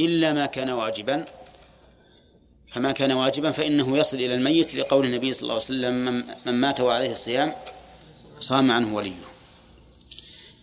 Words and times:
إلا 0.00 0.32
ما 0.32 0.46
كان 0.46 0.70
واجبا. 0.70 1.24
فما 2.68 2.92
كان 2.92 3.12
واجبا 3.12 3.50
فإنه 3.50 3.98
يصل 3.98 4.16
إلى 4.16 4.34
الميت 4.34 4.74
لقول 4.74 5.06
النبي 5.06 5.32
صلى 5.32 5.42
الله 5.42 5.54
عليه 5.54 5.64
وسلم 5.64 6.24
من 6.46 6.52
مات 6.52 6.80
وعليه 6.80 7.10
الصيام 7.10 7.52
صام 8.40 8.70
عنه 8.70 8.94
وليه. 8.94 9.32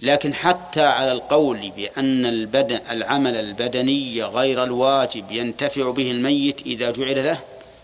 لكن 0.02 0.34
حتى 0.34 0.82
على 0.82 1.12
القول 1.12 1.72
بأن 1.72 2.26
البدن 2.26 2.80
العمل 2.90 3.36
البدني 3.36 4.24
غير 4.24 4.64
الواجب 4.64 5.32
ينتفع 5.32 5.92
به 5.92 6.12
الميت 6.12 6.62
إذا 6.62 6.92
جعل 6.92 7.24
له 7.24 7.40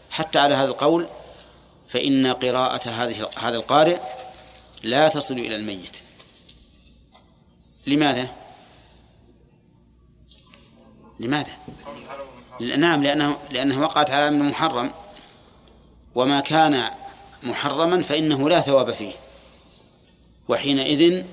حتى 0.09 0.39
على 0.39 0.55
هذا 0.55 0.68
القول 0.68 1.05
فإن 1.88 2.27
قراءة 2.27 2.89
هذه 2.89 3.30
هذا 3.38 3.55
القارئ 3.55 3.98
لا 4.84 5.07
تصل 5.07 5.34
إلى 5.34 5.55
الميت. 5.55 5.98
لماذا؟ 7.88 8.45
لماذا؟ 11.20 11.52
نعم 12.59 13.04
لأنه 13.04 13.38
لأنها 13.52 13.81
وقعت 13.81 14.12
على 14.12 14.30
من 14.30 14.49
محرم. 14.49 14.91
وما 16.16 16.40
كان 16.40 16.84
محرما 17.44 18.02
فإنه 18.02 18.49
لا 18.49 18.59
ثواب 18.59 18.91
فيه. 18.91 19.13
وحينئذ 20.48 21.23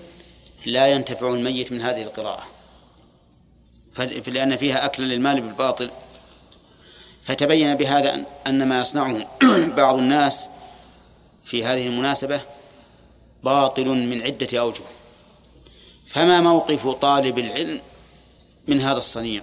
لا 0.66 0.86
ينتفع 0.86 1.28
الميت 1.28 1.72
من 1.72 1.80
هذه 1.80 2.02
القراءة. 2.02 2.46
لأن 4.26 4.56
فيها 4.56 4.84
أكل 4.84 5.02
للمال 5.02 5.40
بالباطل. 5.40 5.90
فتبين 7.24 7.74
بهذا 7.74 8.26
أن 8.46 8.68
ما 8.68 8.80
يصنعه 8.80 9.26
بعض 9.76 9.94
الناس 9.94 10.48
في 11.44 11.64
هذه 11.64 11.86
المناسبة 11.86 12.40
باطل 13.44 13.88
من 13.88 14.22
عدة 14.22 14.60
أوجه. 14.60 14.84
فما 16.06 16.40
موقف 16.40 16.88
طالب 16.88 17.38
العلم 17.38 17.80
من 18.68 18.80
هذا 18.80 18.98
الصنيع؟ 18.98 19.42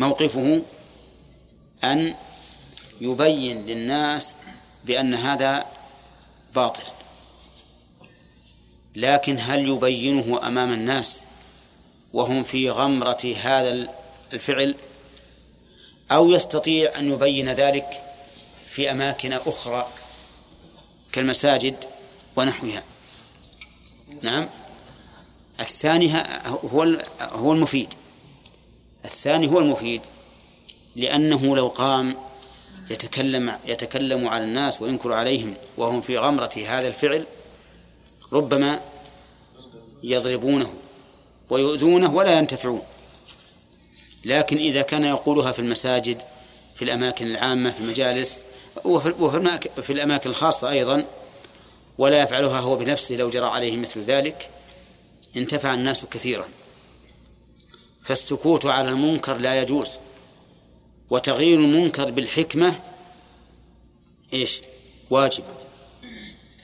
موقفه 0.00 0.62
أن 1.84 2.14
يبين 3.00 3.66
للناس 3.66 4.34
بأن 4.84 5.14
هذا 5.14 5.66
باطل. 6.54 6.82
لكن 8.96 9.36
هل 9.40 9.68
يبينه 9.68 10.46
أمام 10.46 10.72
الناس 10.72 11.20
وهم 12.12 12.42
في 12.42 12.70
غمرة 12.70 13.34
هذا 13.42 13.88
الفعل؟ 14.32 14.74
أو 16.10 16.30
يستطيع 16.30 16.98
أن 16.98 17.12
يبين 17.12 17.48
ذلك 17.48 18.02
في 18.70 18.90
أماكن 18.90 19.32
أخرى 19.32 19.88
كالمساجد 21.12 21.74
ونحوها؟ 22.36 22.82
نعم. 24.22 24.48
الثاني 25.60 26.12
هو 26.46 26.98
هو 27.20 27.52
المفيد. 27.52 27.88
الثاني 29.04 29.48
هو 29.48 29.58
المفيد 29.58 30.00
لأنه 30.96 31.56
لو 31.56 31.68
قام 31.68 32.16
يتكلم 32.90 33.58
يتكلم 33.66 34.28
على 34.28 34.44
الناس 34.44 34.82
وينكر 34.82 35.12
عليهم 35.12 35.54
وهم 35.76 36.00
في 36.00 36.18
غمرة 36.18 36.52
هذا 36.66 36.88
الفعل 36.88 37.26
ربما 38.32 38.80
يضربونه 40.02 40.74
ويؤذونه 41.50 42.14
ولا 42.14 42.38
ينتفعون. 42.38 42.82
لكن 44.24 44.56
إذا 44.56 44.82
كان 44.82 45.04
يقولها 45.04 45.52
في 45.52 45.58
المساجد 45.58 46.22
في 46.74 46.84
الأماكن 46.84 47.26
العامة 47.26 47.70
في 47.70 47.80
المجالس 47.80 48.38
وفي 48.84 49.90
الأماكن 49.90 50.30
الخاصة 50.30 50.70
أيضا 50.70 51.04
ولا 51.98 52.22
يفعلها 52.22 52.60
هو 52.60 52.76
بنفسه 52.76 53.16
لو 53.16 53.30
جرى 53.30 53.46
عليه 53.46 53.76
مثل 53.76 54.00
ذلك 54.00 54.50
انتفع 55.36 55.74
الناس 55.74 56.04
كثيرا. 56.04 56.44
فالسكوت 58.10 58.66
على 58.66 58.88
المنكر 58.88 59.38
لا 59.38 59.62
يجوز. 59.62 59.88
وتغيير 61.10 61.58
المنكر 61.58 62.10
بالحكمة 62.10 62.80
إيش؟ 64.32 64.60
واجب. 65.10 65.44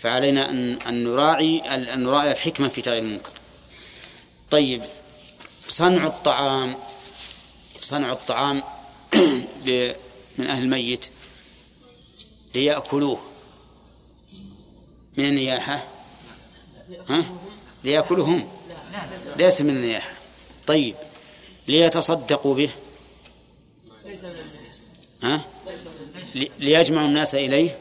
فعلينا 0.00 0.50
أن 0.50 0.72
أن 0.72 1.04
نراعي 1.04 1.58
أن 1.58 2.02
نراعي 2.02 2.32
الحكمة 2.32 2.68
في 2.68 2.82
تغيير 2.82 3.02
المنكر. 3.02 3.30
طيب 4.50 4.82
صنع 5.68 6.06
الطعام. 6.06 6.76
صنع 7.80 8.12
الطعام 8.12 8.62
من 10.38 10.46
أهل 10.46 10.62
الميت 10.62 11.06
ليأكلوه. 12.54 13.20
من 15.16 15.24
النياحة؟ 15.24 15.84
ها؟ 17.08 17.24
ليأكلهم 17.84 18.48
ليس 19.36 19.60
من 19.60 19.70
النياحة. 19.70 20.12
طيب 20.66 20.94
ليتصدقوا 21.68 22.54
به. 22.54 22.70
ها؟ 25.22 25.44
ليجمعوا 26.58 27.08
الناس 27.08 27.34
إليه. 27.34 27.78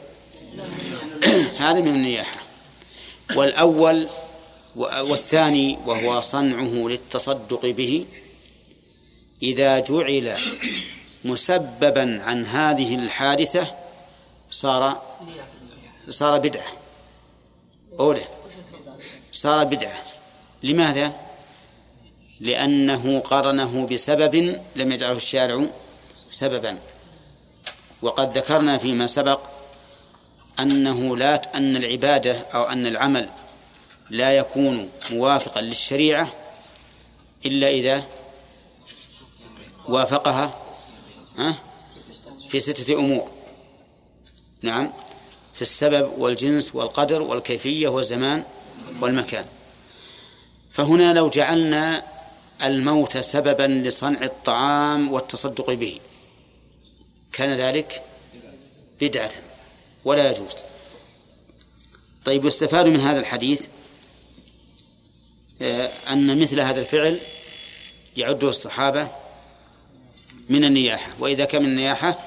هذا 1.64 1.80
من 1.80 1.88
النياحة. 1.88 2.40
والأول 3.36 4.08
والثاني 4.76 5.78
وهو 5.86 6.20
صنعه 6.20 6.88
للتصدق 6.88 7.66
به. 7.66 8.06
إذا 9.42 9.78
جعل 9.78 10.36
مسببا 11.24 12.22
عن 12.22 12.46
هذه 12.46 12.94
الحادثة 12.94 13.74
صار 14.50 15.02
صار 16.10 16.38
بدعة. 16.38 16.72
أولى 18.00 18.24
صار 19.32 19.64
بدعة. 19.64 20.02
لماذا؟ 20.62 21.25
لأنه 22.40 23.20
قرنه 23.20 23.86
بسبب 23.86 24.60
لم 24.76 24.92
يجعله 24.92 25.16
الشارع 25.16 25.66
سببا. 26.30 26.78
وقد 28.02 28.38
ذكرنا 28.38 28.78
فيما 28.78 29.06
سبق 29.06 29.40
أنه 30.60 31.16
لا 31.16 31.56
أن 31.56 31.76
العبادة 31.76 32.38
أو 32.54 32.64
أن 32.64 32.86
العمل 32.86 33.28
لا 34.10 34.32
يكون 34.32 34.90
موافقا 35.10 35.60
للشريعة 35.60 36.32
إلا 37.46 37.68
إذا 37.68 38.04
وافقها 39.88 40.58
في 42.48 42.60
ستة 42.60 42.94
أمور. 42.94 43.28
نعم 44.62 44.92
في 45.54 45.62
السبب 45.62 46.18
والجنس 46.18 46.74
والقدر 46.74 47.22
والكيفية 47.22 47.88
والزمان 47.88 48.44
والمكان. 49.00 49.44
فهنا 50.72 51.12
لو 51.12 51.28
جعلنا 51.28 52.02
الموت 52.62 53.18
سببا 53.18 53.88
لصنع 53.88 54.22
الطعام 54.22 55.12
والتصدق 55.12 55.70
به. 55.70 56.00
كان 57.32 57.52
ذلك 57.52 58.02
بدعة 59.00 59.30
ولا 60.04 60.30
يجوز. 60.30 60.52
طيب 62.24 62.44
يستفاد 62.44 62.86
من 62.86 63.00
هذا 63.00 63.20
الحديث 63.20 63.66
آه، 65.62 65.90
أن 66.10 66.40
مثل 66.40 66.60
هذا 66.60 66.80
الفعل 66.80 67.18
يعده 68.16 68.48
الصحابة 68.48 69.08
من 70.48 70.64
النياحة. 70.64 71.12
وإذا 71.18 71.44
كان 71.44 71.62
من 71.62 71.68
النياحة 71.68 72.18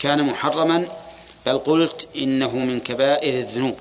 كان 0.00 0.22
محرما 0.24 0.88
بل 1.46 1.58
قلت 1.58 2.08
إنه 2.16 2.56
من 2.56 2.80
كبائر 2.80 3.38
الذنوب 3.38 3.76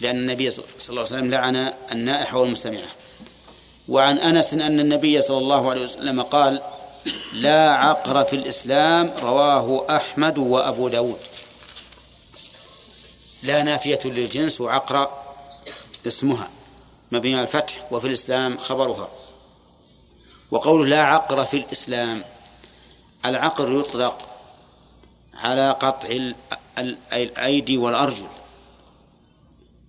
لأن 0.00 0.16
النبي 0.16 0.50
صلى 0.50 0.64
الله 0.88 1.00
عليه 1.00 1.00
وسلم 1.00 1.30
لعن 1.30 1.72
النائحة 1.92 2.38
والمستمعة. 2.38 2.88
وعن 3.88 4.18
أنس 4.18 4.54
أن 4.54 4.80
النبي 4.80 5.22
صلى 5.22 5.38
الله 5.38 5.70
عليه 5.70 5.84
وسلم 5.84 6.22
قال 6.22 6.62
لا 7.32 7.72
عقر 7.72 8.24
في 8.24 8.36
الإسلام 8.36 9.14
رواه 9.22 9.96
أحمد 9.96 10.38
وأبو 10.38 10.88
داود. 10.88 11.18
لا 13.42 13.62
نافية 13.62 14.00
للجنس 14.04 14.60
وعقر 14.60 15.08
اسمها 16.06 16.48
مبني 17.12 17.34
على 17.34 17.42
الفتح 17.42 17.92
وفي 17.92 18.06
الإسلام 18.06 18.58
خبرها. 18.58 19.08
وقوله 20.50 20.86
لا 20.86 21.02
عقر 21.02 21.44
في 21.44 21.56
الإسلام 21.56 22.24
العقر 23.26 23.72
يطلق 23.72 24.18
على 25.34 25.70
قطع 25.70 26.08
الأيدي 27.12 27.78
والأرجل 27.78 28.26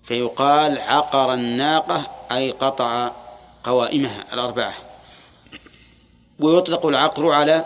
فيقال 0.03 0.77
عقر 0.79 1.33
الناقة 1.33 2.03
أي 2.31 2.51
قطع 2.51 3.11
قوائمها 3.63 4.33
الأربعة. 4.33 4.73
ويطلق 6.39 6.85
العقر 6.85 7.31
على 7.31 7.65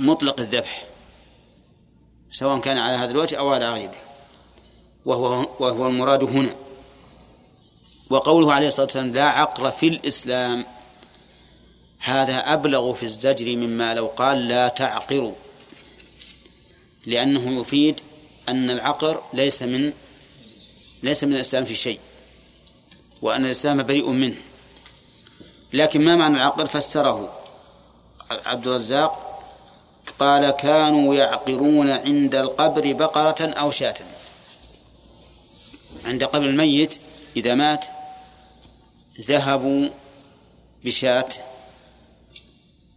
مطلق 0.00 0.40
الذبح 0.40 0.84
سواء 2.30 2.58
كان 2.58 2.78
على 2.78 2.96
هذا 2.96 3.10
الوجه 3.10 3.38
أو 3.38 3.52
على 3.52 3.72
غيره. 3.72 3.94
وهو 5.04 5.46
وهو 5.60 5.86
المراد 5.86 6.24
هنا. 6.24 6.54
وقوله 8.10 8.52
عليه 8.52 8.68
الصلاة 8.68 8.86
والسلام 8.86 9.12
لا 9.12 9.28
عقر 9.28 9.70
في 9.70 9.88
الإسلام 9.88 10.64
هذا 11.98 12.52
أبلغ 12.52 12.94
في 12.94 13.02
الزجر 13.02 13.56
مما 13.56 13.94
لو 13.94 14.06
قال 14.06 14.48
لا 14.48 14.68
تعقروا 14.68 15.34
لأنه 17.06 17.60
يفيد 17.60 18.00
أن 18.48 18.70
العقر 18.70 19.22
ليس 19.32 19.62
من 19.62 19.92
ليس 21.02 21.24
من 21.24 21.34
الإسلام 21.34 21.64
في 21.64 21.74
شيء. 21.74 22.00
وأن 23.22 23.44
الإسلام 23.44 23.82
بريء 23.82 24.10
منه. 24.10 24.36
لكن 25.72 26.04
ما 26.04 26.16
معنى 26.16 26.36
العقر 26.36 26.66
فسره. 26.66 27.32
عبد 28.30 28.66
الرزاق 28.66 29.26
قال 30.18 30.50
كانوا 30.50 31.14
يعقرون 31.14 31.90
عند 31.90 32.34
القبر 32.34 32.92
بقرة 32.92 33.46
أو 33.50 33.70
شاة. 33.70 33.94
عند 36.04 36.24
قبر 36.24 36.44
الميت 36.44 36.98
إذا 37.36 37.54
مات 37.54 37.86
ذهبوا 39.20 39.88
بشاة 40.84 41.28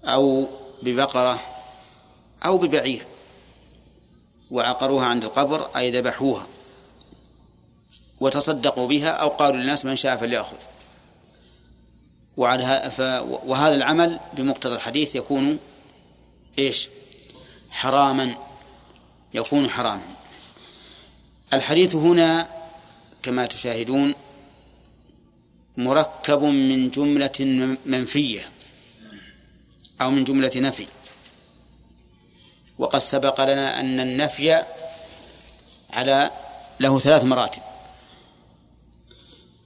أو 0.05 0.47
ببقرة 0.81 1.39
أو 2.45 2.57
ببعير 2.57 3.05
وعقروها 4.51 5.05
عند 5.05 5.23
القبر 5.23 5.69
أي 5.77 5.91
ذبحوها. 5.91 6.47
وتصدقوا 8.19 8.87
بها 8.87 9.09
أو 9.09 9.27
قالوا 9.27 9.57
للناس 9.57 9.85
من 9.85 9.95
شاء 9.95 10.17
فليأخذ. 10.17 10.57
وعلى 12.37 12.91
وهذا 13.45 13.75
العمل 13.75 14.19
بمقتضى 14.33 14.75
الحديث 14.75 15.15
يكون 15.15 15.59
إيش؟ 16.59 16.89
حراما. 17.69 18.35
يكون 19.33 19.69
حراما. 19.69 20.01
الحديث 21.53 21.95
هنا 21.95 22.47
كما 23.23 23.45
تشاهدون 23.45 24.13
مركب 25.77 26.43
من 26.43 26.89
جملة 26.89 27.77
منفية 27.85 28.49
أو 30.01 30.11
من 30.11 30.23
جملة 30.23 30.51
نفي. 30.55 30.87
وقد 32.77 32.99
سبق 32.99 33.41
لنا 33.41 33.79
أن 33.79 33.99
النفي 33.99 34.63
على 35.89 36.31
له 36.79 36.99
ثلاث 36.99 37.23
مراتب. 37.23 37.61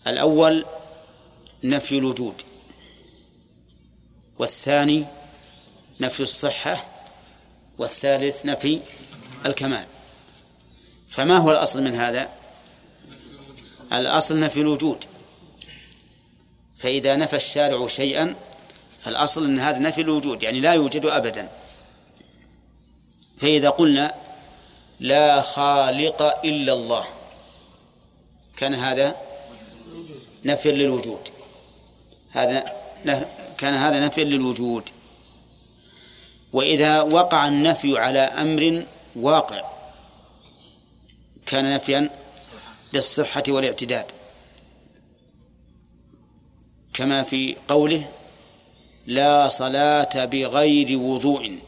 الأول 0.07 0.65
نفي 1.63 1.97
الوجود 1.97 2.41
والثاني 4.39 5.05
نفي 5.99 6.23
الصحة 6.23 6.85
والثالث 7.77 8.45
نفي 8.45 8.79
الكمال. 9.45 9.85
فما 11.09 11.37
هو 11.37 11.51
الأصل 11.51 11.81
من 11.81 11.95
هذا؟ 11.95 12.29
الأصل 13.93 14.39
نفي 14.39 14.61
الوجود. 14.61 15.05
فإذا 16.77 17.15
نفى 17.15 17.35
الشارع 17.35 17.87
شيئا 17.87 18.35
فالأصل 19.03 19.45
أن 19.45 19.59
هذا 19.59 19.79
نفي 19.79 20.01
الوجود 20.01 20.43
يعني 20.43 20.59
لا 20.59 20.73
يوجد 20.73 21.05
أبدا. 21.05 21.49
فإذا 23.37 23.69
قلنا 23.69 24.13
لا 24.99 25.41
خالق 25.41 26.45
إلا 26.45 26.73
الله 26.73 27.05
كان 28.57 28.73
هذا 28.73 29.15
نفي 30.45 30.71
للوجود. 30.71 31.19
هذا 32.31 32.73
كان 33.57 33.73
هذا 33.73 34.05
نفي 34.05 34.23
للوجود. 34.23 34.83
وإذا 36.53 37.01
وقع 37.01 37.47
النفي 37.47 37.97
على 37.97 38.19
أمر 38.19 38.85
واقع 39.15 39.61
كان 41.45 41.73
نفيا 41.73 42.09
للصحة 42.93 43.43
والاعتداد. 43.47 44.05
كما 46.93 47.23
في 47.23 47.55
قوله 47.67 48.09
لا 49.07 49.49
صلاة 49.49 50.25
بغير 50.25 50.99
وضوء. 50.99 51.59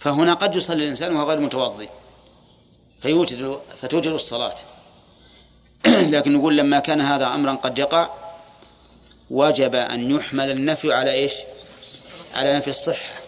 فهنا 0.00 0.34
قد 0.34 0.56
يصلي 0.56 0.84
الإنسان 0.84 1.16
وهو 1.16 1.28
غير 1.28 1.40
متوضئ 1.40 1.88
فيوجد 3.02 3.60
فتوجد 3.80 4.06
الصلاة. 4.06 4.54
لكن 6.14 6.32
نقول 6.32 6.56
لما 6.56 6.78
كان 6.78 7.00
هذا 7.00 7.34
أمرا 7.34 7.52
قد 7.52 7.78
يقع 7.78 8.08
وجب 9.30 9.74
أن 9.74 10.10
يحمل 10.10 10.50
النفي 10.50 10.92
على 10.92 11.12
إيش؟ 11.12 11.32
على 12.34 12.56
نفي 12.56 12.70
الصحة. 12.70 13.20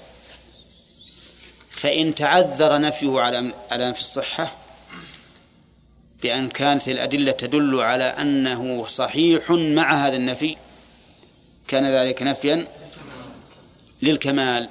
فإن 1.70 2.14
تعذر 2.14 2.80
نفيه 2.80 3.20
على 3.20 3.52
على 3.70 3.90
نفي 3.90 4.00
الصحة 4.00 4.52
بأن 6.22 6.48
كانت 6.48 6.88
الأدلة 6.88 7.32
تدل 7.32 7.80
على 7.80 8.04
أنه 8.04 8.86
صحيح 8.86 9.50
مع 9.50 10.06
هذا 10.06 10.16
النفي 10.16 10.56
كان 11.68 11.86
ذلك 11.86 12.22
نفيا 12.22 12.66
للكمال. 14.02 14.68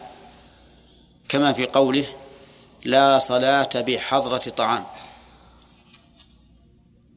كما 1.29 1.53
في 1.53 1.65
قوله 1.65 2.05
لا 2.83 3.19
صلاة 3.19 3.69
بحضرة 3.75 4.37
طعام. 4.37 4.85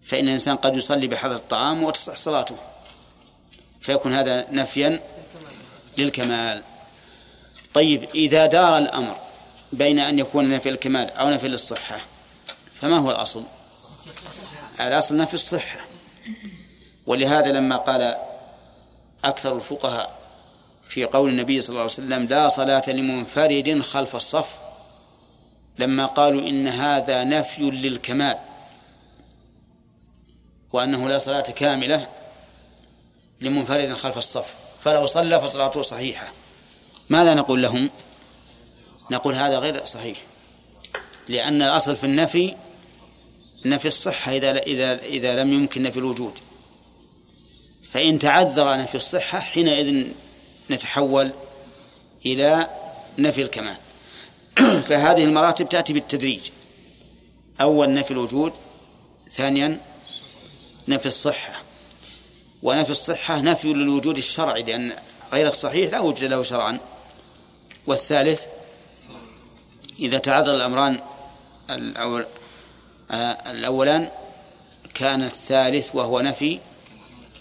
فإن 0.07 0.25
الإنسان 0.29 0.57
قد 0.57 0.77
يصلي 0.77 1.07
بحضرة 1.07 1.37
الطعام 1.37 1.83
وتصح 1.85 2.17
صلاته. 2.17 2.57
فيكون 3.81 4.15
هذا 4.15 4.47
نفيا 4.51 5.01
للكمال. 5.99 6.63
طيب 7.75 8.09
إذا 8.15 8.47
دار 8.47 8.79
الأمر 8.79 9.17
بين 9.73 9.99
أن 9.99 10.19
يكون 10.19 10.51
نفي 10.51 10.69
الكمال 10.69 11.11
أو 11.11 11.31
نفي 11.31 11.49
للصحة 11.49 12.01
فما 12.75 12.99
هو 12.99 13.11
الأصل؟ 13.11 13.43
الأصل 14.81 15.17
نفي 15.17 15.35
الصحة. 15.35 15.81
ولهذا 17.07 17.53
لما 17.53 17.77
قال 17.77 18.17
أكثر 19.25 19.57
الفقهاء 19.57 20.19
في 20.89 21.05
قول 21.05 21.31
النبي 21.31 21.61
صلى 21.61 21.69
الله 21.69 21.81
عليه 21.81 21.93
وسلم 21.93 22.25
لا 22.25 22.49
صلاة 22.49 22.83
لمنفرد 22.89 23.81
خلف 23.83 24.17
الصف 24.17 24.49
لما 25.79 26.07
قالوا 26.07 26.49
إن 26.49 26.69
هذا 26.69 27.25
نفي 27.25 27.63
للكمال. 27.63 28.39
وأنه 30.77 31.09
لا 31.09 31.19
صلاة 31.19 31.41
كاملة 31.41 32.09
لمنفرد 33.41 33.93
خلف 33.93 34.19
الصف 34.19 34.55
فلو 34.85 35.07
صلى 35.07 35.41
فصلاته 35.41 35.83
صحيحة. 35.83 36.33
ماذا 37.09 37.35
نقول 37.35 37.63
لهم؟ 37.63 37.91
نقول 39.11 39.35
هذا 39.35 39.59
غير 39.59 39.85
صحيح 39.85 40.19
لأن 41.29 41.63
الأصل 41.63 41.97
في 41.97 42.05
النفي 42.05 42.55
نفي 43.65 43.89
الصحة 43.89 44.33
إذا 44.33 44.59
إذا 44.59 44.99
إذا 45.05 45.43
لم 45.43 45.53
يمكن 45.53 45.83
نفي 45.83 45.99
الوجود. 45.99 46.33
فإن 47.91 48.19
تعذر 48.19 48.79
نفي 48.79 48.95
الصحة 48.95 49.39
حينئذ 49.39 50.07
نتحول 50.71 51.31
إلى 52.27 52.67
نفي 53.19 53.43
الكمال. 53.43 53.77
فهذه 54.89 55.25
المراتب 55.25 55.69
تأتي 55.69 55.93
بالتدريج. 55.93 56.51
أول 57.61 57.95
نفي 57.95 58.11
الوجود 58.11 58.53
ثانيا 59.33 59.81
نفي 60.89 61.07
الصحة. 61.07 61.63
ونفي 62.63 62.91
الصحة 62.91 63.41
نفي 63.41 63.73
للوجود 63.73 64.19
الشرعي 64.19 64.63
لأن 64.63 64.93
غير 65.33 65.49
الصحيح 65.49 65.93
لا 65.93 66.01
وجود 66.01 66.25
له 66.25 66.43
شرعا. 66.43 66.79
والثالث 67.87 68.47
إذا 69.99 70.19
تعذر 70.19 70.55
الأمران 70.55 71.01
الأول 71.71 72.27
الأولان 73.47 74.09
كان 74.95 75.23
الثالث 75.23 75.95
وهو 75.95 76.21
نفي 76.21 76.61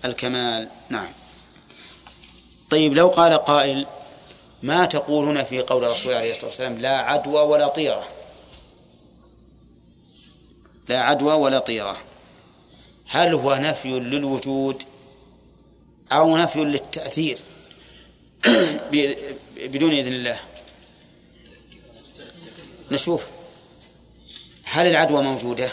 الكمال. 0.06 0.70
نعم. 0.90 1.10
طيب 2.70 2.94
لو 2.94 3.08
قال 3.08 3.34
قائل 3.34 3.86
ما 4.64 4.86
تقولون 4.86 5.44
في 5.44 5.62
قول 5.62 5.84
الرسول 5.84 6.14
عليه 6.14 6.32
الصلاة 6.32 6.48
والسلام 6.48 6.78
لا 6.78 6.98
عدوى 6.98 7.42
ولا 7.42 7.68
طيرة؟ 7.68 8.08
لا 10.90 11.00
عدوى 11.00 11.34
ولا 11.34 11.60
طيرة. 11.60 11.98
هل 13.08 13.34
هو 13.34 13.56
نفي 13.56 14.00
للوجود 14.00 14.84
أو 16.12 16.38
نفي 16.38 16.60
للتأثير؟ 16.60 17.38
بدون 19.58 19.92
إذن 19.92 20.14
الله. 20.14 20.40
نشوف. 22.92 23.24
هل 24.64 24.88
العدوى 24.88 25.22
موجودة؟ 25.24 25.70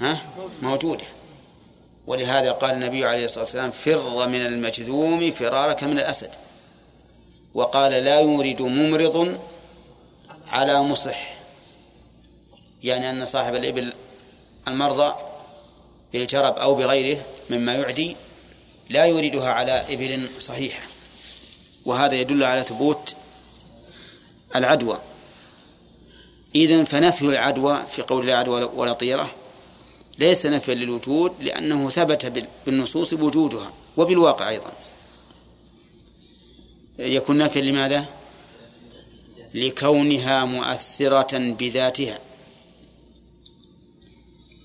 ها؟ 0.00 0.18
موجودة. 0.62 1.04
ولهذا 2.06 2.52
قال 2.52 2.70
النبي 2.70 3.04
عليه 3.04 3.24
الصلاة 3.24 3.44
والسلام 3.44 3.70
فر 3.70 4.28
من 4.28 4.46
المجذوم 4.46 5.30
فرارك 5.30 5.84
من 5.84 5.98
الأسد. 5.98 6.30
وقال 7.54 7.92
لا 7.92 8.20
يورد 8.20 8.62
ممرض 8.62 9.38
على 10.48 10.82
مصح. 10.82 11.34
يعني 12.82 13.10
أن 13.10 13.26
صاحب 13.26 13.54
الإبل 13.54 13.92
المرضى 14.68 15.29
بالجرب 16.12 16.58
أو 16.58 16.74
بغيره 16.74 17.22
مما 17.50 17.74
يعدي 17.74 18.16
لا 18.90 19.06
يريدها 19.06 19.52
على 19.52 19.84
إبل 19.90 20.28
صحيحة. 20.38 20.82
وهذا 21.84 22.14
يدل 22.14 22.44
على 22.44 22.62
ثبوت 22.62 23.14
العدوى. 24.56 24.98
إذن 26.54 26.84
فنفي 26.84 27.22
العدوى 27.22 27.78
في 27.92 28.02
قول 28.02 28.26
لا 28.26 28.36
عدوى 28.36 28.64
ولا 28.64 28.92
طيرة 28.92 29.30
ليس 30.18 30.46
نفيا 30.46 30.74
للوجود 30.74 31.32
لأنه 31.40 31.90
ثبت 31.90 32.48
بالنصوص 32.66 33.12
وجودها 33.12 33.72
وبالواقع 33.96 34.48
أيضا. 34.48 34.72
يكون 36.98 37.38
نفيا 37.38 37.62
لماذا؟ 37.62 38.06
لكونها 39.54 40.44
مؤثرة 40.44 41.38
بذاتها. 41.38 42.18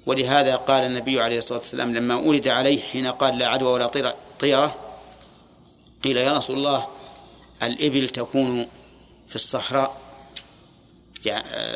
ولهذا 0.05 0.55
قال 0.55 0.83
النبي 0.83 1.21
عليه 1.21 1.38
الصلاة 1.38 1.59
والسلام 1.59 1.93
لما 1.93 2.15
ولد 2.15 2.47
عليه 2.47 2.81
حين 2.81 3.07
قال 3.07 3.38
لا 3.38 3.47
عدوى 3.47 3.71
ولا 3.71 3.88
طيرة 4.39 4.75
قيل 6.03 6.17
يا 6.17 6.38
رسول 6.38 6.57
الله 6.57 6.88
الإبل 7.63 8.09
تكون 8.09 8.67
في 9.27 9.35
الصحراء. 9.35 10.01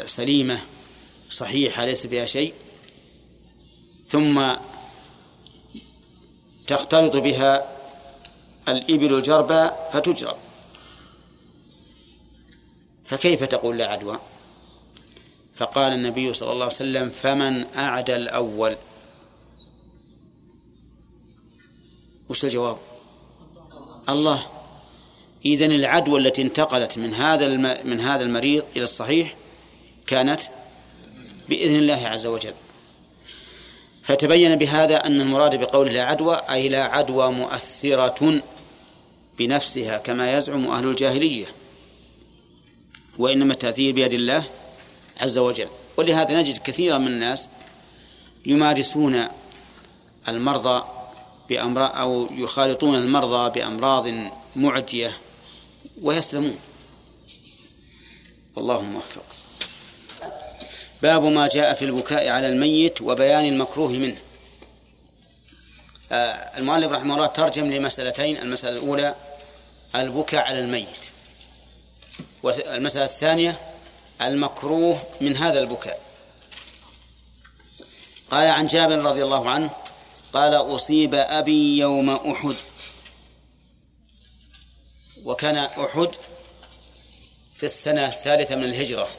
سليمة 0.05 0.59
صحيحة 1.29 1.85
ليس 1.85 2.07
فيها 2.07 2.25
شيء. 2.25 2.53
ثم 4.07 4.51
تختلط 6.67 7.15
بها 7.15 7.67
الإبل 8.67 9.13
الجربى 9.13 9.69
فتجرب. 9.91 10.37
فكيف 13.05 13.43
تقول 13.43 13.77
لا 13.77 13.87
عدوى؟ 13.87 14.19
فقال 15.59 15.93
النبي 15.93 16.33
صلى 16.33 16.51
الله 16.51 16.65
عليه 16.65 16.75
وسلم 16.75 17.09
فمن 17.09 17.65
أعدى 17.77 18.15
الأول؟ 18.15 18.75
وش 22.29 22.43
الجواب؟ 22.43 22.77
الله. 24.09 24.45
إذن 25.45 25.71
العدوى 25.71 26.19
التي 26.19 26.41
انتقلت 26.41 26.97
من 26.97 27.13
هذا 27.13 27.47
من 27.83 27.99
هذا 27.99 28.23
المريض 28.23 28.63
إلى 28.75 28.83
الصحيح 28.83 29.35
كانت 30.07 30.41
بإذن 31.49 31.75
الله 31.75 32.07
عز 32.07 32.27
وجل. 32.27 32.53
فتبين 34.03 34.55
بهذا 34.55 35.05
أن 35.05 35.21
المراد 35.21 35.59
بقوله 35.59 35.91
لا 35.91 36.03
عدوى 36.03 36.35
أي 36.49 36.69
لا 36.69 36.83
عدوى 36.83 37.31
مؤثرة 37.31 38.41
بنفسها 39.39 39.97
كما 39.97 40.37
يزعم 40.37 40.67
أهل 40.67 40.87
الجاهلية 40.87 41.45
وإنما 43.17 43.53
التأثير 43.53 43.93
بيد 43.93 44.13
الله 44.13 44.45
عز 45.21 45.37
وجل. 45.37 45.67
ولهذا 45.97 46.39
نجد 46.41 46.57
كثيرا 46.57 46.97
من 46.97 47.07
الناس 47.07 47.49
يمارسون 48.45 49.27
المرضى 50.27 50.83
بأمراض 51.49 51.95
أو 51.95 52.27
يخالطون 52.31 52.95
المرضى 52.95 53.59
بأمراض 53.59 54.07
معدية 54.55 55.17
ويسلمون. 56.01 56.59
والله 58.55 58.81
موفق. 58.81 59.23
باب 61.01 61.23
ما 61.23 61.47
جاء 61.47 61.73
في 61.73 61.85
البكاء 61.85 62.27
على 62.27 62.49
الميت 62.49 63.01
وبيان 63.01 63.45
المكروه 63.45 63.89
منه. 63.89 64.17
آه، 66.11 66.57
المؤلف 66.57 66.91
رحمه 66.91 67.15
الله 67.15 67.25
ترجم 67.25 67.71
لمسألتين 67.71 68.37
المسألة 68.37 68.77
الأولى 68.77 69.15
البكاء 69.95 70.47
على 70.47 70.59
الميت. 70.59 71.05
والمسألة 72.43 73.05
الثانية 73.05 73.59
المكروه 74.21 75.03
من 75.21 75.37
هذا 75.37 75.59
البكاء. 75.59 76.01
قال 78.31 78.47
عن 78.47 78.67
جابر 78.67 78.97
رضي 78.97 79.23
الله 79.23 79.49
عنه 79.49 79.69
قال 80.33 80.53
أصيب 80.53 81.15
أبي 81.15 81.77
يوم 81.77 82.09
أحد. 82.09 82.55
وكان 85.23 85.57
أحد 85.57 86.09
في 87.55 87.65
السنة 87.65 88.07
الثالثة 88.07 88.55
من 88.55 88.63
الهجرة. 88.63 89.09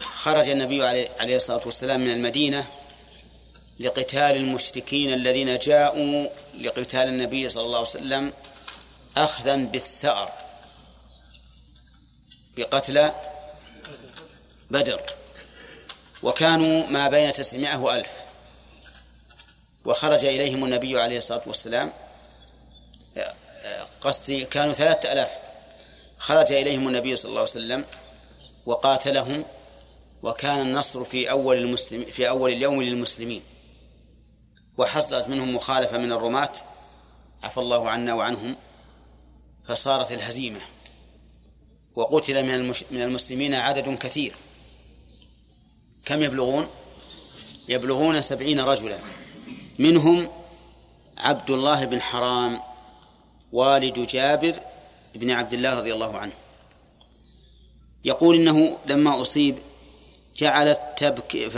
خرج 0.00 0.48
النبي 0.48 0.84
عليه 1.20 1.36
الصلاة 1.36 1.60
والسلام 1.64 2.00
من 2.00 2.10
المدينة 2.12 2.66
لقتال 3.80 4.36
المشركين 4.36 5.14
الذين 5.14 5.58
جاءوا 5.58 6.28
لقتال 6.60 7.08
النبي 7.08 7.48
صلى 7.48 7.62
الله 7.62 7.78
عليه 7.78 7.88
وسلم 7.88 8.32
أخذا 9.16 9.56
بالثأر. 9.56 10.49
بقتل 12.60 13.10
بدر. 14.70 15.00
وكانوا 16.22 16.86
ما 16.86 17.08
بين 17.08 17.32
تسعمائة 17.32 17.76
وألف. 17.76 18.12
وخرج 19.84 20.24
إليهم 20.24 20.64
النبي 20.64 21.00
عليه 21.00 21.18
الصلاة 21.18 21.42
والسلام. 21.46 21.92
قصدي 24.00 24.44
كانوا 24.44 24.72
ثلاثة 24.72 25.12
ألاف. 25.12 25.38
خرج 26.18 26.52
إليهم 26.52 26.88
النبي 26.88 27.16
صلى 27.16 27.28
الله 27.28 27.40
عليه 27.40 27.50
وسلم 27.50 27.84
وقاتلهم. 28.66 29.44
وكان 30.22 30.60
النصر 30.60 31.04
في 31.04 31.30
أول 31.30 31.56
المسلم 31.56 32.04
في 32.04 32.28
أول 32.28 32.52
اليوم 32.52 32.82
للمسلمين. 32.82 33.42
وحصلت 34.78 35.28
منهم 35.28 35.54
مخالفة 35.54 35.98
من 35.98 36.12
الرماة. 36.12 36.52
عفى 37.42 37.58
الله 37.58 37.90
عنا 37.90 38.14
وعنهم. 38.14 38.56
فصارت 39.68 40.12
الهزيمة. 40.12 40.60
وقتل 41.96 42.42
من 42.42 42.74
من 42.90 43.02
المسلمين 43.02 43.54
عدد 43.54 43.98
كثير. 43.98 44.34
كم 46.04 46.22
يبلغون؟ 46.22 46.68
يبلغون 47.68 48.22
سبعين 48.22 48.60
رجلا. 48.60 48.98
منهم 49.78 50.28
عبد 51.18 51.50
الله 51.50 51.84
بن 51.84 52.00
حرام 52.00 52.60
والد 53.52 53.98
جابر 53.98 54.54
بن 55.14 55.30
عبد 55.30 55.52
الله 55.52 55.74
رضي 55.74 55.94
الله 55.94 56.18
عنه. 56.18 56.32
يقول 58.04 58.36
إنه 58.36 58.78
لما 58.86 59.22
أصيب 59.22 59.58
جعلت 60.36 60.80
تبكي 60.96 61.50
ف 61.50 61.56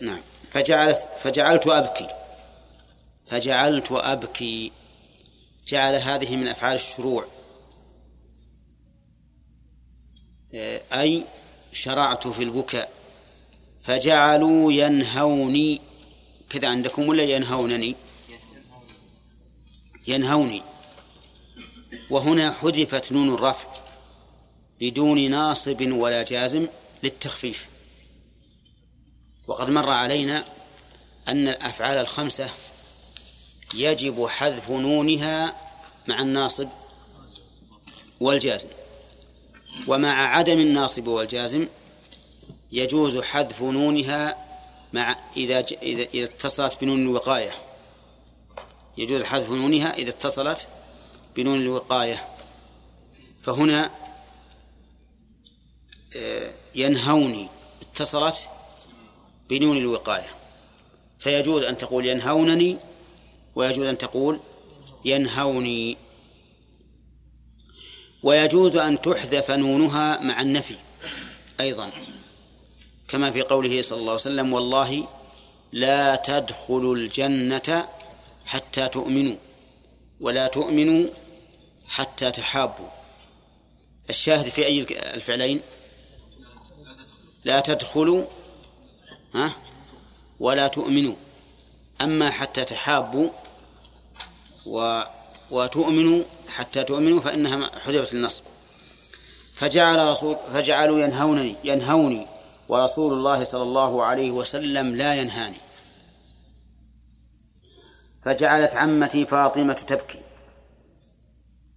نعم 0.00 0.20
فجعلت 0.50 1.08
فجعلت 1.22 1.66
أبكي. 1.66 2.06
فجعلت 3.30 3.92
أبكي. 3.92 4.72
جعل 5.68 5.94
هذه 5.94 6.36
من 6.36 6.48
أفعال 6.48 6.74
الشروع. 6.74 7.26
أي 10.54 11.24
شرعت 11.72 12.28
في 12.28 12.42
البكاء 12.42 12.92
فجعلوا 13.82 14.72
ينهوني. 14.72 15.80
كذا 16.50 16.68
عندكم 16.68 17.08
ولا 17.08 17.22
ينهونني؟ 17.22 17.96
ينهوني. 20.06 20.62
وهنا 22.10 22.52
حذفت 22.52 23.12
نون 23.12 23.34
الرفع 23.34 23.68
بدون 24.80 25.30
ناصب 25.30 25.92
ولا 25.92 26.22
جازم 26.22 26.66
للتخفيف. 27.02 27.68
وقد 29.46 29.70
مر 29.70 29.90
علينا 29.90 30.44
أن 31.28 31.48
الأفعال 31.48 31.98
الخمسة 31.98 32.50
يجب 33.74 34.26
حذف 34.26 34.70
نونها 34.70 35.56
مع 36.08 36.20
الناصب 36.20 36.68
والجازم. 38.20 38.68
ومع 39.86 40.36
عدم 40.36 40.58
الناصب 40.58 41.06
والجازم 41.06 41.68
يجوز 42.72 43.20
حذف 43.20 43.62
نونها 43.62 44.36
مع 44.92 45.16
إذا 45.36 45.58
إذا 45.60 46.02
إذا 46.02 46.24
اتصلت 46.24 46.80
بنون 46.80 47.02
الوقاية. 47.02 47.52
يجوز 48.98 49.22
حذف 49.22 49.50
نونها 49.50 49.94
إذا 49.94 50.10
اتصلت 50.10 50.66
بنون 51.36 51.60
الوقاية. 51.60 52.28
فهنا 53.42 53.90
آه، 56.16 56.50
ينهوني 56.74 57.48
اتصلت 57.82 58.48
بنون 59.50 59.76
الوقاية. 59.76 60.30
فيجوز 61.18 61.62
أن 61.62 61.78
تقول 61.78 62.06
ينهونني 62.06 62.76
ويجوز 63.54 63.86
أن 63.86 63.98
تقول 63.98 64.40
ينهوني. 65.04 65.96
ويجوز 68.22 68.76
أن 68.76 69.02
تحذف 69.02 69.50
نونها 69.50 70.20
مع 70.20 70.40
النفي 70.40 70.76
أيضا 71.60 71.90
كما 73.08 73.30
في 73.30 73.42
قوله 73.42 73.82
صلى 73.82 73.98
الله 73.98 74.10
عليه 74.10 74.20
وسلم 74.20 74.52
والله 74.52 75.06
لا 75.72 76.16
تدخلوا 76.16 76.96
الجنة 76.96 77.88
حتى 78.46 78.88
تؤمنوا 78.88 79.36
ولا 80.20 80.46
تؤمنوا 80.46 81.06
حتى 81.88 82.30
تحابوا. 82.30 82.88
الشاهد 84.10 84.48
في 84.48 84.66
أي 84.66 84.80
الفعلين؟ 85.14 85.60
لا 87.44 87.60
تدخلوا 87.60 88.24
ها؟ 89.34 89.52
ولا 90.40 90.68
تؤمنوا 90.68 91.14
أما 92.00 92.30
حتى 92.30 92.64
تحابوا 92.64 93.28
و 94.66 95.02
وتؤمنوا 95.50 96.24
حتى 96.50 96.84
تؤمنوا 96.84 97.20
فإنها 97.20 97.70
حذفت 97.78 98.14
النصب. 98.14 98.44
فجعل 99.54 100.08
رسول 100.08 100.36
فجعلوا 100.52 101.00
ينهونني 101.00 101.56
ينهوني 101.64 102.26
ورسول 102.68 103.12
الله 103.12 103.44
صلى 103.44 103.62
الله 103.62 104.04
عليه 104.04 104.30
وسلم 104.30 104.96
لا 104.96 105.14
ينهاني. 105.14 105.56
فجعلت 108.24 108.76
عمتي 108.76 109.26
فاطمة 109.26 109.72
تبكي. 109.72 110.18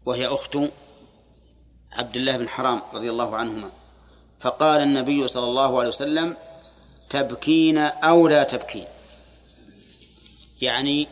وهي 0.06 0.28
أخت 0.28 0.58
عبد 1.92 2.16
الله 2.16 2.38
بن 2.38 2.50
حرام 2.50 2.82
رضي 2.94 3.10
الله 3.10 3.36
عنهما. 3.36 3.72
فقال 4.42 4.82
النبي 4.82 5.28
صلى 5.28 5.44
الله 5.44 5.80
عليه 5.80 5.90
وسلم 5.90 6.38
تبكين 7.10 7.78
أو 7.78 8.28
لا 8.28 8.44
تبكين. 8.44 8.86
يعني 10.62 11.08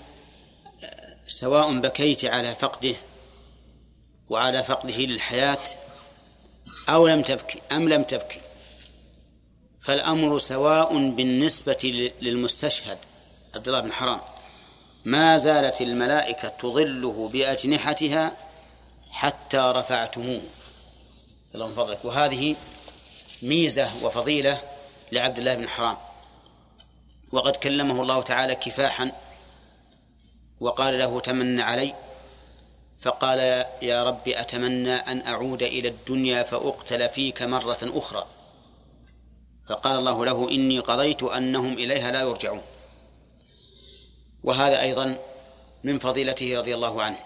سواء 1.28 1.80
بكيت 1.80 2.26
على 2.26 2.56
فقده 2.56 2.96
وعلى 4.32 4.64
فقده 4.64 4.98
للحياة 4.98 5.64
أو 6.90 7.08
لم 7.08 7.22
تبكي 7.22 7.62
أم 7.72 7.90
لم 7.90 8.04
تبكي. 8.04 8.40
فالأمر 9.82 10.40
سواء 10.40 11.10
بالنسبة 11.10 12.12
للمستشهد 12.22 12.98
عبد 13.56 13.68
الله 13.68 13.80
بن 13.80 13.92
حرام 13.92 14.20
ما 15.06 15.38
زالت 15.38 15.82
الملائكة 15.82 16.48
تظله 16.48 17.30
بأجنحتها 17.34 18.32
حتى 19.12 19.58
رفعتموه. 19.76 20.42
اللهم 21.56 21.76
فضلك. 21.76 22.06
وهذه 22.06 22.56
ميزة 23.42 23.90
وفضيلة 24.04 24.62
لعبد 25.12 25.38
الله 25.38 25.56
بن 25.56 25.68
حرام. 25.68 25.98
وقد 27.32 27.56
كلمه 27.56 28.02
الله 28.02 28.22
تعالى 28.22 28.56
كفاحا 28.56 29.12
وقال 30.60 31.00
له 31.00 31.20
تمن 31.20 31.60
علي 31.60 31.94
فقال 33.02 33.66
يا 33.82 34.04
رب 34.04 34.28
أتمنى 34.28 34.94
أن 34.94 35.22
أعود 35.28 35.64
إلى 35.64 35.88
الدنيا 35.88 36.44
فأقتل 36.44 37.10
فيك 37.10 37.42
مرة 37.42 37.80
أخرى. 37.82 38.26
فقال 39.70 40.00
الله 40.00 40.26
له 40.26 40.50
إني 40.52 40.80
قضيت 40.80 41.24
أنهم 41.24 41.74
إليها 41.74 42.12
لا 42.12 42.22
يرجعون. 42.22 42.62
وهذا 44.44 44.82
أيضا 44.82 45.18
من 45.84 46.00
فضيلته 46.00 46.58
رضي 46.58 46.76
الله 46.76 47.04
عنه. 47.04 47.18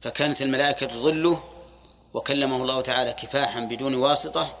فكانت 0.00 0.42
الملائكة 0.42 0.86
تظله 0.86 1.42
وكلمه 2.14 2.56
الله 2.56 2.80
تعالى 2.80 3.12
كفاحا 3.12 3.60
بدون 3.60 3.94
واسطة 3.94 4.54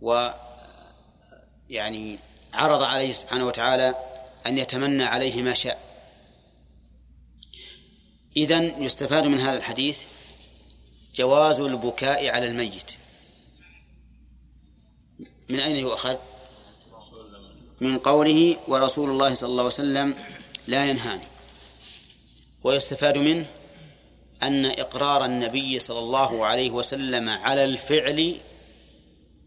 و 0.00 0.28
يعني 1.68 2.18
عرض 2.54 2.82
عليه 2.82 3.12
سبحانه 3.12 3.46
وتعالى 3.46 3.94
أن 4.46 4.58
يتمنى 4.58 5.04
عليه 5.04 5.42
ما 5.42 5.54
شاء. 5.54 5.91
إذن 8.36 8.82
يستفاد 8.82 9.26
من 9.26 9.38
هذا 9.38 9.58
الحديث 9.58 10.02
جواز 11.14 11.60
البكاء 11.60 12.28
على 12.28 12.46
الميت. 12.46 12.92
من 15.48 15.60
أين 15.60 15.76
يؤخذ؟ 15.76 16.16
من 17.80 17.98
قوله 17.98 18.56
ورسول 18.68 19.10
الله 19.10 19.34
صلى 19.34 19.48
الله 19.48 19.62
عليه 19.62 19.74
وسلم 19.74 20.14
لا 20.66 20.90
ينهاني. 20.90 21.22
ويستفاد 22.64 23.18
منه 23.18 23.46
أن 24.42 24.66
إقرار 24.66 25.24
النبي 25.24 25.78
صلى 25.78 25.98
الله 25.98 26.46
عليه 26.46 26.70
وسلم 26.70 27.28
على 27.28 27.64
الفعل 27.64 28.36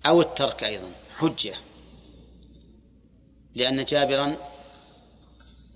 أو 0.06 0.22
الترك 0.22 0.64
أيضا 0.64 0.92
حجة. 1.18 1.56
لأن 3.56 3.86
جابرا 3.86 4.38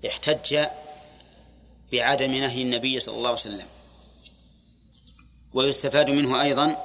احتج 0.06 0.66
بعدم 1.92 2.30
نهي 2.30 2.62
النبي 2.62 3.00
صلى 3.00 3.16
الله 3.16 3.28
عليه 3.28 3.38
وسلم. 3.38 3.66
ويستفاد 5.52 6.10
منه 6.10 6.42
أيضا 6.42 6.76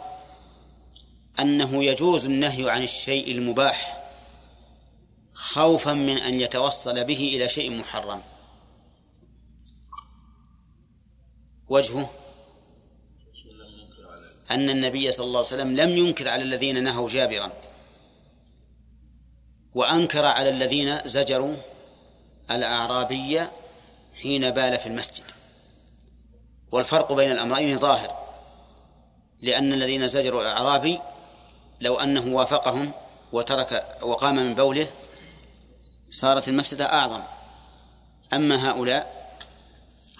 أنه 1.40 1.84
يجوز 1.84 2.26
النهي 2.26 2.70
عن 2.70 2.84
الشيء 2.84 3.32
المباح 3.32 4.08
خوفا 5.34 5.94
من 5.94 6.18
أن 6.18 6.40
يتوصل 6.40 7.04
به 7.04 7.20
إلى 7.36 7.50
شيء 7.50 7.72
محرم. 7.72 8.22
وجهه 11.70 12.10
أن 14.52 14.70
النبي 14.70 15.12
صلى 15.12 15.26
الله 15.26 15.40
عليه 15.40 15.48
وسلم 15.48 15.76
لم 15.76 15.90
ينكر 15.90 16.28
على 16.28 16.44
الذين 16.44 16.84
نهوا 16.84 17.10
جابرا 17.10 17.52
وأنكر 19.74 20.26
على 20.26 20.50
الذين 20.50 21.00
زجروا 21.06 21.56
الأعرابي 22.52 23.48
حين 24.22 24.52
بال 24.52 24.78
في 24.80 24.88
المسجد. 24.88 25.24
والفرق 26.72 27.14
بين 27.14 27.32
الأمرين 27.32 27.80
ظاهر 27.80 28.26
لأن 29.42 29.74
الذين 29.74 30.08
زجروا 30.08 30.42
الأعرابي 30.42 31.00
لو 31.82 32.00
أنه 32.00 32.36
وافقهم 32.36 32.92
وترك 33.32 33.98
وقام 34.02 34.36
من 34.36 34.56
بوله 34.56 34.88
صارت 36.10 36.48
المفسدة 36.48 36.94
أعظم. 36.94 37.22
أما 38.34 38.70
هؤلاء 38.70 39.16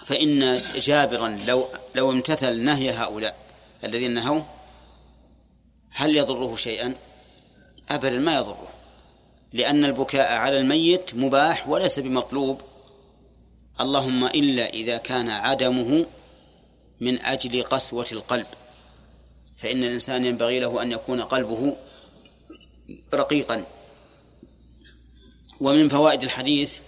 فإن 0.06 0.62
جابرا 0.76 1.28
لو 1.46 1.68
لو 1.94 2.10
امتثل 2.10 2.60
نهي 2.60 2.90
هؤلاء 2.90 3.36
الذين 3.84 4.14
نهوه 4.14 4.46
هل 5.90 6.16
يضره 6.16 6.56
شيئا؟ 6.56 6.94
أبدا 7.90 8.18
ما 8.18 8.34
يضره 8.34 8.68
لأن 9.52 9.84
البكاء 9.84 10.32
على 10.32 10.60
الميت 10.60 11.14
مباح 11.14 11.68
وليس 11.68 11.98
بمطلوب. 11.98 12.60
اللهم 13.80 14.24
إلا 14.24 14.68
إذا 14.68 14.96
كان 14.96 15.28
عدمه 15.30 16.06
من 17.00 17.20
أجل 17.20 17.62
قسوة 17.62 18.06
القلب. 18.12 18.46
فإن 19.56 19.84
الإنسان 19.84 20.24
ينبغي 20.24 20.60
له 20.60 20.82
أن 20.82 20.92
يكون 20.92 21.22
قلبه 21.22 21.76
رقيقا. 23.14 23.64
ومن 25.60 25.88
فوائد 25.88 26.22
الحديث 26.22 26.78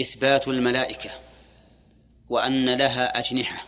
إثبات 0.00 0.48
الملائكة 0.48 1.10
وأن 2.28 2.74
لها 2.74 3.18
أجنحة 3.18 3.64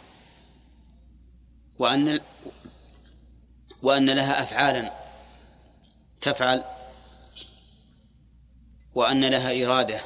وأن 1.78 2.20
وأن 3.82 4.10
لها 4.10 4.42
أفعالا 4.42 4.92
تفعل 6.20 6.64
وأن 8.94 9.24
لها 9.24 9.64
إرادة 9.64 10.00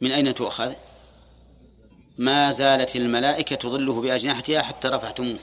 من 0.00 0.12
أين 0.12 0.34
تؤخذ؟ 0.34 0.72
ما 2.18 2.50
زالت 2.50 2.96
الملائكة 2.96 3.56
تظله 3.56 4.00
بأجنحتها 4.00 4.62
حتى 4.62 4.88
رفعتموه. 4.88 5.38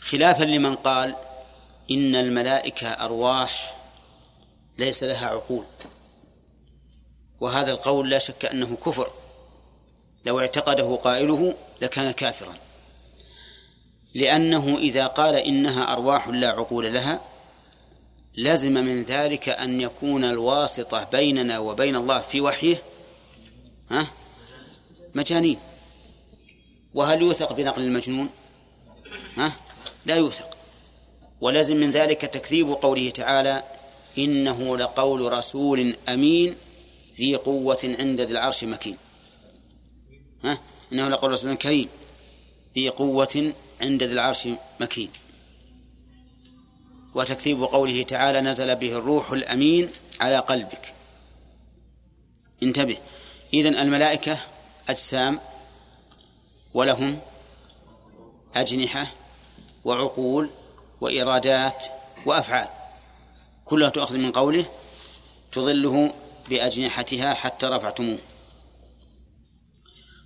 خلافا 0.00 0.44
لمن 0.44 0.74
قال 0.74 1.16
إن 1.90 2.14
الملائكة 2.14 2.88
أرواح 2.88 3.76
ليس 4.78 5.02
لها 5.02 5.26
عقول. 5.26 5.64
وهذا 7.40 7.70
القول 7.70 8.10
لا 8.10 8.18
شك 8.18 8.44
أنه 8.44 8.76
كفر. 8.76 9.10
لو 10.26 10.40
اعتقده 10.40 10.96
قائله 10.96 11.54
لكان 11.80 12.10
كافرا. 12.10 12.54
لأنه 14.14 14.78
إذا 14.78 15.06
قال 15.06 15.34
إنها 15.34 15.92
أرواح 15.92 16.28
لا 16.28 16.48
عقول 16.48 16.94
لها 16.94 17.20
لزم 18.36 18.72
من 18.72 19.02
ذلك 19.02 19.48
أن 19.48 19.80
يكون 19.80 20.24
الواسطة 20.24 21.04
بيننا 21.04 21.58
وبين 21.58 21.96
الله 21.96 22.20
في 22.20 22.40
وحيه 22.40 22.82
ها؟ 23.90 24.06
مجانين. 25.14 25.58
وهل 26.94 27.22
يوثق 27.22 27.52
بنقل 27.52 27.82
المجنون؟ 27.82 28.28
ها؟ 29.36 29.52
لا 30.06 30.16
يوثق. 30.16 30.56
ولازم 31.40 31.76
من 31.76 31.90
ذلك 31.90 32.20
تكذيب 32.20 32.70
قوله 32.70 33.10
تعالى 33.10 33.62
إنه 34.18 34.76
لقول 34.76 35.32
رسول 35.32 35.94
أمين 36.08 36.56
ذي 37.18 37.36
قوة 37.36 37.96
عند 37.98 38.20
ذي 38.20 38.32
العرش 38.32 38.64
مكين. 38.64 38.96
ها؟ 40.44 40.58
إنه 40.92 41.08
لقول 41.08 41.30
رسول 41.30 41.54
كريم 41.54 41.88
ذي 42.74 42.88
قوة 42.88 43.52
عند 43.80 44.02
ذي 44.02 44.12
العرش 44.12 44.48
مكين. 44.80 45.10
وتكذيب 47.14 47.62
قوله 47.62 48.02
تعالى 48.02 48.40
نزل 48.40 48.76
به 48.76 48.92
الروح 48.92 49.30
الأمين 49.32 49.90
على 50.20 50.38
قلبك. 50.38 50.94
انتبه. 52.62 52.96
إذن 53.54 53.76
الملائكة 53.76 54.38
أجسام 54.88 55.40
ولهم 56.74 57.18
أجنحة 58.54 59.06
وعقول 59.84 60.50
وإرادات 61.00 61.84
وأفعال. 62.26 62.68
كلها 63.64 63.90
تؤخذ 63.90 64.16
من 64.16 64.32
قوله 64.32 64.64
تظله 65.52 66.14
بأجنحتها 66.48 67.34
حتى 67.34 67.66
رفعتموه. 67.66 68.18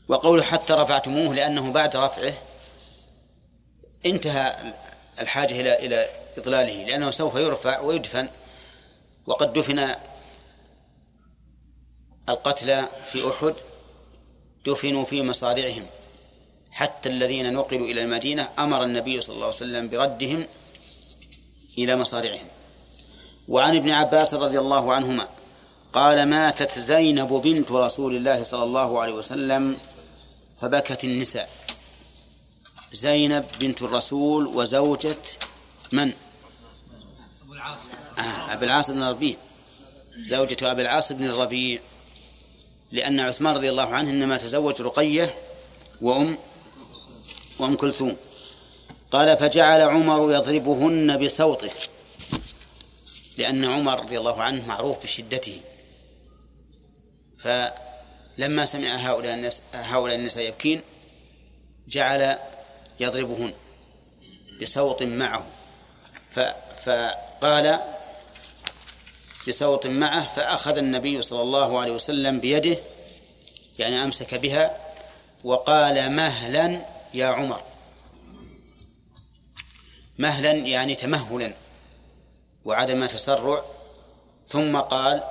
وقوله 0.08 0.42
حتى 0.42 0.72
رفعتموه 0.72 1.34
لأنه 1.34 1.72
بعد 1.72 1.96
رفعه 1.96 2.34
انتهى 4.06 4.74
الحاجة 5.20 5.60
إلى 5.60 5.86
إلى 5.86 6.08
إضلاله 6.38 6.84
لأنه 6.84 7.10
سوف 7.10 7.34
يرفع 7.34 7.80
ويدفن. 7.80 8.28
وقد 9.26 9.52
دفن 9.52 9.94
القتلى 12.28 12.88
في 13.04 13.28
أحد 13.28 13.54
دفنوا 14.66 15.04
في 15.04 15.22
مصارعهم. 15.22 15.86
حتى 16.70 17.08
الذين 17.08 17.52
نقلوا 17.52 17.86
إلى 17.86 18.02
المدينة 18.02 18.48
أمر 18.58 18.84
النبي 18.84 19.20
صلى 19.20 19.34
الله 19.34 19.46
عليه 19.46 19.56
وسلم 19.56 19.88
بردهم 19.88 20.46
إلى 21.78 21.96
مصارعهم. 21.96 22.46
وعن 23.48 23.76
ابن 23.76 23.90
عباس 23.90 24.34
رضي 24.34 24.58
الله 24.58 24.94
عنهما 24.94 25.28
قال 25.92 26.28
ماتت 26.28 26.78
زينب 26.78 27.28
بنت 27.28 27.72
رسول 27.72 28.16
الله 28.16 28.42
صلى 28.42 28.62
الله 28.62 29.00
عليه 29.00 29.12
وسلم 29.12 29.76
فبكت 30.60 31.04
النساء. 31.04 31.65
زينب 32.96 33.44
بنت 33.60 33.82
الرسول 33.82 34.46
وزوجة 34.46 35.16
من؟ 35.92 36.12
أبو 37.42 37.54
العاص 37.54 37.78
آه 38.18 38.52
أبو 38.52 38.64
العاص 38.64 38.90
بن 38.90 39.02
الربيع. 39.02 39.36
زوجة 40.18 40.70
أبي 40.70 40.82
العاص 40.82 41.12
بن 41.12 41.24
الربيع. 41.24 41.80
لأن 42.92 43.20
عثمان 43.20 43.54
رضي 43.54 43.70
الله 43.70 43.94
عنه 43.94 44.10
إنما 44.10 44.36
تزوج 44.36 44.82
رقية 44.82 45.34
وأم 46.00 46.38
وأم 47.58 47.76
كلثوم. 47.76 48.16
قال 49.10 49.36
فجعل 49.36 49.80
عمر 49.80 50.32
يضربهن 50.32 51.24
بصوته. 51.24 51.70
لأن 53.38 53.64
عمر 53.64 54.00
رضي 54.00 54.18
الله 54.18 54.42
عنه 54.42 54.66
معروف 54.66 55.02
بشدته. 55.02 55.60
فلما 57.38 58.64
سمع 58.64 58.96
هؤلاء 58.96 59.34
الناس 59.34 59.62
هؤلاء 59.72 60.16
النساء 60.16 60.48
يبكين 60.48 60.80
جعل 61.88 62.38
يضربهن 63.00 63.52
بصوت 64.62 65.02
معه. 65.02 65.46
فقال 66.84 67.78
بصوت 69.48 69.86
معه 69.86 70.34
فأخذ 70.34 70.76
النبي 70.76 71.22
صلى 71.22 71.42
الله 71.42 71.80
عليه 71.80 71.92
وسلم 71.92 72.40
بيده 72.40 72.78
يعني 73.78 74.04
أمسك 74.04 74.34
بها 74.34 74.76
وقال 75.44 76.12
مهلا 76.12 76.80
يا 77.14 77.26
عمر. 77.26 77.62
مهلا 80.18 80.52
يعني 80.52 80.94
تمهلا 80.94 81.52
وعدم 82.64 83.06
تسرع. 83.06 83.62
ثم 84.48 84.76
قال 84.76 85.22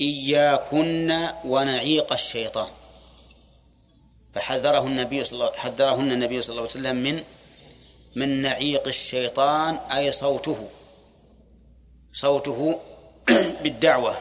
إياكن 0.00 1.28
ونعيق 1.44 2.12
الشيطان. 2.12 2.68
فحذره 4.36 4.86
النبي 4.86 5.24
صلى 5.24 5.36
الله 5.36 5.52
حذرهن 5.56 6.12
النبي 6.12 6.42
صلى 6.42 6.50
الله 6.50 6.62
عليه 6.62 6.70
وسلم 6.70 6.96
من 6.96 7.24
من 8.16 8.42
نعيق 8.42 8.86
الشيطان 8.88 9.74
أي 9.74 10.12
صوته. 10.12 10.68
صوته 12.12 12.80
بالدعوة. 13.62 14.16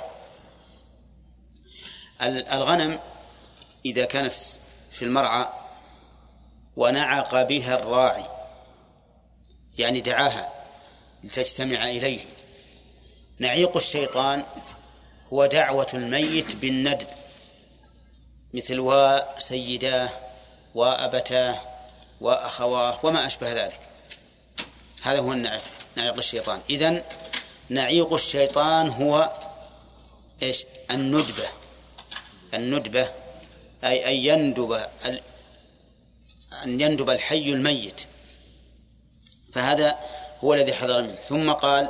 الغنم 2.21 2.99
إذا 3.86 4.06
كانت 4.06 4.34
في 4.91 5.06
المرعى 5.06 5.45
ونعق 6.75 7.41
بها 7.41 7.75
الراعي 7.75 8.25
يعني 9.78 10.01
دعاها 10.01 10.49
لتجتمع 11.23 11.89
إليه. 11.89 12.19
نعيق 13.39 13.78
الشيطان 13.78 14.43
هو 15.34 15.45
دعوة 15.45 15.88
الميت 15.93 16.56
بالندب. 16.56 17.08
مثل 18.53 18.79
وسيداه 18.79 20.10
وأبتاه 20.75 21.62
وأخواه 22.21 22.99
وما 23.03 23.25
أشبه 23.25 23.53
ذلك. 23.53 23.79
هذا 25.01 25.19
هو 25.19 25.31
النعيق 25.31 25.63
نعيق 25.95 26.17
الشيطان. 26.17 26.60
إذن 26.69 27.01
نعيق 27.69 28.13
الشيطان 28.13 28.89
هو 28.89 29.31
إيش؟ 30.41 30.65
الندبة. 30.91 31.47
الندبة 32.53 33.10
أي 33.84 34.05
أن 34.05 34.39
يندب 34.39 34.71
أن 36.63 36.81
يندب 36.81 37.10
الحي 37.10 37.49
الميت. 37.51 38.01
فهذا 39.53 39.95
هو 40.43 40.53
الذي 40.53 40.73
حضر 40.73 41.01
منه. 41.01 41.15
ثم 41.15 41.51
قال 41.51 41.89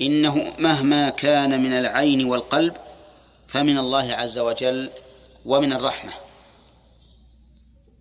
إنه 0.00 0.52
مهما 0.58 1.10
كان 1.10 1.62
من 1.62 1.72
العين 1.72 2.24
والقلب 2.24 2.76
فمن 3.48 3.78
الله 3.78 4.14
عز 4.14 4.38
وجل 4.38 4.90
ومن 5.46 5.72
الرحمة. 5.72 6.12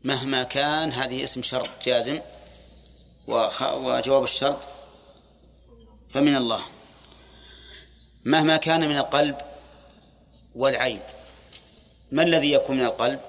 مهما 0.03 0.43
كان 0.43 0.91
هذه 0.91 1.23
اسم 1.23 1.41
شرط 1.41 1.69
جازم 1.83 2.21
وجواب 3.27 4.23
الشرط 4.23 4.59
فمن 6.09 6.35
الله. 6.35 6.61
مهما 8.25 8.57
كان 8.57 8.89
من 8.89 8.97
القلب 8.97 9.37
والعين 10.55 10.99
ما 12.11 12.23
الذي 12.23 12.51
يكون 12.51 12.77
من 12.77 12.85
القلب؟ 12.85 13.19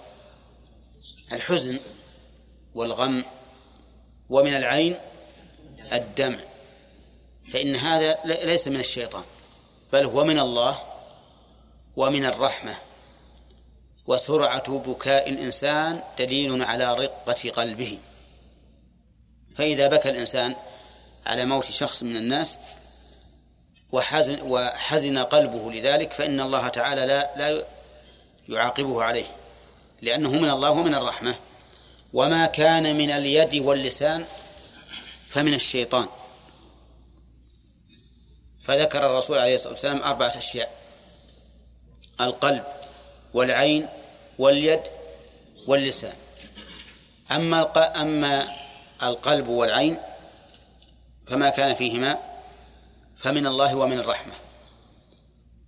الحزن 1.32 1.80
والغم 2.74 3.24
ومن 4.28 4.56
العين 4.56 4.96
الدمع. 5.92 6.38
فإن 7.52 7.76
هذا 7.76 8.18
ليس 8.24 8.68
من 8.68 8.80
الشيطان 8.80 9.24
بل 9.92 10.04
هو 10.04 10.24
من 10.24 10.38
الله 10.38 10.82
ومن 11.96 12.24
الرحمة. 12.24 12.85
وسرعة 14.06 14.78
بكاء 14.78 15.28
الإنسان 15.28 16.00
دليل 16.18 16.62
على 16.62 16.94
رقة 16.94 17.50
قلبه. 17.50 17.98
فإذا 19.56 19.88
بكى 19.88 20.10
الإنسان 20.10 20.56
على 21.26 21.44
موت 21.44 21.64
شخص 21.64 22.02
من 22.02 22.16
الناس 22.16 22.58
وحزن 23.92 24.42
وحزن 24.42 25.18
قلبه 25.18 25.72
لذلك 25.72 26.12
فإن 26.12 26.40
الله 26.40 26.68
تعالى 26.68 27.06
لا 27.06 27.30
لا 27.36 27.64
يعاقبه 28.48 29.02
عليه 29.02 29.26
لأنه 30.02 30.30
من 30.30 30.50
الله 30.50 30.70
ومن 30.70 30.94
الرحمة. 30.94 31.34
وما 32.12 32.46
كان 32.46 32.96
من 32.96 33.10
اليد 33.10 33.54
واللسان 33.54 34.24
فمن 35.28 35.54
الشيطان. 35.54 36.06
فذكر 38.62 39.06
الرسول 39.06 39.38
عليه 39.38 39.54
الصلاة 39.54 39.72
والسلام 39.72 40.02
أربعة 40.02 40.38
أشياء. 40.38 40.74
القلب 42.20 42.64
والعين 43.36 43.88
واليد 44.38 44.80
واللسان. 45.66 46.16
أما 47.30 47.62
أما 48.02 48.48
القلب 49.02 49.48
والعين 49.48 49.96
فما 51.26 51.50
كان 51.50 51.74
فيهما 51.74 52.18
فمن 53.16 53.46
الله 53.46 53.74
ومن 53.74 53.98
الرحمة. 53.98 54.32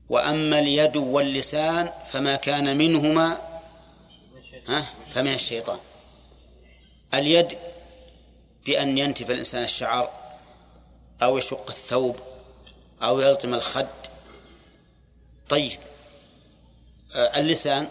وأما 0.08 0.58
اليد 0.58 0.96
واللسان 0.96 1.90
فما 2.10 2.36
كان 2.36 2.76
منهما 2.76 3.36
فمن 5.14 5.34
الشيطان. 5.34 5.78
اليد 7.14 7.58
بأن 8.66 8.98
ينتف 8.98 9.30
الإنسان 9.30 9.62
الشعر 9.62 10.10
أو 11.22 11.38
يشق 11.38 11.70
الثوب 11.70 12.16
أو 13.02 13.20
يلطم 13.20 13.54
الخد. 13.54 13.86
طيب. 15.48 15.80
اللسان 17.14 17.88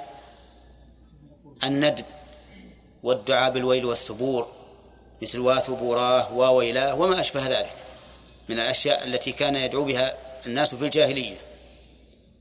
الندب 1.63 2.06
والدعاء 3.03 3.51
بالويل 3.51 3.86
والثبور 3.86 4.51
مثل 5.21 5.39
واثبوراه 5.39 6.34
وويلاه 6.34 6.95
وما 6.95 7.19
أشبه 7.19 7.47
ذلك 7.60 7.73
من 8.49 8.60
الأشياء 8.60 9.08
التي 9.08 9.32
كان 9.32 9.56
يدعو 9.56 9.84
بها 9.84 10.17
الناس 10.45 10.75
في 10.75 10.86
الجاهلية. 10.86 11.38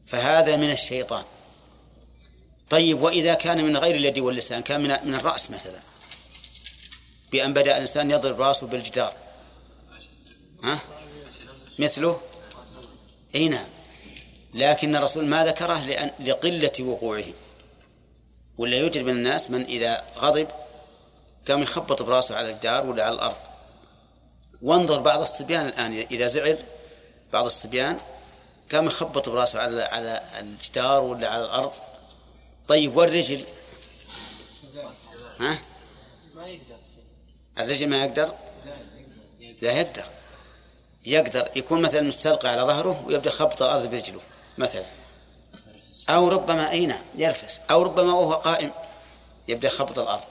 فهذا 0.07 0.57
من 0.57 0.71
الشيطان. 0.71 1.25
طيب 2.71 3.03
وإذا 3.03 3.35
كان 3.35 3.65
من 3.65 3.77
غير 3.77 3.95
اليد 3.95 4.19
واللسان 4.19 4.63
كان 4.63 4.81
من 4.81 4.97
من 5.05 5.15
الرأس 5.15 5.51
مثلا 5.51 5.79
بأن 7.33 7.53
بدأ 7.53 7.77
الإنسان 7.77 8.11
يضرب 8.11 8.41
رأسه 8.41 8.67
بالجدار. 8.67 9.13
ها؟ 10.65 10.79
مثله؟ 11.79 12.21
أي 13.35 13.49
نعم. 13.49 13.67
لكن 14.57 14.97
الرسول 14.97 15.27
ما 15.27 15.45
ذكره 15.45 15.85
لأن 15.85 16.11
لقلة 16.21 16.73
وقوعه. 16.81 17.25
ولا 18.59 18.77
يوجد 18.77 18.99
من 18.99 19.13
الناس 19.13 19.51
من 19.51 19.65
إذا 19.65 20.05
غضب 20.19 20.49
قام 21.49 21.63
يخبط 21.63 22.03
برأسه 22.03 22.37
على 22.37 22.51
الجدار 22.51 22.87
ولا 22.87 23.05
على 23.05 23.15
الأرض. 23.15 23.37
وانظر 24.63 25.01
بعض 25.01 25.21
الصبيان 25.21 25.67
الآن. 25.67 26.07
إذا 26.11 26.27
زعل 26.27 26.59
بعض 27.33 27.45
الصبيان 27.45 27.99
قام 28.73 28.87
يخبط 28.87 29.29
برأسه 29.29 29.61
على 29.61 29.83
على 29.83 30.23
الجدار 30.41 31.03
ولا 31.03 31.29
على 31.29 31.45
الأرض. 31.45 31.73
طيب 32.69 32.97
والرجل؟ 32.97 33.45
ها؟ 35.41 35.59
ما 36.35 36.47
يقدر؟ 36.47 36.77
الرجل 37.59 37.89
ما 37.89 38.05
يقدر. 38.05 38.35
لا 39.63 39.73
يقدر. 39.73 40.05
يقدر. 41.07 41.49
يكون 41.57 41.83
مثلا 41.83 42.01
مستلقى 42.01 42.49
على 42.49 42.63
ظهره 42.63 43.05
ويبدأ 43.07 43.31
خبط 43.31 43.63
الأرض 43.63 43.91
برجله. 43.91 44.21
مثلا. 44.59 44.85
أو 46.09 46.29
ربما 46.29 46.71
أي 46.71 46.87
نعم 46.87 47.03
يرفس. 47.15 47.61
أو 47.71 47.83
ربما 47.83 48.15
وهو 48.15 48.33
قائم 48.33 48.71
يبدأ 49.49 49.69
خبط 49.69 49.99
الأرض. 49.99 50.25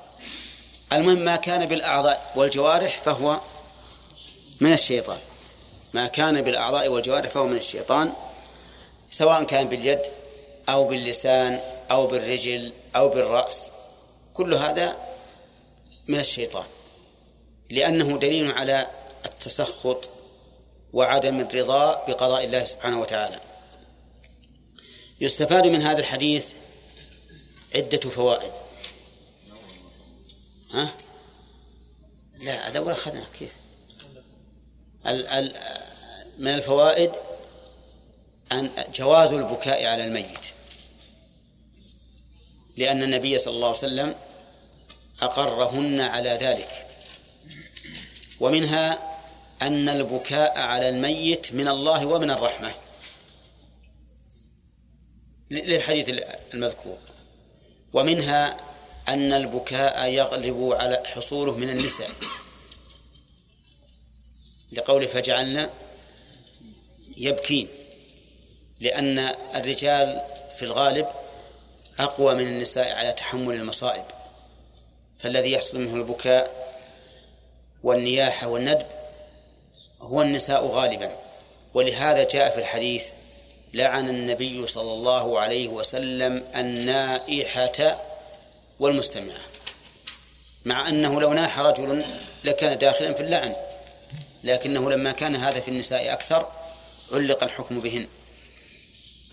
المهم 0.94 1.18
ما 1.18 1.36
كان 1.36 1.66
بالأعضاء 1.66 2.32
والجوارح 2.36 3.02
فهو 3.02 3.40
من 4.62 4.74
الشيطان. 4.74 5.20
ما 5.94 6.08
كان 6.08 6.42
بالأعضاء 6.42 6.88
والجوارح 6.88 7.30
فهو 7.30 7.48
من 7.48 7.58
الشيطان 7.58 8.14
سواء 9.12 9.44
كان 9.44 9.68
باليد 9.68 10.02
أو 10.70 10.88
باللسان 10.88 11.60
أو 11.92 12.08
بالرجل 12.08 12.74
أو 12.96 13.10
بالرأس. 13.10 13.68
كل 14.34 14.54
هذا 14.54 14.96
من 16.08 16.20
الشيطان. 16.20 16.66
لأنه 17.70 18.18
دليل 18.18 18.52
على 18.52 18.88
التسخط 19.26 20.10
وعدم 20.94 21.40
الرضا 21.40 22.06
بقضاء 22.08 22.46
الله 22.46 22.64
سبحانه 22.64 23.02
وتعالى. 23.02 23.40
يستفاد 25.22 25.68
من 25.68 25.82
هذا 25.82 26.00
الحديث 26.00 26.52
عدة 27.76 28.10
فوائد. 28.10 28.52
ها؟ 30.72 30.94
لا 32.38 32.68
الأول 32.68 32.92
أخذنا 32.92 33.26
كيف؟ 33.40 33.52
ال 35.08 35.28
ال 35.28 35.56
من 36.38 36.48
الفوائد 36.48 37.12
أن 38.52 38.70
جواز 38.96 39.32
البكاء 39.32 39.86
على 39.86 40.06
الميت. 40.06 40.40
لأن 42.78 43.04
النبي 43.04 43.38
صلى 43.38 43.54
الله 43.54 43.68
عليه 43.68 43.78
وسلم 43.78 44.16
أقرهن 45.22 46.02
على 46.02 46.30
ذلك. 46.30 46.88
ومنها 48.40 49.16
أن 49.62 49.90
البكاء 49.90 50.60
على 50.60 50.90
الميت 50.90 51.54
من 51.54 51.68
الله 51.68 52.06
ومن 52.06 52.32
الرحمة. 52.32 52.85
للحديث 55.52 56.24
المذكور. 56.54 56.98
ومنها 57.94 58.58
أن 59.10 59.34
البكاء 59.34 60.10
يغلب 60.10 60.72
على 60.72 61.04
حصوله 61.06 61.58
من 61.58 61.70
النساء. 61.70 62.10
لقوله 64.72 65.08
فجعلنا 65.08 65.70
يبكين 67.18 67.68
لأن 68.80 69.20
الرجال 69.56 70.22
في 70.58 70.66
الغالب 70.66 71.08
أقوى 72.00 72.36
من 72.36 72.48
النساء 72.48 72.92
على 72.92 73.12
تحمل 73.12 73.56
المصائب. 73.56 74.04
فالذي 75.20 75.52
يحصل 75.52 75.80
منه 75.80 75.96
البكاء 75.96 76.76
والنياحة 77.84 78.48
والندب 78.48 78.88
هو 80.02 80.22
النساء 80.22 80.66
غالبا. 80.66 81.16
ولهذا 81.74 82.24
جاء 82.24 82.50
في 82.50 82.60
الحديث 82.60 83.06
لعن 83.76 84.10
النبي 84.10 84.68
صلى 84.68 84.94
الله 84.94 85.40
عليه 85.40 85.68
وسلم 85.68 86.44
النائحة 86.56 88.02
والمستمعة 88.80 89.42
مع 90.66 90.90
أنه 90.90 91.22
لو 91.22 91.34
ناح 91.34 91.60
رجل 91.60 92.06
لكان 92.44 92.78
داخلا 92.78 93.14
في 93.14 93.22
اللعن 93.24 93.56
لكنه 94.44 94.92
لما 94.92 95.12
كان 95.12 95.36
هذا 95.36 95.60
في 95.60 95.68
النساء 95.68 96.14
أكثر 96.14 96.52
علق 97.12 97.44
الحكم 97.44 97.80
بهن. 97.80 98.08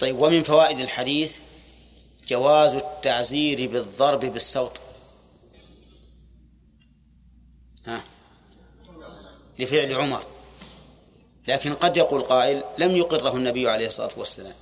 طيب 0.01 0.19
ومن 0.19 0.43
فوائد 0.43 0.79
الحديث 0.79 1.37
جواز 2.29 2.75
التعزير 2.75 3.71
بالضرب 3.71 4.21
بالصوت. 4.21 4.81
ها؟ 7.87 8.05
لفعل 9.59 9.95
عمر. 9.95 10.32
لكن 11.49 11.75
قد 11.75 11.97
يقول 11.97 12.23
قائل 12.23 12.63
لم 12.79 12.97
يقره 12.97 13.37
النبي 13.37 13.69
عليه 13.69 13.87
الصلاة 13.87 14.11
والسلام. 14.17 14.55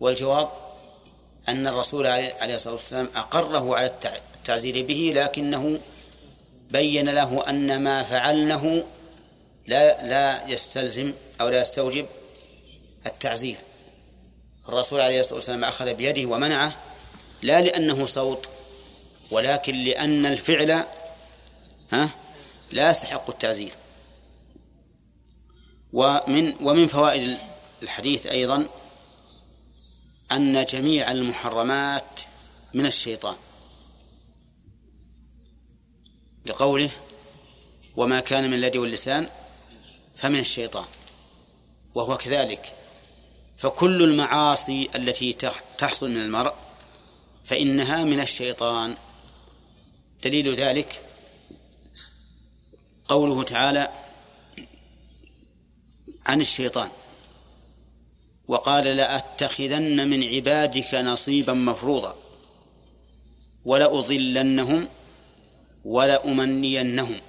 والجواب 0.00 0.48
أن 1.48 1.66
الرسول 1.66 2.06
عليه 2.06 2.54
الصلاة 2.54 2.74
والسلام 2.74 3.08
أقره 3.14 3.76
على 3.76 3.92
التعزير 4.36 4.86
به 4.86 5.12
لكنه 5.14 5.80
بين 6.70 7.08
له 7.08 7.50
أن 7.50 7.82
ما 7.82 8.02
فعلنه 8.02 8.84
لا 9.66 10.06
لا 10.06 10.48
يستلزم 10.48 11.12
أو 11.40 11.48
لا 11.48 11.60
يستوجب 11.60 12.06
التعزير. 13.06 13.56
الرسول 14.68 15.00
عليه 15.00 15.20
الصلاة 15.20 15.34
والسلام 15.34 15.64
أخذ 15.64 15.94
بيده 15.94 16.28
ومنعه 16.28 16.76
لا 17.42 17.60
لأنه 17.60 18.06
صوت 18.06 18.48
ولكن 19.30 19.74
لأن 19.74 20.26
الفعل 20.26 20.82
ها 21.92 22.10
لا 22.72 22.90
يستحق 22.90 23.30
التعزير. 23.30 23.72
ومن 25.92 26.54
ومن 26.60 26.86
فوائد 26.86 27.38
الحديث 27.82 28.26
أيضا 28.26 28.68
أن 30.32 30.64
جميع 30.64 31.10
المحرمات 31.10 32.20
من 32.74 32.86
الشيطان. 32.86 33.36
لقوله 36.46 36.90
وما 37.96 38.20
كان 38.20 38.50
من 38.50 38.54
اليد 38.54 38.76
واللسان 38.76 39.28
فمن 40.16 40.38
الشيطان 40.38 40.84
وهو 41.94 42.16
كذلك. 42.16 42.74
فكل 43.58 44.02
المعاصي 44.02 44.90
التي 44.94 45.32
تحصل 45.78 46.10
من 46.10 46.22
المرء 46.22 46.54
فإنها 47.44 48.04
من 48.04 48.20
الشيطان. 48.20 48.96
دليل 50.24 50.54
ذلك 50.54 51.02
قوله 53.08 53.42
تعالى 53.42 54.07
عن 56.28 56.40
الشيطان. 56.40 56.88
وقال 58.48 58.84
لأتخذن 58.84 60.08
من 60.08 60.24
عبادك 60.24 60.94
نصيبا 60.94 61.52
مفروضا 61.52 62.14
ولأضلنهم 63.64 64.88
ولأمنينهم. 65.84 67.20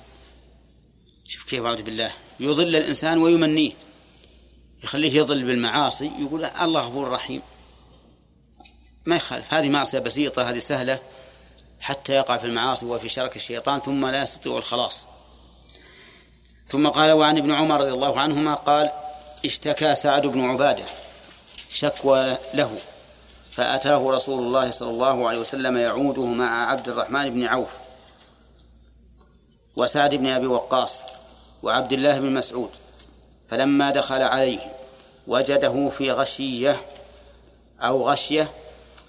شوف 1.28 1.44
كيف 1.44 1.66
أعوذ 1.66 1.82
بالله. 1.82 2.12
يضل 2.40 2.76
الإنسان 2.76 3.18
ويمنيه. 3.18 3.72
يخليه 4.84 5.14
يضل 5.14 5.44
بالمعاصي. 5.44 6.12
يقول 6.20 6.46
الله 6.46 6.82
غفور 6.82 7.10
رحيم. 7.10 7.42
ما 9.06 9.16
يخالف. 9.16 9.54
هذه 9.54 9.70
معصية 9.70 10.00
بسيطة 10.00 10.50
هذه 10.50 10.60
سهلة 10.60 11.00
حتى 11.80 12.14
يقع 12.14 12.38
في 12.38 12.46
المعاصي 12.46 12.86
وفي 12.86 13.10
شرك 13.10 13.36
الشيطان 13.36 13.80
ثم 13.80 14.06
لا 14.06 14.24
يستطيع 14.24 14.58
الخلاص. 14.58 15.06
ثم 16.70 16.88
قال 16.88 17.12
وعن 17.12 17.38
ابن 17.38 17.52
عمر 17.52 17.80
رضي 17.82 17.92
الله 17.92 18.20
عنهما 18.20 18.54
قال 18.54 18.92
اشتكى 19.46 19.96
سعد 19.96 20.28
بن 20.28 20.50
عبادة 20.50 20.84
شكوى 21.70 22.38
له 22.54 22.72
فأتاه 23.52 24.10
رسول 24.12 24.40
الله 24.40 24.72
صلى 24.72 24.90
الله 24.90 25.28
عليه 25.28 25.40
وسلم 25.40 25.78
يعوده 25.78 26.26
مع 26.26 26.72
عبد 26.72 26.90
الرحمن 26.90 27.30
بن 27.30 27.44
عوف 27.44 27.70
وسعد 29.76 30.16
بن 30.16 30.28
أبي 30.28 30.48
وقاص 30.48 31.02
وعبد 31.64 31.94
الله 31.94 32.20
بن 32.20 32.34
مسعود 32.34 32.70
فلما 33.50 33.92
دخل 33.92 34.22
عليه 34.22 34.60
وجده 35.28 35.90
في 35.90 36.12
غشية 36.12 36.82
أو 37.82 38.10
غشية 38.10 38.50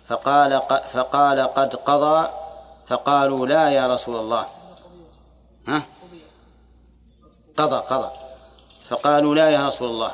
فقال 0.09 0.63
فقال 0.93 1.41
قد 1.41 1.77
قضى 1.77 2.29
فقالوا 2.89 3.47
لا 3.47 3.71
يا 3.71 3.87
رسول 3.87 4.17
الله. 4.17 4.47
ها؟ 5.69 5.83
قضى 7.61 7.77
قضى. 7.77 8.11
فقالوا 8.89 9.35
لا 9.35 9.51
يا 9.51 9.67
رسول 9.67 9.89
الله. 9.89 10.13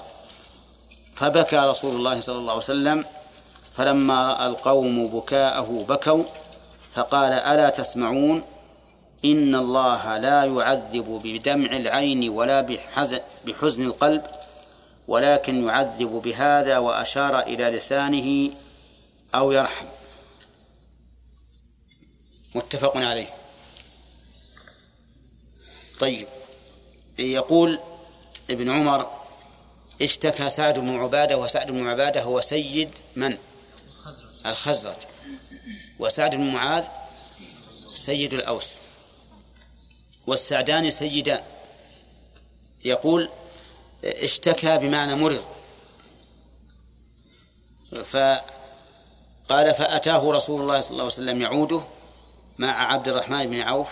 فبكى 1.15 1.57
رسول 1.57 1.97
الله 1.97 2.21
صلى 2.21 2.39
الله 2.39 2.53
عليه 2.53 2.63
وسلم. 2.63 3.05
فلما 3.77 4.33
رأى 4.33 4.47
القوم 4.47 5.09
بكاءه 5.09 5.85
بكوا. 5.89 6.25
فقال 6.95 7.33
ألا 7.33 7.71
تسمعون؟ 7.71 8.43
إن 9.25 9.55
الله 9.55 10.19
لا 10.19 10.45
يعذب 10.45 11.21
بدمع 11.25 11.77
العين 11.77 12.29
ولا 12.29 12.61
بحزن, 13.47 13.87
القلب 13.87 14.23
ولكن 15.09 15.67
يعذب 15.67 16.13
بهذا 16.25 16.79
وأشار 16.79 17.41
إلى 17.41 17.65
لسانه 17.65 18.51
أو 19.35 19.53
يرحم. 19.53 19.87
متفق 22.55 22.97
عليه. 22.97 23.29
طيب. 26.01 26.27
يقول 27.19 27.79
ابن 28.51 28.71
عمر 28.71 29.11
اشتكى 30.03 30.51
سعد 30.51 30.79
بن 30.79 30.97
عبادة 30.97 31.39
وسعد 31.39 31.71
بن 31.71 31.87
عبادة 31.87 32.23
هو 32.23 32.41
سيد 32.41 32.91
من؟ 33.17 33.39
الخزرج. 34.47 34.97
وسعد 35.99 36.35
بن 36.35 36.53
معاذ 36.53 36.85
سيد 37.95 38.35
الأوس. 38.35 38.79
والسعدان 40.27 40.91
سيدان 40.91 41.43
يقول 42.85 43.29
اشتكى 44.05 44.79
بمعنى 44.79 45.15
مرض. 45.15 45.45
فقال 48.05 49.75
فأتاه 49.75 50.33
رسول 50.33 50.61
الله 50.63 50.81
صلى 50.81 50.91
الله 50.91 51.03
عليه 51.03 51.13
وسلم 51.13 51.43
يعوده 51.43 51.83
مع 52.59 52.93
عبد 52.93 53.09
الرحمن 53.09 53.51
بن 53.51 53.61
عوف 53.61 53.89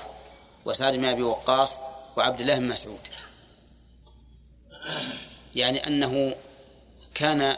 وسعد 0.65 0.95
بن 0.95 1.05
أبي 1.05 1.23
وقاص 1.23 1.79
وعبد 2.17 2.41
الله 2.41 2.59
بن 2.59 2.69
مسعود. 2.69 3.01
يعني 5.55 5.87
أنه 5.87 6.35
كان 7.15 7.57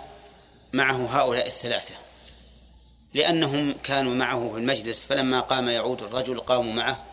معه 0.73 1.21
هؤلاء 1.21 1.47
الثلاثة. 1.47 1.95
لأنهم 3.15 3.75
كانوا 3.85 4.15
معه 4.15 4.51
في 4.53 4.59
المجلس 4.59 5.05
فلما 5.05 5.41
قام 5.41 5.69
يعود 5.69 6.03
الرجل 6.03 6.41
قاموا 6.41 6.73
معه 6.73 7.05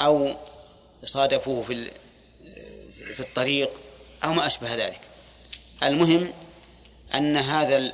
أو 0.00 0.36
صادفوه 1.04 1.62
في 1.62 1.90
في 3.14 3.20
الطريق 3.20 3.70
أو 4.24 4.32
ما 4.32 4.46
أشبه 4.46 4.74
ذلك. 4.74 5.00
المهم 5.82 6.32
أن 7.14 7.36
هذا 7.36 7.92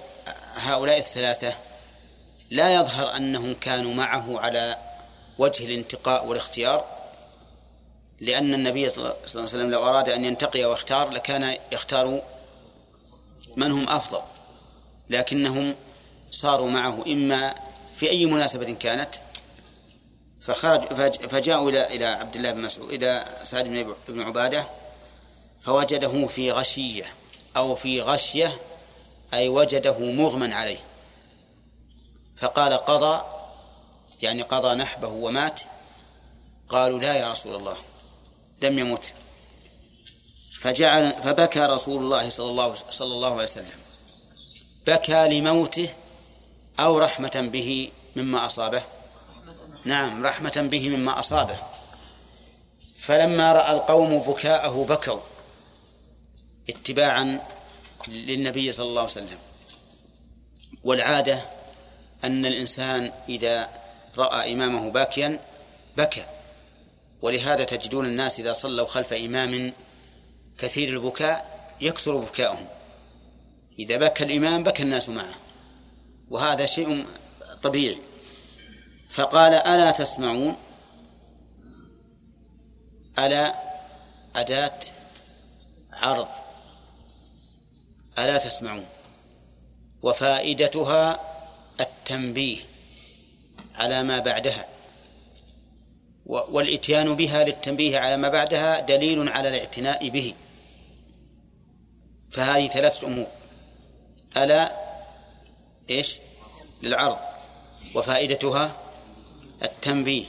هؤلاء 0.55 0.99
الثلاثة 0.99 1.57
لا 2.51 2.75
يظهر 2.75 3.17
أنهم 3.17 3.55
كانوا 3.55 3.95
معه 3.95 4.41
على 4.41 4.77
وجه 5.39 5.65
الانتقاء 5.65 6.27
والاختيار 6.27 7.04
لأن 8.25 8.55
النبي 8.55 8.89
صلى 8.89 9.05
الله 9.05 9.17
عليه 9.35 9.43
وسلم 9.43 9.71
لو 9.71 9.89
أراد 9.89 10.09
أن 10.09 10.25
ينتقي 10.25 10.65
واختار 10.65 11.11
لكان 11.11 11.57
يختار 11.73 12.23
من 13.57 13.73
هم 13.73 13.89
أفضل. 13.89 14.21
لكنهم 15.11 15.75
صاروا 16.31 16.71
معه 16.71 17.03
إما 17.07 17.55
في 17.97 18.11
أي 18.11 18.27
مناسبة 18.27 18.73
كانت 18.73 19.15
فخرج 20.41 20.83
فجاءوا 21.29 21.71
إلى 21.71 21.87
إلى 21.87 22.05
عبد 22.05 22.37
الله 22.37 22.51
بن 22.51 22.63
مسعود 22.63 22.93
إلى 22.93 23.27
سعد 23.43 23.95
بن 24.09 24.21
عبادة 24.23 24.67
فوجده 25.61 26.27
في 26.27 26.53
غشية 26.53 27.05
أو 27.57 27.75
في 27.75 28.01
غشية 28.01 28.59
أي 29.35 29.49
وجده 29.49 29.99
مغمى 29.99 30.55
عليه. 30.55 30.79
فقال 32.37 32.73
قضى 32.73 33.23
يعني 34.23 34.43
قضى 34.43 34.75
نحبه 34.75 35.09
ومات 35.09 35.61
قالوا 36.69 36.99
لا 36.99 37.15
يا 37.15 37.31
رسول 37.31 37.55
الله. 37.55 37.77
لم 38.62 38.79
يمت. 38.79 39.12
فجعل 40.61 41.12
فبكى 41.12 41.61
رسول 41.61 42.03
الله 42.03 42.29
صلى 42.29 42.51
الله 42.51 42.75
صلى 42.90 43.12
الله 43.14 43.33
عليه 43.33 43.43
وسلم. 43.43 43.79
بكى 44.87 45.29
لموته 45.29 45.88
أو 46.81 46.99
رحمة 46.99 47.49
به 47.53 47.90
مما 48.17 48.47
أصابه. 48.47 48.83
نعم 49.85 50.27
رحمة 50.27 50.69
به 50.71 50.88
مما 50.88 51.21
أصابه. 51.21 51.57
فلما 52.97 53.53
رأى 53.53 53.73
القوم 53.73 54.19
بكاءه 54.19 54.87
بكوا. 54.88 55.21
اتباعا 56.71 57.40
للنبي 58.09 58.73
صلى 58.73 58.87
الله 58.87 59.01
عليه 59.01 59.11
وسلم. 59.11 59.38
والعادة 60.85 61.45
أن 62.25 62.47
الإنسان 62.47 63.12
إذا 63.29 63.69
رأى 64.19 64.53
إمامه 64.53 64.90
باكيا 64.90 65.40
بكى. 65.97 66.27
ولهذا 67.25 67.65
تجدون 67.65 68.07
الناس 68.07 68.41
إذا 68.41 68.53
صلوا 68.53 68.87
خلف 68.87 69.13
إمام 69.13 69.73
كثير 70.59 70.89
البكاء 70.89 71.71
يكثر 71.81 72.17
بكاؤهم. 72.17 72.67
إذا 73.79 73.97
بكى 73.97 74.25
الإمام 74.25 74.63
بكى 74.63 74.83
الناس 74.83 75.09
معه 75.09 75.35
وهذا 76.31 76.67
شيء 76.67 77.07
طبيعي. 77.63 77.99
فقال 79.09 79.55
ألا 79.55 79.91
تسمعون؟ 79.91 80.57
ألا 83.19 83.55
أداة 84.37 84.81
عرض. 85.93 86.29
ألا 88.19 88.39
تسمعون؟ 88.39 88.87
وفائدتها 90.03 91.21
التنبيه 91.81 92.59
على 93.75 94.03
ما 94.03 94.19
بعدها. 94.19 94.74
والإتيان 96.27 97.15
بها 97.17 97.45
للتنبيه 97.45 97.99
على 97.99 98.17
ما 98.17 98.29
بعدها 98.29 98.81
دليل 98.81 99.29
على 99.29 99.49
الاعتناء 99.49 100.09
به. 100.09 100.35
فهذه 102.31 102.69
ثلاثة 102.69 103.07
أمور. 103.07 103.27
ألا 104.37 104.73
إيش؟ 105.91 106.19
للعرض. 106.83 107.19
وفائدتها 107.95 108.77
التنبيه. 109.63 110.25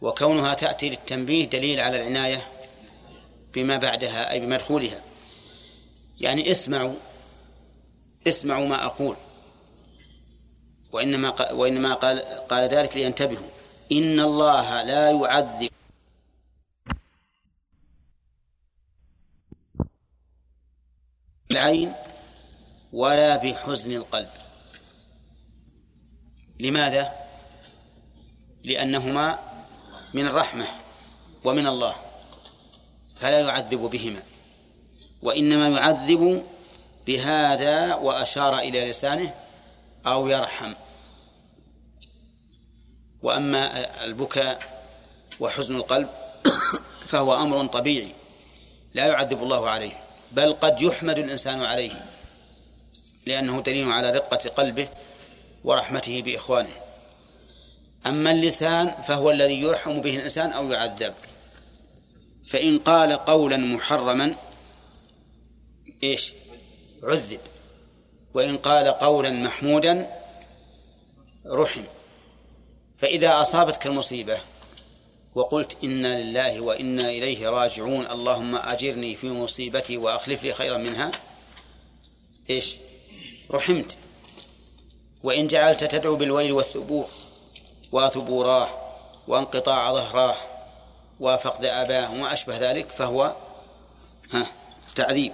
وكونها 0.00 0.54
تأتي 0.54 0.90
للتنبيه 0.90 1.44
دليل 1.44 1.80
على 1.80 1.96
العناية 1.96 2.46
بما 3.54 3.76
بعدها 3.76 4.30
أي 4.30 4.40
بمدخولها. 4.40 5.00
يعني 6.20 6.50
اسمعوا 6.50 6.94
اسمعوا 8.26 8.66
ما 8.66 8.84
أقول. 8.84 9.16
وإنما 10.92 11.52
وإنما 11.52 11.94
قال 11.94 12.20
قال 12.48 12.68
ذلك 12.68 12.96
لينتبهوا. 12.96 13.57
إن 13.92 14.20
الله 14.20 14.82
لا 14.82 15.10
يعذب. 15.10 15.70
العين 21.50 21.92
ولا 22.92 23.36
بحزن 23.36 23.92
القلب. 23.92 24.30
لماذا؟ 26.60 27.12
لأنهما 28.64 29.38
من 30.14 30.26
الرحمة 30.26 30.66
ومن 31.44 31.66
الله. 31.66 31.94
فلا 33.16 33.40
يعذب 33.40 33.80
بهما. 33.80 34.22
وإنما 35.22 35.68
يعذب 35.68 36.46
بهذا 37.06 37.94
وأشار 37.94 38.58
إلى 38.58 38.90
لسانه 38.90 39.34
أو 40.06 40.28
يرحم. 40.28 40.74
وأما 43.22 44.04
البكاء 44.04 44.82
وحزن 45.40 45.76
القلب 45.76 46.08
فهو 47.10 47.42
أمر 47.42 47.66
طبيعي 47.66 48.12
لا 48.94 49.06
يعذب 49.06 49.42
الله 49.42 49.68
عليه 49.68 49.92
بل 50.32 50.52
قد 50.52 50.82
يحمد 50.82 51.18
الإنسان 51.18 51.62
عليه 51.62 52.04
لأنه 53.26 53.60
دليل 53.60 53.92
على 53.92 54.10
رقة 54.10 54.48
قلبه 54.48 54.88
ورحمته 55.64 56.22
بإخوانه. 56.22 56.76
أما 58.06 58.30
اللسان 58.30 58.88
فهو 59.08 59.30
الذي 59.30 59.60
يرحم 59.60 60.00
به 60.00 60.16
الإنسان 60.16 60.52
أو 60.52 60.72
يعذب. 60.72 61.14
فإن 62.46 62.78
قال 62.78 63.12
قولا 63.12 63.56
محرما 63.56 64.34
إيش؟ 66.02 66.32
عذب. 67.02 67.40
وإن 68.34 68.56
قال 68.56 68.88
قولا 68.88 69.30
محمودا 69.30 70.10
رحم. 71.46 71.82
فإذا 73.00 73.42
أصابتك 73.42 73.86
المصيبة 73.86 74.38
وقلت 75.34 75.76
إنا 75.84 76.20
لله 76.20 76.60
وإنا 76.60 77.10
إليه 77.10 77.48
راجعون 77.48 78.06
اللهم 78.06 78.56
أجرني 78.56 79.16
في 79.16 79.26
مصيبتي 79.26 79.96
وأخلف 79.96 80.42
لي 80.42 80.54
خيرا 80.54 80.76
منها 80.76 81.10
إيش؟ 82.50 82.76
رحمت. 83.50 83.96
وإن 85.22 85.46
جعلت 85.46 85.84
تدعو 85.84 86.16
بالويل 86.16 86.52
والثبور 86.52 87.08
وثبوراه 87.92 88.68
وانقطاع 89.28 89.92
ظهراه 89.92 90.36
وفقد 91.20 91.64
أباه 91.64 92.12
وما 92.12 92.32
أشبه 92.32 92.58
ذلك 92.58 92.90
فهو 92.90 93.34
ها 94.32 94.46
تعذيب. 94.94 95.32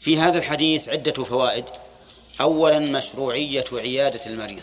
في 0.00 0.18
هذا 0.18 0.38
الحديث 0.38 0.88
عدة 0.88 1.24
فوائد. 1.24 1.64
أولا 2.40 2.78
مشروعية 2.78 3.64
عيادة 3.72 4.26
المريض. 4.26 4.62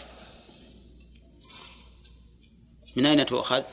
من 2.96 3.06
أين 3.06 3.26
تؤخذ؟ 3.26 3.64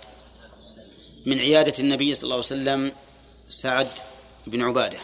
من 1.26 1.38
عيادة 1.38 1.74
النبي 1.78 2.14
صلى 2.14 2.22
الله 2.22 2.34
عليه 2.34 2.44
وسلم 2.44 2.92
سعد 3.48 3.88
بن 4.46 4.62
عبادة 4.62 4.98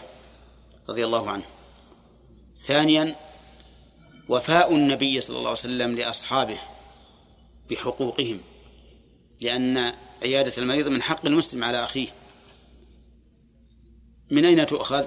رضي 0.88 1.04
الله 1.04 1.30
عنه 1.30 1.44
ثانيا 2.58 3.16
وفاء 4.28 4.74
النبي 4.74 5.20
صلى 5.20 5.38
الله 5.38 5.48
عليه 5.48 5.58
وسلم 5.58 5.96
لأصحابه 5.96 6.58
بحقوقهم 7.70 8.40
لأن 9.40 9.92
عيادة 10.22 10.52
المريض 10.58 10.88
من 10.88 11.02
حق 11.02 11.26
المسلم 11.26 11.64
على 11.64 11.84
أخيه 11.84 12.08
من 14.30 14.44
أين 14.44 14.66
تؤخذ؟ 14.66 15.06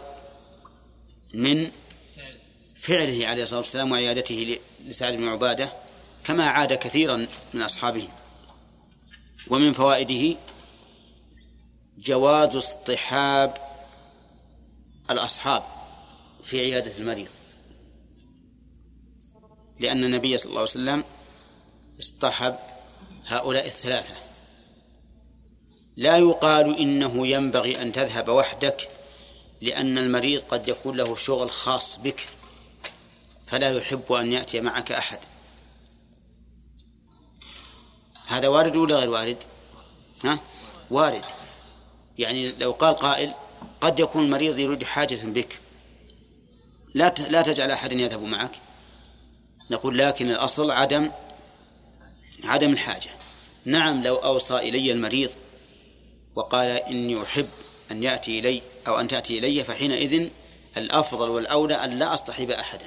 من 1.33 1.71
فعله 2.75 3.27
عليه 3.27 3.43
الصلاة 3.43 3.59
والسلام 3.59 3.91
وعيادته 3.91 4.59
لسعد 4.85 5.13
بن 5.13 5.27
عبادة 5.27 5.73
كما 6.23 6.47
عاد 6.47 6.73
كثيرا 6.73 7.27
من 7.53 7.61
أصحابه 7.61 8.07
ومن 9.47 9.73
فوائده 9.73 10.37
جواز 11.97 12.55
اصطحاب 12.55 13.57
الأصحاب 15.11 15.63
في 16.43 16.59
عيادة 16.59 16.97
المريض. 16.97 17.27
لأن 19.79 20.03
النبي 20.03 20.37
صلى 20.37 20.49
الله 20.49 20.59
عليه 20.59 20.69
وسلم 20.69 21.03
اصطحب 21.99 22.55
هؤلاء 23.25 23.65
الثلاثة. 23.65 24.13
لا 25.97 26.17
يقال 26.17 26.79
إنه 26.79 27.27
ينبغي 27.27 27.81
أن 27.81 27.91
تذهب 27.91 28.29
وحدك 28.29 28.89
لأن 29.61 29.97
المريض 29.97 30.41
قد 30.41 30.67
يكون 30.67 30.97
له 30.97 31.15
شغل 31.15 31.51
خاص 31.51 31.97
بك 31.97 32.27
فلا 33.47 33.77
يحب 33.77 34.11
أن 34.11 34.31
يأتي 34.31 34.61
معك 34.61 34.91
أحد. 34.91 35.19
هذا 38.27 38.47
وارد 38.47 38.75
ولا 38.75 38.95
غير 38.95 39.09
وارد؟ 39.09 39.37
ها؟ 40.23 40.39
وارد. 40.91 41.23
يعني 42.17 42.51
لو 42.51 42.71
قال 42.71 42.95
قائل 42.95 43.33
قد 43.81 43.99
يكون 43.99 44.23
المريض 44.23 44.59
يريد 44.59 44.83
حاجة 44.83 45.19
بك. 45.23 45.59
لا 46.93 47.13
لا 47.29 47.41
تجعل 47.41 47.71
أحد 47.71 47.91
يذهب 47.91 48.23
معك. 48.23 48.51
نقول 49.71 49.97
لكن 49.97 50.31
الأصل 50.31 50.71
عدم 50.71 51.11
عدم 52.43 52.69
الحاجة. 52.71 53.09
نعم 53.65 54.03
لو 54.03 54.15
أوصى 54.15 54.57
إلي 54.57 54.91
المريض 54.91 55.29
وقال 56.35 56.69
إني 56.69 57.23
أحب 57.23 57.47
أن 57.91 58.03
يأتي 58.03 58.39
إلي 58.39 58.61
أو 58.87 58.99
أن 58.99 59.07
تأتي 59.07 59.39
إلي 59.39 59.63
فحينئذ 59.63 60.29
الأفضل 60.77 61.29
والأولى 61.29 61.75
أن 61.75 61.99
لا 61.99 62.13
أصطحب 62.13 62.51
أحدا. 62.51 62.85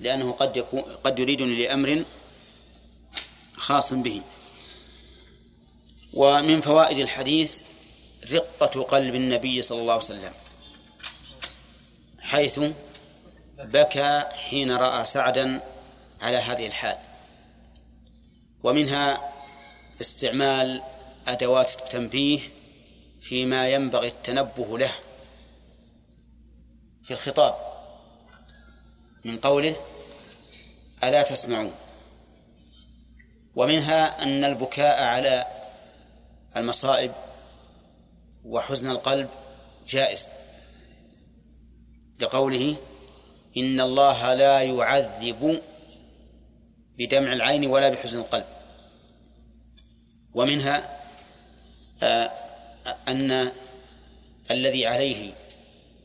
لأنه 0.00 0.32
قد 0.32 0.56
يكون 0.56 0.80
قد 0.80 1.18
يريدني 1.18 1.66
لأمر 1.66 2.04
خاص 3.56 3.94
به. 3.94 4.22
ومن 6.18 6.60
فوائد 6.60 6.98
الحديث 6.98 7.60
رقة 8.32 8.82
قلب 8.82 9.14
النبي 9.14 9.62
صلى 9.62 9.80
الله 9.80 9.92
عليه 9.92 10.04
وسلم 10.04 10.32
حيث 12.20 12.60
بكى 13.58 14.24
حين 14.48 14.72
رأى 14.72 15.06
سعدا 15.06 15.60
على 16.22 16.36
هذه 16.36 16.66
الحال. 16.66 16.96
ومنها 18.62 19.32
استعمال 20.00 20.82
أدوات 21.28 21.82
التنبيه 21.82 22.40
فيما 23.20 23.68
ينبغي 23.68 24.08
التنبه 24.08 24.78
له 24.78 24.92
في 27.04 27.10
الخطاب 27.10 27.54
من 29.24 29.38
قوله 29.38 29.76
ألا 31.04 31.22
تسمعون. 31.22 31.74
ومنها 33.56 34.22
أن 34.22 34.44
البكاء 34.44 35.02
على 35.02 35.57
المصائب 36.58 37.12
وحزن 38.44 38.90
القلب 38.90 39.28
جائز 39.88 40.28
لقوله 42.20 42.76
إن 43.56 43.80
الله 43.80 44.34
لا 44.34 44.62
يعذب 44.62 45.62
بدمع 46.98 47.32
العين 47.32 47.66
ولا 47.66 47.88
بحزن 47.88 48.18
القلب. 48.18 48.44
ومنها 50.34 50.98
آه، 52.02 52.30
أن 53.08 53.52
الذي 54.50 54.86
عليه 54.86 55.32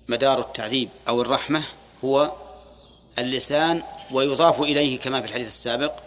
مدار 0.08 0.39
التعذيب 0.39 0.89
أو 1.08 1.22
الرحمة 1.22 1.64
هو 2.04 2.32
اللسان 3.20 3.84
ويضاف 4.12 4.62
إليه 4.62 4.99
كما 4.99 5.22
في 5.22 5.28
الحديث 5.28 5.47
السابق 5.47 5.99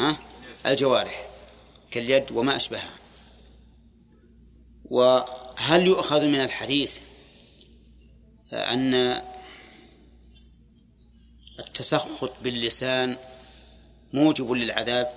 ها 0.00 0.16
الجوارح 0.66 1.26
كاليد 1.90 2.32
وما 2.32 2.56
أشبهها. 2.56 2.90
وهل 4.90 5.86
يؤخذ 5.86 6.26
من 6.26 6.40
الحديث 6.40 6.98
أن 8.52 9.22
التسخط 11.58 12.32
باللسان 12.42 13.16
موجب 14.12 14.52
للعذاب؟ 14.52 15.10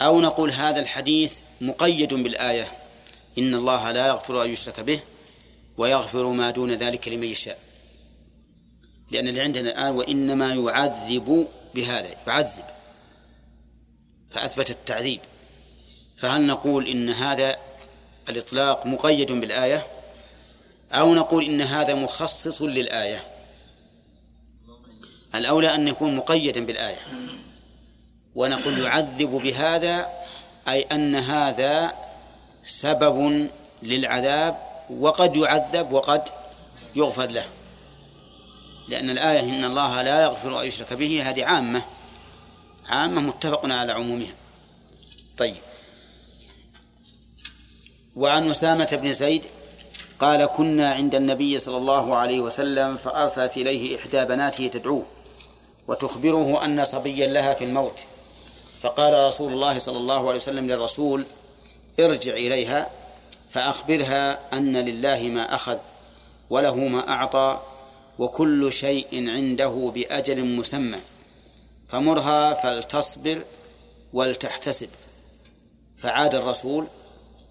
أو 0.00 0.20
نقول 0.20 0.50
هذا 0.50 0.80
الحديث 0.80 1.40
مقيد 1.60 2.14
بالآية 2.14 2.72
إن 3.38 3.54
الله 3.54 3.90
لا 3.90 4.06
يغفر 4.06 4.42
أن 4.44 4.50
يشرك 4.50 4.80
به 4.80 5.00
ويغفر 5.76 6.26
ما 6.26 6.50
دون 6.50 6.72
ذلك 6.72 7.08
لمن 7.08 7.24
يشاء. 7.24 7.58
لأن 9.10 9.28
اللي 9.28 9.40
عندنا 9.40 9.70
الآن 9.70 9.96
وإنما 9.96 10.54
يعذب 10.54 11.48
بهذا 11.74 12.08
يعذب 12.26 12.64
فأثبت 14.30 14.70
التعذيب. 14.70 15.20
فهل 16.16 16.46
نقول 16.46 16.88
إن 16.88 17.10
هذا 17.10 17.56
الإطلاق 18.28 18.86
مقيد 18.86 19.32
بالآية 19.32 19.86
أو 20.92 21.14
نقول 21.14 21.44
إن 21.44 21.60
هذا 21.60 21.94
مخصص 21.94 22.62
للآية. 22.62 23.24
الأولى 25.34 25.74
أن 25.74 25.88
يكون 25.88 26.16
مقيدا 26.16 26.66
بالآية. 26.66 27.00
ونقول 28.34 28.78
يعذب 28.78 29.30
بهذا 29.30 30.08
أي 30.68 30.82
أن 30.82 31.14
هذا 31.14 31.94
سبب 32.64 33.48
للعذاب 33.82 34.58
وقد 34.90 35.36
يعذب 35.36 35.92
وقد 35.92 36.22
يغفر 36.96 37.26
له. 37.26 37.46
لأن 38.88 39.10
الآية 39.10 39.40
إن 39.40 39.64
الله 39.64 40.02
لا 40.02 40.22
يغفر 40.22 40.60
أن 40.60 40.66
يشرك 40.66 40.92
به 40.92 41.30
هذه 41.30 41.44
عامة. 41.44 41.84
عامة 42.86 43.20
متفق 43.20 43.64
على 43.64 43.92
عمومها. 43.92 44.34
طيب. 45.38 45.56
وعن 48.16 48.50
أسامة 48.50 48.98
بن 49.02 49.12
زيد 49.12 49.42
قال 50.18 50.46
كنا 50.46 50.92
عند 50.92 51.14
النبي 51.14 51.58
صلى 51.58 51.76
الله 51.76 52.16
عليه 52.16 52.40
وسلم 52.40 52.96
فأرسلت 52.96 53.56
إليه 53.56 53.96
إحدى 53.96 54.24
بناته 54.24 54.68
تدعوه 54.68 55.04
وتخبره 55.88 56.64
أن 56.64 56.84
صبيا 56.84 57.26
لها 57.26 57.54
في 57.54 57.64
الموت. 57.64 58.04
فقال 58.82 59.28
رسول 59.28 59.52
الله 59.52 59.78
صلى 59.78 59.96
الله 59.96 60.28
عليه 60.28 60.38
وسلم 60.38 60.70
للرسول 60.70 61.24
ارجع 62.00 62.32
إليها 62.32 62.90
فأخبرها 63.50 64.38
أن 64.52 64.76
لله 64.76 65.22
ما 65.22 65.54
أخذ 65.54 65.78
وله 66.50 66.74
ما 66.74 67.08
أعطى 67.08 67.60
وكل 68.18 68.72
شيء 68.72 69.30
عنده 69.30 69.92
بأجل 69.94 70.44
مسمى. 70.44 70.98
فمرها 71.88 72.54
فلتصبر 72.54 73.42
ولتحتسب. 74.12 74.88
فعاد 75.98 76.34
الرسول 76.34 76.86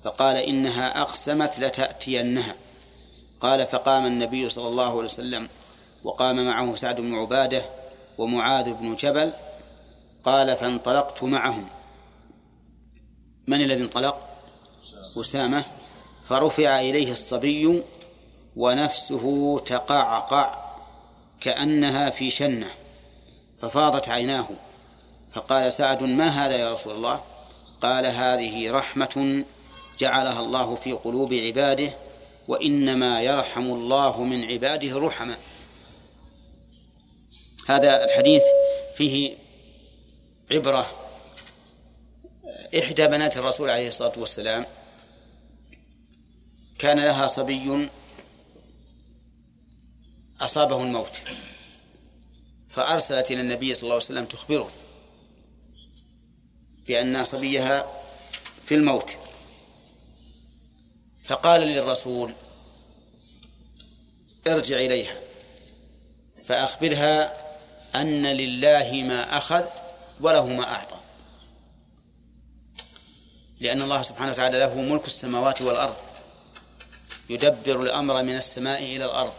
فقال 0.04 0.36
إنها 0.36 1.01
أقسمت 1.01 1.60
لتأتينها. 1.60 2.56
قال 3.41 3.68
فقام 3.68 4.06
النبي 4.06 4.49
صلى 4.49 4.68
الله 4.68 4.89
عليه 4.89 5.06
وسلم 5.06 5.49
وقام 6.04 6.45
معه 6.45 6.76
سعد 6.76 7.01
بن 7.01 7.16
عبادة 7.16 7.66
ومعاذ 8.18 8.74
بن 8.74 8.95
جبل 8.95 9.34
قال 10.26 10.58
فانطلقت 10.58 11.24
معهم. 11.24 11.70
من 13.47 13.62
الذي 13.62 13.84
انطلق؟ 13.84 14.30
أسامة. 15.18 15.64
فرفع 16.24 16.80
إليه 16.82 17.12
الصبي 17.12 17.84
ونفسه 18.56 19.60
تقعقع 19.66 20.56
كأنها 21.41 22.10
في 22.10 22.30
شنة 22.30 22.68
ففاضت 23.62 24.10
عيناه. 24.10 24.47
فقال 25.34 25.74
سعد 25.74 26.04
ما 26.04 26.28
هذا 26.28 26.56
يا 26.56 26.74
رسول 26.74 26.95
الله؟ 26.95 27.22
قال 27.82 28.06
هذه 28.06 28.72
رحمة 28.72 29.43
جعلها 30.00 30.39
الله 30.39 30.76
في 30.76 30.91
قلوب 30.91 31.34
عباده 31.34 31.94
وإنما 32.48 33.22
يرحم 33.22 33.66
الله 33.66 34.24
من 34.24 34.44
عباده 34.44 34.88
الرحمة 34.88 35.38
هذا 37.68 38.04
الحديث 38.06 38.44
فيه 38.96 39.38
عبرة 40.52 41.04
إحدى 42.80 43.08
بنات 43.08 43.38
الرسول 43.38 43.70
عليه 43.70 43.88
الصلاة 43.88 44.14
والسلام. 44.18 44.66
كان 46.80 47.00
لها 47.00 47.28
صبي 47.28 47.89
أصابه 50.41 50.84
الموت 50.84 51.22
فأرسلت 52.70 53.32
إلى 53.32 53.41
النبي 53.41 53.74
صلى 53.74 53.84
الله 53.84 53.94
عليه 53.94 54.06
وسلم 54.06 54.26
تخبره 54.26 54.72
بأن 56.88 57.26
صبيها 57.26 58.02
في 58.66 58.76
الموت. 58.76 59.18
فقال 61.24 61.62
للرسول 61.62 62.34
ارجع 64.48 64.76
إليها 64.78 65.16
فأخبرها 66.44 67.34
أن 67.96 68.28
لله 68.28 68.92
ما 68.94 69.38
أخذ 69.38 69.64
وله 70.22 70.48
ما 70.48 70.64
أعطى. 70.64 70.96
لأن 73.60 73.82
الله 73.82 74.02
سبحانه 74.02 74.32
وتعالى 74.32 74.60
له 74.60 74.82
ملك 74.82 75.08
السماوات 75.08 75.62
والأرض 75.62 75.96
يدبر 77.30 77.82
الأمر 77.82 78.24
من 78.24 78.36
السماء 78.36 78.84
إلى 78.84 79.06
الأرض. 79.06 79.34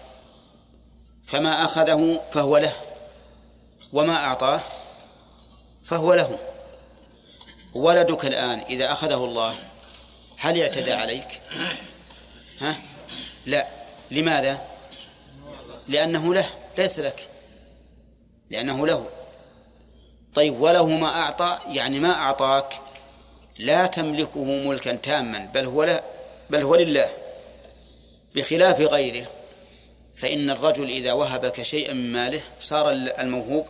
فما 1.27 1.65
أخذه 1.65 2.21
فهو 2.33 2.57
له 2.57 2.77
وما 3.93 4.17
أعطاه 4.17 4.61
فهو 5.85 6.15
له. 6.15 6.39
ولدك 7.75 8.25
الآن 8.25 8.59
إذا 8.59 8.93
أخذه 8.93 9.25
الله 9.25 9.74
هل 10.45 10.63
اعتدى 10.63 10.93
عليك؟ 10.93 11.41
ها؟ 12.61 12.77
لا. 13.47 13.67
لماذا؟ 14.11 14.61
لأنه 15.89 16.35
له 16.35 16.51
ليس 16.79 16.99
لك. 16.99 17.29
لأنه 18.51 18.87
له. 18.87 19.07
طيب 20.35 20.61
وله 20.61 20.89
ما 20.89 21.07
أعطى 21.07 21.59
يعني 21.69 22.01
ما 22.01 22.13
أعطاك 22.13 22.81
لا 23.59 23.87
تملكه 23.87 24.45
ملكا 24.45 24.95
تاما 24.95 25.51
بل 25.55 25.65
هو 25.65 25.85
له 25.85 26.01
بل 26.51 26.63
هو 26.63 26.75
لله. 26.75 27.11
بخلاف 28.35 28.81
غيره 28.81 29.27
فإن 30.17 30.51
الرجل 30.51 30.91
إذا 30.91 31.13
وهبك 31.13 31.63
شيئا 31.63 31.93
من 31.93 32.13
ماله 32.13 32.43
صار 32.61 32.91
الموهوب. 32.93 33.67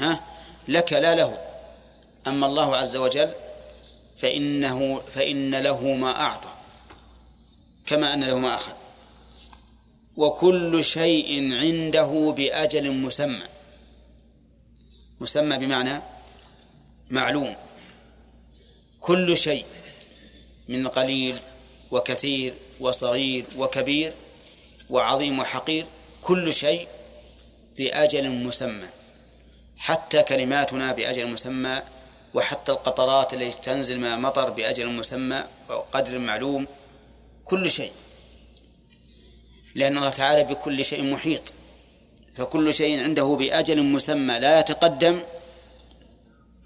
ها؟ 0.00 0.20
لك 0.68 0.92
لا 0.92 1.14
له. 1.14 1.38
أما 2.26 2.46
الله 2.46 2.76
عز 2.76 2.96
وجل 2.96 3.32
فإنه 4.22 5.02
فإن 5.14 5.54
له 5.54 5.94
ما 5.94 6.20
أعطى 6.20 6.48
كما 7.86 8.14
أن 8.14 8.24
له 8.24 8.38
ما 8.38 8.54
أخذ. 8.54 8.72
وكل 10.16 10.84
شيء 10.84 11.54
عنده 11.54 12.34
بأجل 12.36 12.90
مسمى. 12.90 13.46
مسمى 15.20 15.58
بمعنى 15.58 16.00
معلوم. 17.10 17.56
كل 19.00 19.36
شيء 19.36 19.64
من 20.68 20.88
قليل 20.88 21.38
وكثير 21.90 22.54
وصغير 22.80 23.44
وكبير 23.56 24.12
وعظيم 24.90 25.38
وحقير 25.38 25.86
كل 26.22 26.54
شيء 26.54 26.88
بأجل 27.76 28.28
مسمى. 28.30 28.88
حتى 29.78 30.22
كلماتنا 30.22 30.92
بأجل 30.92 31.26
مسمى 31.26 31.82
وحتى 32.34 32.72
القطرات 32.72 33.34
التي 33.34 33.62
تنزل 33.62 34.00
من 34.00 34.06
المطر 34.06 34.50
بأجل 34.50 34.88
مسمى 34.88 35.44
وقدر 35.68 36.18
معلوم 36.18 36.66
كل 37.44 37.70
شيء. 37.70 37.92
لأن 39.74 39.98
الله 39.98 40.10
تعالى 40.10 40.44
بكل 40.44 40.84
شيء 40.84 41.02
محيط. 41.12 41.42
فكل 42.36 42.74
شيء 42.74 43.02
عنده 43.02 43.24
بأجل 43.24 43.82
مسمى 43.82 44.38
لا 44.38 44.60
يتقدم 44.60 45.20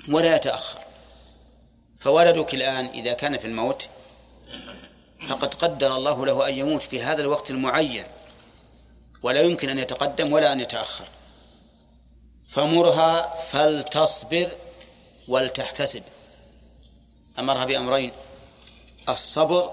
ولا 0.09 0.37
يتأخر. 0.37 0.79
فولدك 1.99 2.55
الآن 2.55 2.87
إذا 2.87 3.13
كان 3.13 3.39
في 3.39 3.45
الموت 3.45 3.89
فقد 5.29 5.55
قدر 5.55 5.97
الله 5.97 6.27
له 6.27 6.49
أن 6.49 6.55
يموت 6.55 6.83
في 6.83 7.03
هذا 7.03 7.23
الوقت 7.23 7.51
المعين. 7.51 8.05
ولا 9.23 9.41
يمكن 9.41 9.69
أن 9.69 9.79
يتقدم 9.79 10.33
ولا 10.33 10.53
أن 10.53 10.61
يتأخر. 10.61 11.05
فمرها 12.49 13.35
فلتصبر 13.51 14.49
ولتحتسب. 15.29 16.03
أمرها 17.39 17.65
بأمرين 17.65 18.13
الصبر 19.09 19.73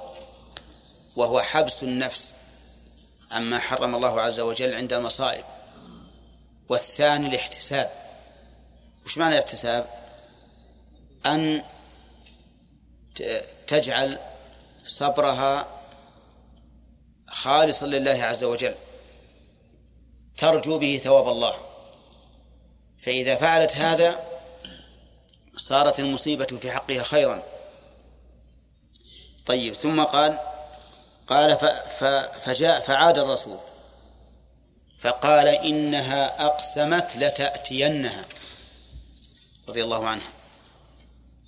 وهو 1.16 1.42
حبس 1.42 1.84
النفس 1.84 2.34
عما 3.32 3.60
حرم 3.60 3.96
الله 3.96 4.22
عز 4.22 4.40
وجل 4.40 4.74
عند 4.74 4.94
المصائب. 4.94 5.44
والثاني 6.70 7.28
الاحتساب. 7.28 7.92
وش 9.06 9.18
معنى 9.18 9.36
الاحتساب؟ 9.36 9.90
أن 11.26 11.64
تجعل 13.68 14.20
صبرها 14.86 15.68
خالصا 17.28 17.86
لله 17.86 18.24
عز 18.24 18.44
وجل. 18.44 18.76
ترجو 20.38 20.78
به 20.78 21.02
ثواب 21.04 21.30
الله. 21.30 21.56
فإذا 23.04 23.36
فعلت 23.36 23.72
هذا 23.78 24.33
صارت 25.56 26.00
المصيبة 26.00 26.46
في 26.62 26.72
حقها 26.72 27.04
خيرا. 27.04 27.44
طيب 29.46 29.74
ثم 29.74 30.04
قال 30.04 30.40
قال 31.28 31.58
فجاء 32.42 32.80
فعاد 32.80 33.18
الرسول 33.18 33.58
فقال 35.00 35.48
إنها 35.48 36.46
أقسمت 36.46 37.18
لتأتينها 37.18 38.26
رضي 39.68 39.84
الله 39.84 40.08
عنها 40.08 40.30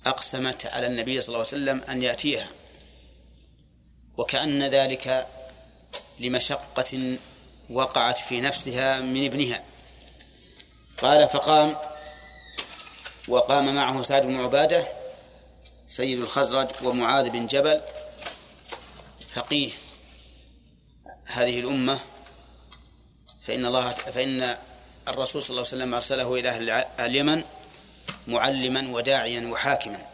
أقسمت 0.06 0.66
على 0.66 0.86
النبي 0.86 1.20
صلى 1.20 1.28
الله 1.28 1.46
عليه 1.46 1.48
وسلم 1.48 1.82
أن 1.88 2.02
يأتيها. 2.02 2.48
وكأن 4.16 4.62
ذلك 4.62 5.26
لمشقة 6.20 7.16
وقعت 7.70 8.18
في 8.18 8.40
نفسها 8.40 9.00
من 9.00 9.24
ابنها. 9.26 9.62
قال 11.02 11.28
فقام 11.28 11.76
وقام 13.28 13.74
معه 13.74 14.02
سعد 14.02 14.22
بن 14.22 14.36
عبادة 14.36 14.86
سيد 15.86 16.20
الخزرج 16.20 16.68
ومعاذ 16.84 17.30
بن 17.30 17.46
جبل 17.46 17.80
فقيه 19.28 19.70
هذه 21.26 21.60
الأمة 21.60 22.00
فإن 23.46 23.66
الله 23.66 23.90
فإن 23.90 24.56
الرسول 25.08 25.42
صلى 25.42 25.50
الله 25.50 25.66
عليه 25.66 25.76
وسلم 25.76 25.94
أرسله 25.94 26.34
إلى 26.34 26.48
أهل 26.48 26.70
اليمن 27.00 27.44
معلما 28.26 28.88
وداعيا 28.96 29.48
وحاكما. 29.52 30.06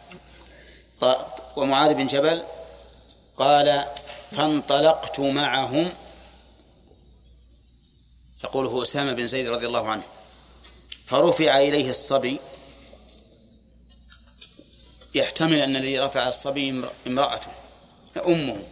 ومعاذ 1.55 1.93
بن 1.93 2.07
جبل 2.07 2.43
قال 3.37 3.85
فانطلقت 4.31 5.19
معهم 5.19 5.93
يقوله 8.43 8.83
أسامة 8.83 9.13
بن 9.13 9.27
زيد 9.27 9.47
رضي 9.47 9.67
الله 9.67 9.89
عنه 9.89 10.03
فرفع 11.05 11.57
إليه 11.57 11.89
الصبي 11.89 12.39
يحتمل 15.15 15.61
أن 15.61 15.75
الذي 15.75 15.99
رفع 15.99 16.29
الصبي 16.29 16.83
امرأته 17.07 17.51
أمه 18.27 18.63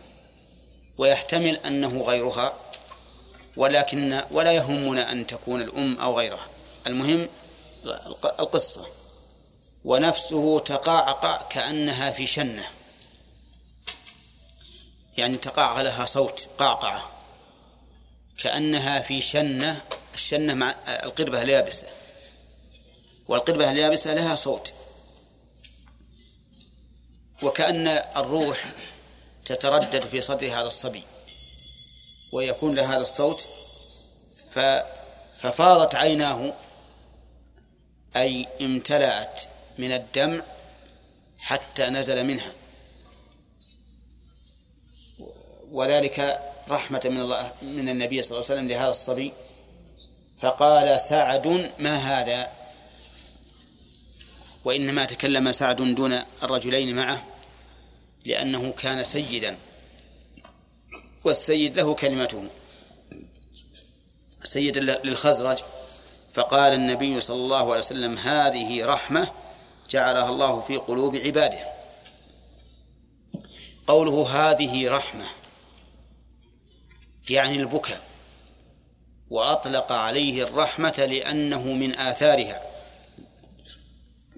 ويحتمل 0.98 1.56
أنه 1.56 2.02
غيرها 2.02 2.54
ولكن 3.58 4.22
ولا 4.32 4.52
يهمنا 4.52 5.12
أن 5.12 5.28
تكون 5.28 5.62
الأم 5.62 6.00
أو 6.00 6.20
غيرها. 6.20 6.48
المهم 6.88 7.30
القصة. 8.40 8.88
ونفسه 9.86 10.60
تقاعق 10.60 11.48
كأنها 11.50 12.12
في 12.12 12.28
شنة. 12.28 12.68
يعني 15.18 15.38
تقاعق 15.38 15.82
لها 15.82 16.06
صوت 16.06 16.48
قعقعة 16.58 17.12
كأنها 18.38 19.00
في 19.00 19.22
شنة 19.22 19.82
الشنة 20.14 20.54
مع 20.54 20.76
القربة 20.88 21.42
اليابسة. 21.42 21.88
والقربة 23.28 23.72
اليابسة 23.72 24.14
لها 24.14 24.36
صوت. 24.36 24.74
وكأن 27.42 27.88
الروح 27.88 28.66
تتردد 29.46 30.06
في 30.06 30.22
صدر 30.22 30.48
هذا 30.48 30.68
الصبي 30.68 31.04
ويكون 32.34 32.76
له 32.76 32.96
هذا 32.96 33.02
الصوت 33.02 33.48
ففاضت 34.52 35.96
عيناه 35.96 36.54
أي 38.16 38.48
امتلأت 38.62 39.44
من 39.78 39.92
الدمع 39.92 40.42
حتى 41.40 41.90
نزل 41.90 42.24
منها. 42.24 42.52
وذلك 45.72 46.40
رحمة 46.70 47.02
من 47.06 47.20
الله 47.20 47.54
من 47.62 47.90
النبي 47.90 48.24
صلى 48.24 48.32
الله 48.32 48.46
عليه 48.50 48.60
وسلم 48.60 48.68
لهذا 48.68 48.90
الصبي. 48.90 49.34
فقال 50.42 51.02
سعد 51.02 51.72
ما 51.80 51.96
هذا؟ 51.96 52.52
وإنما 54.66 55.06
تكلم 55.06 55.52
سعد 55.52 55.76
دون 55.76 56.22
الرجلين 56.44 56.96
معه. 56.96 57.31
لأنه 58.26 58.72
كان 58.72 59.04
سيدا 59.04 59.58
والسيد 61.24 61.80
له 61.80 61.96
كلمته. 61.96 62.48
سيد 64.44 64.78
للخزرج 64.78 65.58
فقال 66.34 66.74
النبي 66.74 67.22
صلى 67.22 67.36
الله 67.36 67.70
عليه 67.70 67.80
وسلم 67.80 68.18
هذه 68.18 68.86
رحمة 68.86 69.32
جعلها 69.90 70.30
الله 70.30 70.62
في 70.62 70.78
قلوب 70.78 71.16
عباده. 71.16 71.60
قوله 73.88 74.28
هذه 74.30 74.90
رحمة 74.90 75.26
يعني 77.30 77.56
البكاء 77.56 78.02
وأطلق 79.30 79.92
عليه 79.92 80.44
الرحمة 80.44 81.06
لأنه 81.06 81.62
من 81.62 81.96
آثارها. 81.96 82.62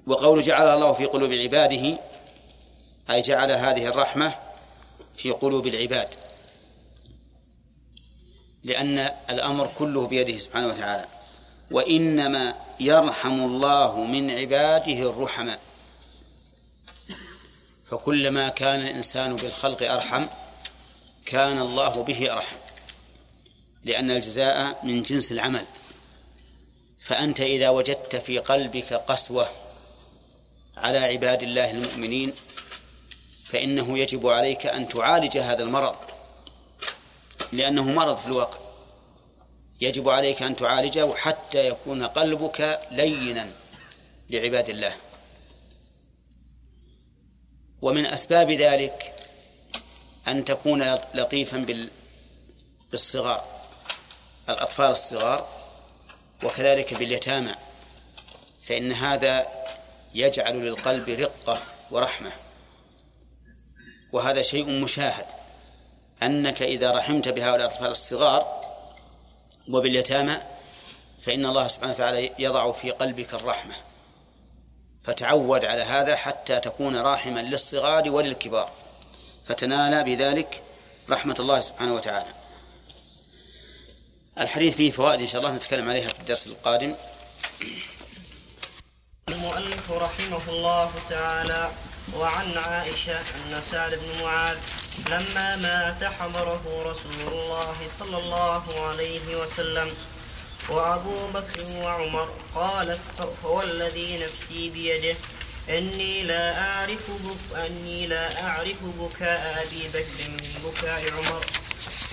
وقول 0.07 0.41
جعلها 0.41 0.75
الله 0.75 0.93
في 0.93 1.05
قلوب 1.05 1.33
عباده 1.33 1.97
أي 3.09 3.21
جعل 3.21 3.51
هذه 3.51 3.85
الرحمة 3.87 4.35
في 5.17 5.31
قلوب 5.31 5.67
العباد. 5.67 6.07
لأن 8.63 9.11
الأمر 9.29 9.71
كله 9.77 10.07
بيده 10.07 10.37
سبحانه 10.37 10.67
وتعالى. 10.67 11.05
وإنما 11.71 12.55
يرحم 12.79 13.45
الله 13.45 13.99
من 13.99 14.31
عباده 14.31 15.09
الرحماء. 15.09 15.59
فكلما 17.91 18.49
كان 18.49 18.79
الإنسان 18.79 19.35
بالخلق 19.35 19.91
أرحم 19.91 20.25
كان 21.25 21.59
الله 21.59 22.03
به 22.03 22.33
أرحم. 22.33 22.57
لأن 23.83 24.11
الجزاء 24.11 24.85
من 24.85 25.03
جنس 25.03 25.31
العمل. 25.31 25.65
فأنت 27.01 27.41
إذا 27.41 27.69
وجدت 27.69 28.15
في 28.15 28.39
قلبك 28.39 28.93
قسوة 28.93 29.49
على 30.77 30.97
عباد 30.97 31.43
الله 31.43 31.71
المؤمنين 31.71 32.33
فإنه 33.53 33.99
يجب 33.99 34.27
عليك 34.27 34.65
أن 34.65 34.89
تعالج 34.89 35.37
هذا 35.37 35.63
المرض 35.63 35.95
لأنه 37.51 37.83
مرض 37.83 38.17
في 38.17 38.27
الواقع. 38.27 38.59
يجب 39.81 40.09
عليك 40.09 40.41
أن 40.41 40.55
تعالجه 40.55 41.13
حتى 41.13 41.67
يكون 41.67 42.03
قلبك 42.03 42.79
لينا 42.91 43.51
لعباد 44.29 44.69
الله. 44.69 44.95
ومن 47.81 48.05
أسباب 48.05 48.51
ذلك 48.51 49.13
أن 50.27 50.45
تكون 50.45 50.95
لطيفا 51.13 51.65
بالصغار 52.91 53.45
الأطفال 54.49 54.91
الصغار 54.91 55.47
وكذلك 56.43 56.93
باليتامى 56.93 57.55
فإن 58.63 58.91
هذا 58.91 59.47
يجعل 60.13 60.65
للقلب 60.65 61.09
رقة 61.09 61.61
ورحمة. 61.91 62.42
وهذا 64.13 64.41
شيء 64.41 64.69
مشاهد. 64.69 65.25
أنك 66.23 66.61
إذا 66.61 66.91
رحمت 66.91 67.27
بهؤلاء 67.27 67.55
الأطفال 67.55 67.91
الصغار 67.91 68.63
وباليتامى 69.69 70.37
فإن 71.21 71.45
الله 71.45 71.67
سبحانه 71.67 71.93
وتعالى 71.93 72.31
يضع 72.39 72.71
في 72.71 72.91
قلبك 72.91 73.33
الرحمة. 73.33 73.75
فتعود 75.03 75.65
على 75.65 75.81
هذا 75.81 76.15
حتى 76.15 76.59
تكون 76.59 76.95
راحما 76.95 77.39
للصغار 77.39 78.09
وللكبار. 78.09 78.71
فتنال 79.47 80.03
بذلك 80.03 80.61
رحمة 81.09 81.35
الله 81.39 81.59
سبحانه 81.59 81.93
وتعالى. 81.93 82.33
الحديث 84.39 84.75
فيه 84.75 84.91
فوائد 84.91 85.21
إن 85.21 85.27
شاء 85.27 85.41
الله 85.41 85.55
نتكلم 85.55 85.89
عليها 85.89 86.09
في 86.09 86.19
الدرس 86.19 86.47
القادم. 86.47 86.95
المؤلف 89.29 89.91
رحمه 89.91 90.49
الله 90.49 90.91
تعالى 91.09 91.71
وعن 92.13 92.57
عائشة 92.57 93.19
أن 93.19 93.61
سعد 93.61 93.91
بن 93.91 94.23
معاذ 94.23 94.57
لما 95.09 95.55
مات 95.55 96.03
حضره 96.13 96.63
رسول 96.85 97.33
الله 97.33 97.75
صلى 97.99 98.17
الله 98.17 98.63
عليه 98.87 99.35
وسلم. 99.35 99.91
وأبو 100.69 101.27
بكر 101.27 101.65
وعمر 101.75 102.29
قالت 102.55 103.01
فوالذي 103.43 104.17
نفسي 104.17 104.69
بيده. 104.69 105.15
إني 105.69 106.23
لا 106.23 106.61
أعرف 106.61 107.11
بك 107.11 107.57
أني 107.57 108.07
لا 108.07 108.47
أعرف 108.47 108.83
بكاء 108.83 109.63
أبي 109.67 109.87
بكر 109.87 110.29
من 110.29 110.61
بكاء 110.63 111.11
عمر. 111.11 111.45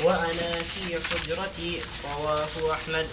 وأنا 0.03 0.62
في 0.62 1.01
حجرتي 1.11 1.82
رواه 2.05 2.72
أحمد. 2.72 3.09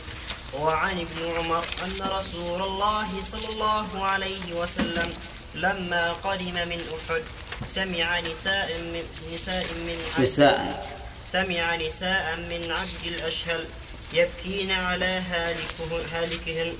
وعن 0.53 0.99
ابن 0.99 1.37
عمر 1.37 1.65
أن 1.83 2.09
رسول 2.09 2.61
الله 2.61 3.09
صلى 3.23 3.49
الله 3.49 4.05
عليه 4.05 4.53
وسلم 4.53 5.13
لما 5.57 6.13
قدم 6.13 6.53
من 6.53 6.81
أحد 6.97 7.21
سمع 7.65 8.19
نساء 8.19 8.77
من 8.77 9.03
نساء 9.33 9.65
من 9.73 9.97
نساء. 10.19 10.87
سمع 11.31 11.75
نساء 11.75 12.37
من 12.37 12.71
عبد 12.71 13.03
الأشهل 13.03 13.65
يبكين 14.13 14.71
على 14.71 15.05
هالكه 15.05 16.01
هالكهن. 16.11 16.73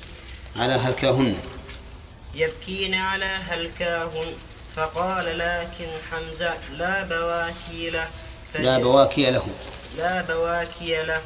على 0.56 0.74
هلكاهن. 0.74 1.36
يبكين 2.36 2.94
على 2.94 3.26
هلكاهن. 3.26 4.34
فقال 4.76 5.38
لكن 5.38 5.90
حمزة 6.12 6.54
لا 6.72 7.04
بواكي 7.04 7.90
له. 7.90 8.08
لا 8.56 8.78
بواكي 8.78 9.32
له. 9.32 9.48
لا 9.98 10.22
بواكي 10.22 11.04
له. 11.04 11.22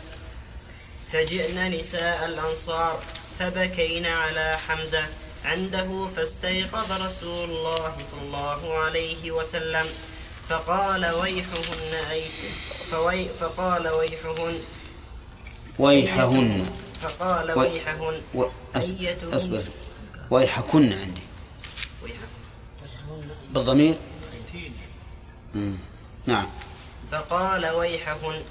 فجئنا 1.13 1.69
نساء 1.69 2.25
الأنصار 2.25 3.03
فبكين 3.39 4.05
على 4.05 4.57
حمزة. 4.67 5.07
عنده 5.45 6.07
فاستيقظ 6.15 7.05
رسول 7.05 7.49
الله 7.49 7.93
صلى 8.11 8.21
الله 8.21 8.73
عليه 8.77 9.31
وسلم 9.31 9.85
فقال 10.49 11.05
ويحهن 11.05 11.93
أيت 12.11 12.31
فوي 12.91 13.27
فقال 13.39 13.87
ويحهن. 13.87 14.61
ويحهن. 15.79 16.69
فقال 17.01 17.51
وي- 17.51 17.67
ويحهن. 17.67 18.21
و... 18.35 18.45
أصبر. 19.35 19.61
ويحكن 20.31 20.93
عندي. 20.93 21.21
ويحهن 22.03 23.29
بالضمير؟ 23.51 23.95
مم. 25.55 25.75
نعم. 26.25 26.47
فقال 27.11 27.69
ويحهن. 27.69 28.41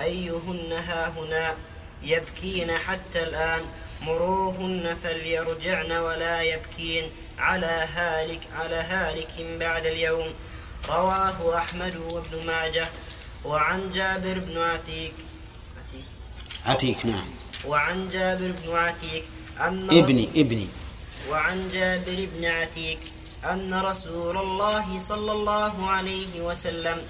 أيهن 0.00 0.72
هاهنا؟ 0.72 1.54
يبكين 2.02 2.78
حتى 2.78 3.22
الآن. 3.22 3.62
مروهن 4.02 4.96
فليرجعن 5.04 5.92
ولا 5.92 6.42
يبكين 6.42 7.10
على 7.38 7.86
هالك 7.94 8.40
على 8.54 8.76
هالك 8.76 9.58
بعد 9.60 9.86
اليوم. 9.86 10.34
رواه 10.88 11.58
أحمد 11.58 11.96
وابن 11.96 12.46
ماجه 12.46 12.88
وعن 13.44 13.92
جابر 13.92 14.38
بن 14.38 14.58
عتيك 14.58 15.12
عتيك 15.78 16.04
عتيك 16.66 17.06
نعم. 17.06 17.28
وعن 17.66 18.10
جابر 18.10 18.52
بن 18.64 18.76
عتيك 18.76 19.24
أن 19.60 19.84
ابني 19.90 20.28
ابني. 20.36 20.68
وعن 21.30 21.68
جابر 21.68 22.28
بن 22.34 22.44
عتيك 22.44 22.98
أن 23.44 23.74
رسول 23.74 24.36
الله 24.36 24.98
صلى 24.98 25.32
الله 25.32 25.90
عليه 25.90 26.40
وسلم 26.40 27.02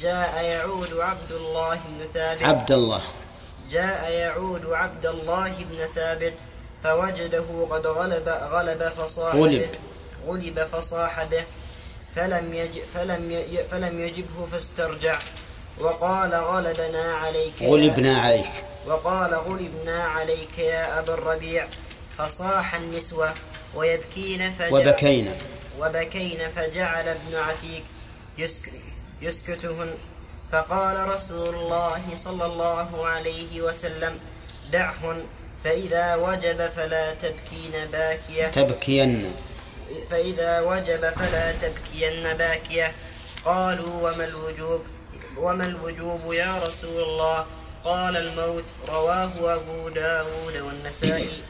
جاء 0.00 0.44
يعود 0.44 0.92
عبد 0.92 1.32
الله 1.32 1.74
بن 1.74 2.06
ثابت. 2.14 2.42
عبد 2.42 2.72
الله. 2.72 3.02
جاء 3.70 4.10
يعود 4.10 4.66
عبد 4.66 5.06
الله 5.06 5.48
بن 5.48 5.86
ثابت 5.94 6.34
فوجده 6.84 7.66
قد 7.70 7.86
غلب 7.86 8.28
غلب 8.28 8.92
فصاح 8.98 9.34
غلب. 9.34 9.60
به 9.60 9.68
غلب 10.26 10.68
فصاح 10.72 11.24
به 11.24 11.44
فلم 12.16 12.54
يج 12.54 12.78
فلم 12.94 13.30
ي 13.30 13.64
فلم 13.70 14.00
يجبه 14.00 14.46
فاسترجع. 14.52 15.18
وقال 15.80 16.34
غلبنا 16.34 17.14
عليك 17.14 17.62
غلبنا 17.62 18.18
عليك. 18.18 18.52
وقال 18.86 19.34
غلبنا 19.34 20.04
عليك 20.04 20.58
يا 20.58 20.98
أبا 20.98 21.14
الربيع. 21.14 21.66
فصاح 22.18 22.74
النسوة 22.74 23.34
ويبكين 23.74 24.50
فجعل 24.50 24.88
وبكينا 24.88 25.36
وبكين 25.80 26.48
فجعل 26.48 27.08
ابن 27.08 27.36
عتيك 27.36 27.84
يسك 28.38 28.72
يسكتهن. 29.22 29.94
فقال 30.52 31.08
رسول 31.08 31.54
الله 31.54 32.02
صلى 32.14 32.46
الله 32.46 33.06
عليه 33.06 33.60
وسلم 33.60 34.18
دعهن 34.72 35.24
فإذا 35.64 36.14
وجب 36.14 36.70
فلا 36.76 37.14
تبكين 37.14 37.74
باكية. 37.92 38.46
تبكين. 38.46 39.32
فإذا 40.10 40.60
وجب 40.60 41.10
فلا 41.10 41.52
تبكين 41.52 42.36
باكية. 42.36 42.92
قالوا 43.44 44.10
وما 44.10 44.24
الوجوب؟ 44.24 44.80
وما 45.36 45.64
الوجوب 45.64 46.32
يا 46.32 46.58
رسول 46.62 47.02
الله؟ 47.02 47.46
قال 47.84 48.16
الموت 48.16 48.64
رواه 48.88 49.54
أبو 49.54 49.88
داود 49.88 50.56
والنسائي. 50.56 51.42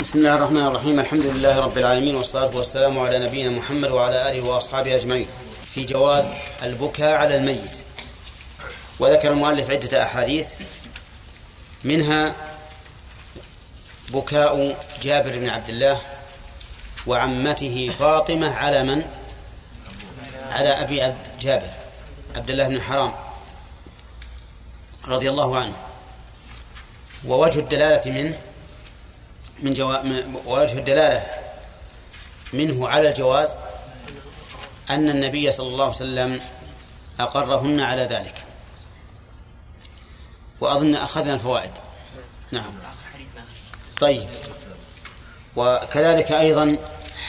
بسم 0.00 0.18
الله 0.18 0.34
الرحمن 0.34 0.66
الرحيم. 0.66 1.00
الحمد 1.00 1.26
لله 1.26 1.58
رب 1.58 1.78
العالمين 1.78 2.14
والصلاة 2.14 2.56
والسلام 2.56 2.98
على 2.98 3.18
نبينا 3.18 3.50
محمد 3.50 3.90
وعلى 3.90 4.30
آله 4.30 4.48
وأصحابه 4.48 4.96
أجمعين. 4.96 5.26
في 5.74 5.84
جواز 5.84 6.24
البكاء 6.62 7.16
على 7.16 7.36
الميت. 7.36 7.87
وذكر 9.00 9.30
المؤلف 9.30 9.70
عدة 9.70 10.02
أحاديث 10.02 10.48
منها 11.84 12.34
بكاء 14.08 14.78
جابر 15.02 15.38
بن 15.38 15.48
عبد 15.48 15.68
الله 15.68 16.00
وعمته 17.06 17.94
فاطمة 17.98 18.54
على 18.54 18.82
من؟ 18.82 19.04
على 20.50 20.68
أبي 20.68 21.02
عبد 21.02 21.16
جابر 21.40 21.70
عبد 22.36 22.50
الله 22.50 22.68
بن 22.68 22.80
حرام 22.82 23.12
رضي 25.04 25.30
الله 25.30 25.56
عنه 25.58 25.76
ووجه 27.26 27.58
الدلالة 27.58 28.10
منه 28.12 28.38
من 29.62 29.74
جوا... 29.74 29.98
ووجه 30.46 30.78
الدلالة 30.78 31.26
منه 32.52 32.88
على 32.88 33.08
الجواز 33.08 33.56
أن 34.90 35.10
النبي 35.10 35.52
صلى 35.52 35.66
الله 35.66 35.84
عليه 35.84 35.94
وسلم 35.94 36.40
أقرهن 37.20 37.80
على 37.80 38.02
ذلك 38.02 38.47
وأظن 40.60 40.94
أخذنا 40.94 41.34
الفوائد. 41.34 41.70
نعم. 42.52 42.72
طيب. 44.00 44.28
وكذلك 45.56 46.32
أيضا 46.32 46.76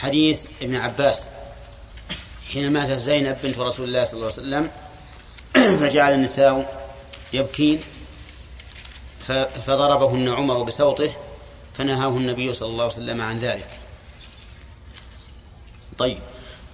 حديث 0.00 0.46
ابن 0.62 0.76
عباس. 0.76 1.22
حين 2.52 2.72
ماتت 2.72 2.98
زينب 2.98 3.38
بنت 3.42 3.58
رسول 3.58 3.88
الله 3.88 4.04
صلى 4.04 4.14
الله 4.14 4.32
عليه 4.32 4.42
وسلم 4.42 4.70
فجعل 5.80 6.12
النساء 6.12 6.86
يبكين 7.32 7.80
فضربهن 9.66 10.28
عمر 10.28 10.62
بسوطه 10.62 11.10
فنهاه 11.78 12.08
النبي 12.08 12.54
صلى 12.54 12.68
الله 12.68 12.84
عليه 12.84 12.94
وسلم 12.94 13.20
عن 13.20 13.38
ذلك. 13.38 13.68
طيب. 15.98 16.18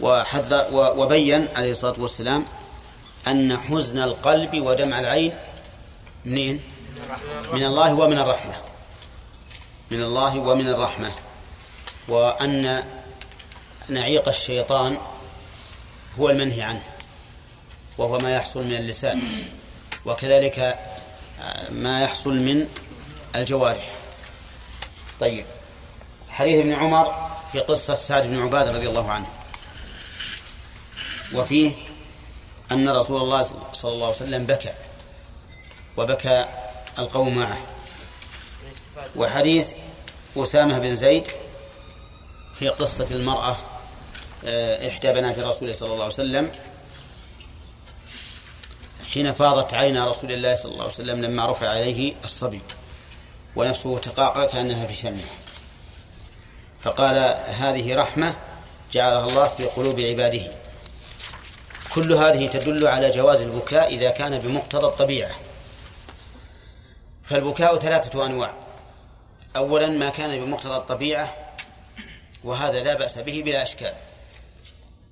وحذر 0.00 0.66
وبين 0.72 1.48
عليه 1.56 1.70
الصلاة 1.70 1.94
والسلام 1.98 2.44
أن 3.26 3.56
حزن 3.58 3.98
القلب 3.98 4.66
ودمع 4.66 5.00
العين 5.00 5.32
منين؟ 6.26 6.60
من 7.52 7.64
الله 7.64 7.94
ومن 7.94 8.18
الرحمة. 8.18 8.54
من 9.90 10.02
الله 10.02 10.38
ومن 10.38 10.68
الرحمة. 10.68 11.12
وأن 12.08 12.84
نعيق 13.88 14.28
الشيطان 14.28 14.98
هو 16.18 16.30
المنهي 16.30 16.62
عنه 16.62 16.82
وهو 17.98 18.18
ما 18.18 18.34
يحصل 18.34 18.64
من 18.64 18.72
اللسان 18.72 19.22
وكذلك 20.06 20.58
آه، 21.40 21.70
ما 21.70 22.02
يحصل 22.02 22.34
من 22.34 22.68
الجوارح. 23.36 23.88
طيب 25.20 25.46
حديث 26.28 26.58
ابن 26.58 26.72
عمر 26.72 27.30
في 27.52 27.60
قصة 27.60 27.94
سعد 27.94 28.26
بن 28.26 28.42
عبادة 28.42 28.72
رضي 28.72 28.88
الله 28.88 29.10
عنه. 29.10 29.26
وفيه 31.34 31.72
أن 32.72 32.88
رسول 32.88 33.22
الله 33.22 33.42
صلى 33.72 33.92
الله 33.92 34.06
عليه 34.06 34.16
وسلم 34.16 34.46
بكى. 34.46 34.85
وبكى 35.96 36.46
القوم 36.98 37.38
معه. 37.38 37.58
وحديث 39.16 39.72
أسامة 40.36 40.78
بن 40.78 40.94
زيد 40.94 41.26
في 42.58 42.68
قصة 42.68 43.06
المرأة 43.10 43.56
آه، 44.44 44.88
إحدى 44.88 45.12
بنات 45.12 45.38
الرسول 45.38 45.74
صلى 45.74 45.92
الله 45.92 46.04
عليه 46.04 46.14
وسلم. 46.14 46.52
حين 49.12 49.32
فاضت 49.32 49.74
عين 49.74 50.04
رسول 50.04 50.32
الله 50.32 50.54
صلى 50.54 50.72
الله 50.72 50.84
عليه 50.84 50.94
وسلم 50.94 51.24
لما 51.24 51.46
رفع 51.46 51.68
عليه 51.68 52.14
الصبي 52.24 52.60
ونفسه 53.56 53.98
تقاقع 53.98 54.46
كأنها 54.46 54.86
في 54.86 54.94
شمه. 54.94 55.24
فقال 56.82 57.16
هذه 57.58 57.96
رحمة 57.96 58.34
جعلها 58.92 59.26
الله 59.26 59.48
في 59.48 59.64
قلوب 59.64 60.00
عباده. 60.00 60.52
كل 61.94 62.12
هذه 62.12 62.46
تدل 62.46 62.86
على 62.86 63.10
جواز 63.10 63.40
البكاء 63.40 63.94
إذا 63.94 64.10
كان 64.10 64.38
بمقتضى 64.38 64.86
الطبيعة. 64.86 65.30
فالبكاء 67.26 67.78
ثلاثة 67.78 68.26
أنواع. 68.26 68.52
أولا 69.56 69.88
ما 69.88 70.10
كان 70.10 70.44
بمقتضى 70.44 70.76
الطبيعة 70.76 71.34
وهذا 72.44 72.84
لا 72.84 72.94
بأس 72.94 73.18
به 73.18 73.42
بلا 73.42 73.62
أشكال. 73.62 73.92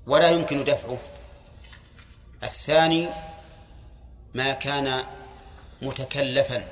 ولا 0.06 0.30
يمكن 0.30 0.64
دفعه. 0.64 0.98
الثاني 2.42 3.08
ما 4.34 4.52
كان 4.52 5.04
متكلفا 5.82 6.66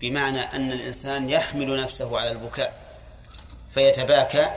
بمعنى 0.00 0.40
أن 0.40 0.72
الإنسان 0.72 1.30
يحمل 1.30 1.82
نفسه 1.82 2.20
على 2.20 2.30
البكاء 2.30 2.74
فيتباكى 3.74 4.50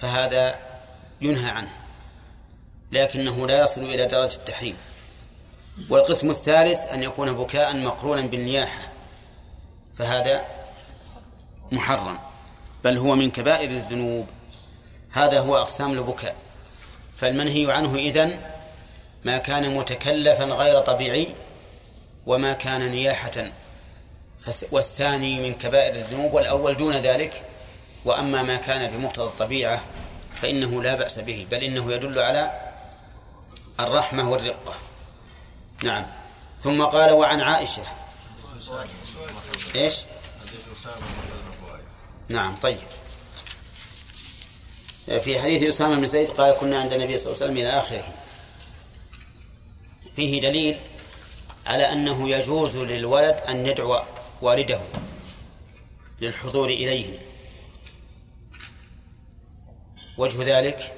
فهذا 0.00 0.58
ينهى 1.20 1.50
عنه 1.50 1.70
لكنه 2.92 3.46
لا 3.46 3.62
يصل 3.62 3.82
إلى 3.82 4.06
درجة 4.06 4.34
التحريم. 4.34 4.76
والقسم 5.90 6.30
الثالث 6.30 6.80
أن 6.80 7.02
يكون 7.02 7.32
بكاء 7.32 7.76
مقرونا 7.76 8.20
بالنياحة 8.20 8.88
فهذا 9.98 10.44
محرم 11.72 12.18
بل 12.84 12.98
هو 12.98 13.14
من 13.14 13.30
كبائر 13.30 13.70
الذنوب. 13.70 14.26
هذا 15.12 15.40
هو 15.40 15.56
أقسام 15.56 15.92
البكاء. 15.92 16.36
فالمنهي 17.16 17.72
عنه 17.72 17.94
إذن 17.94 18.40
ما 19.24 19.38
كان 19.38 19.76
متكلفا 19.76 20.44
غير 20.44 20.80
طبيعي 20.80 21.28
وما 22.26 22.52
كان 22.52 22.90
نياحة. 22.90 23.50
والثاني 24.72 25.40
من 25.40 25.54
كبائر 25.54 25.94
الذنوب 25.94 26.32
والأول 26.34 26.76
دون 26.76 26.96
ذلك 26.96 27.42
وأما 28.04 28.42
ما 28.42 28.56
كان 28.56 28.90
بمقتضى 28.90 29.26
الطبيعة 29.26 29.82
فإنه 30.42 30.82
لا 30.82 30.94
بأس 30.94 31.18
به 31.18 31.46
بل 31.50 31.58
إنه 31.58 31.92
يدل 31.92 32.18
على 32.18 32.50
الرحمة 33.80 34.30
والرقة. 34.30 34.74
نعم. 35.84 36.06
ثم 36.62 36.82
قال 36.82 37.12
وعن 37.12 37.40
عائشة. 37.40 37.82
إيش؟ 39.74 39.96
نعم 42.28 42.56
طيب. 42.56 42.78
في 45.06 45.40
حديث 45.40 45.62
أسامة 45.62 45.96
بن 45.96 46.06
زيد 46.06 46.30
قال 46.30 46.54
كنا 46.54 46.80
عند 46.80 46.92
النبي 46.92 47.16
صلى 47.16 47.32
الله 47.32 47.42
عليه 47.42 47.52
وسلم 47.52 47.56
إلى 47.56 47.78
آخره. 47.78 48.04
فيه 50.16 50.40
دليل 50.40 50.80
على 51.66 51.92
أنه 51.92 52.28
يجوز 52.28 52.76
للولد 52.76 53.34
أن 53.48 53.66
يدعو 53.66 54.02
والده 54.42 54.80
للحضور 56.20 56.68
إليه. 56.68 57.18
وجه 60.18 60.58
ذلك؟ 60.58 60.92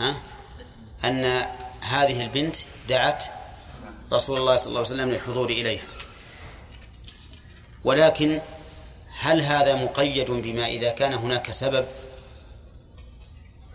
ها؟ 0.00 0.16
أن 1.04 1.46
هذه 1.90 2.22
البنت 2.22 2.56
دعت 2.88 3.24
رسول 4.12 4.38
الله 4.38 4.56
صلى 4.56 4.66
الله 4.66 4.78
عليه 4.78 4.90
وسلم 4.90 5.10
للحضور 5.10 5.50
إليها. 5.50 5.82
ولكن 7.84 8.40
هل 9.18 9.42
هذا 9.42 9.74
مقيد 9.74 10.30
بما 10.30 10.66
إذا 10.66 10.90
كان 10.90 11.14
هناك 11.14 11.50
سبب؟ 11.50 11.86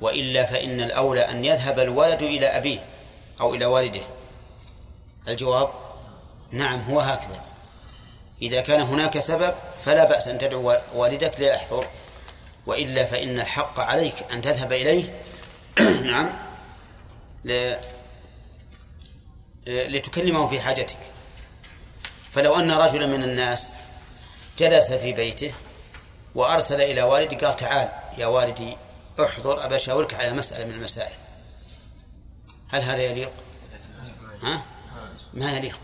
وإلا 0.02 0.46
فإن 0.46 0.82
الأولى 0.82 1.22
أن 1.22 1.46
يذهب 1.46 1.80
الولد 1.80 2.24
إلى 2.24 2.48
أبيه 2.48 2.80
أو 3.42 3.56
إلى 3.56 3.66
والده. 3.66 4.02
الجواب 5.28 5.70
نعم 6.52 6.80
هو 6.80 7.00
هكذا. 7.00 7.42
إذا 8.42 8.62
كان 8.62 8.82
هناك 8.82 9.20
سبب 9.20 9.54
فلا 9.86 10.04
بأس 10.06 10.28
أن 10.28 10.38
تدعو 10.38 10.78
والدك 10.96 11.40
ليحضر. 11.40 11.86
وإلا 12.66 13.06
فإن 13.06 13.40
الحق 13.40 13.80
عليك 13.80 14.16
أن 14.32 14.42
تذهب 14.42 14.74
إليه. 14.74 15.04
نعم 16.12 16.30
لتكلمه 19.68 20.48
في 20.48 20.62
حاجتك. 20.62 20.98
فلو 22.34 22.56
أن 22.60 22.72
رجلا 22.72 23.08
من 23.08 23.24
الناس 23.24 23.70
جلس 24.58 24.92
في 24.92 25.14
بيته 25.14 25.54
وأرسل 26.36 26.82
إلى 26.82 27.04
والدي 27.04 27.36
قال 27.36 27.56
تعال 27.56 27.90
يا 28.18 28.26
والدي 28.28 28.78
احضر 29.20 29.66
أبى 29.66 29.76
أشاورك 29.76 30.14
على 30.14 30.32
مسألة 30.32 30.66
من 30.66 30.74
المسائل. 30.74 31.14
هل 32.70 32.82
هذا 32.82 33.02
يليق؟ 33.02 33.32
ها؟ 34.44 34.62
ما 35.34 35.58
يليق. 35.58 35.80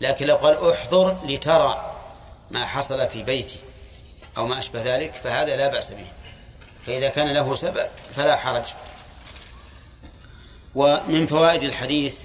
لكن 0.00 0.26
لو 0.26 0.36
قال 0.36 0.70
احضر 0.70 1.16
لترى 1.26 1.94
ما 2.50 2.66
حصل 2.66 3.08
في 3.08 3.22
بيتي 3.22 3.58
أو 4.36 4.46
ما 4.46 4.58
أشبه 4.58 4.82
ذلك 4.82 5.14
فهذا 5.14 5.56
لا 5.56 5.68
بأس 5.68 5.90
به. 5.90 6.06
فإذا 6.86 7.08
كان 7.08 7.28
له 7.28 7.54
سبب 7.54 7.86
فلا 8.16 8.36
حرج. 8.36 8.64
ومن 10.74 11.26
فوائد 11.26 11.62
الحديث 11.62 12.20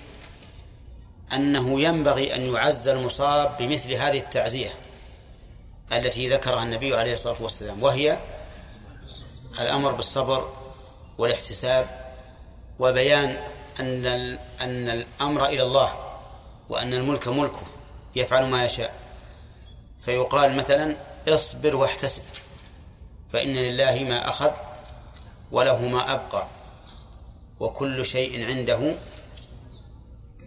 أنه 1.35 1.81
ينبغي 1.81 2.35
أن 2.35 2.53
يعز 2.53 2.87
المصاب 2.87 3.57
بمثل 3.59 3.93
هذه 3.93 4.17
التعزية 4.17 4.73
التي 5.91 6.29
ذكرها 6.29 6.63
النبي 6.63 6.95
عليه 6.95 7.13
الصلاة 7.13 7.41
والسلام 7.41 7.83
وهي 7.83 8.17
الأمر 9.59 9.91
بالصبر 9.91 10.49
والاحتساب 11.17 11.87
وبيان 12.79 13.37
أن 13.79 14.05
أن 14.61 14.89
الأمر 14.89 15.45
إلى 15.45 15.63
الله 15.63 15.93
وأن 16.69 16.93
الملك 16.93 17.27
ملكه 17.27 17.63
يفعل 18.15 18.45
ما 18.45 18.65
يشاء. 18.65 18.93
فيقال 19.99 20.55
مثلا 20.55 20.95
اصبر 21.27 21.75
واحتسب 21.75 22.21
فإن 23.33 23.53
لله 23.53 23.99
ما 23.99 24.29
أخذ 24.29 24.51
وله 25.51 25.81
ما 25.81 26.13
أبقى 26.13 26.47
وكل 27.59 28.05
شيء 28.05 28.45
عنده 28.45 28.95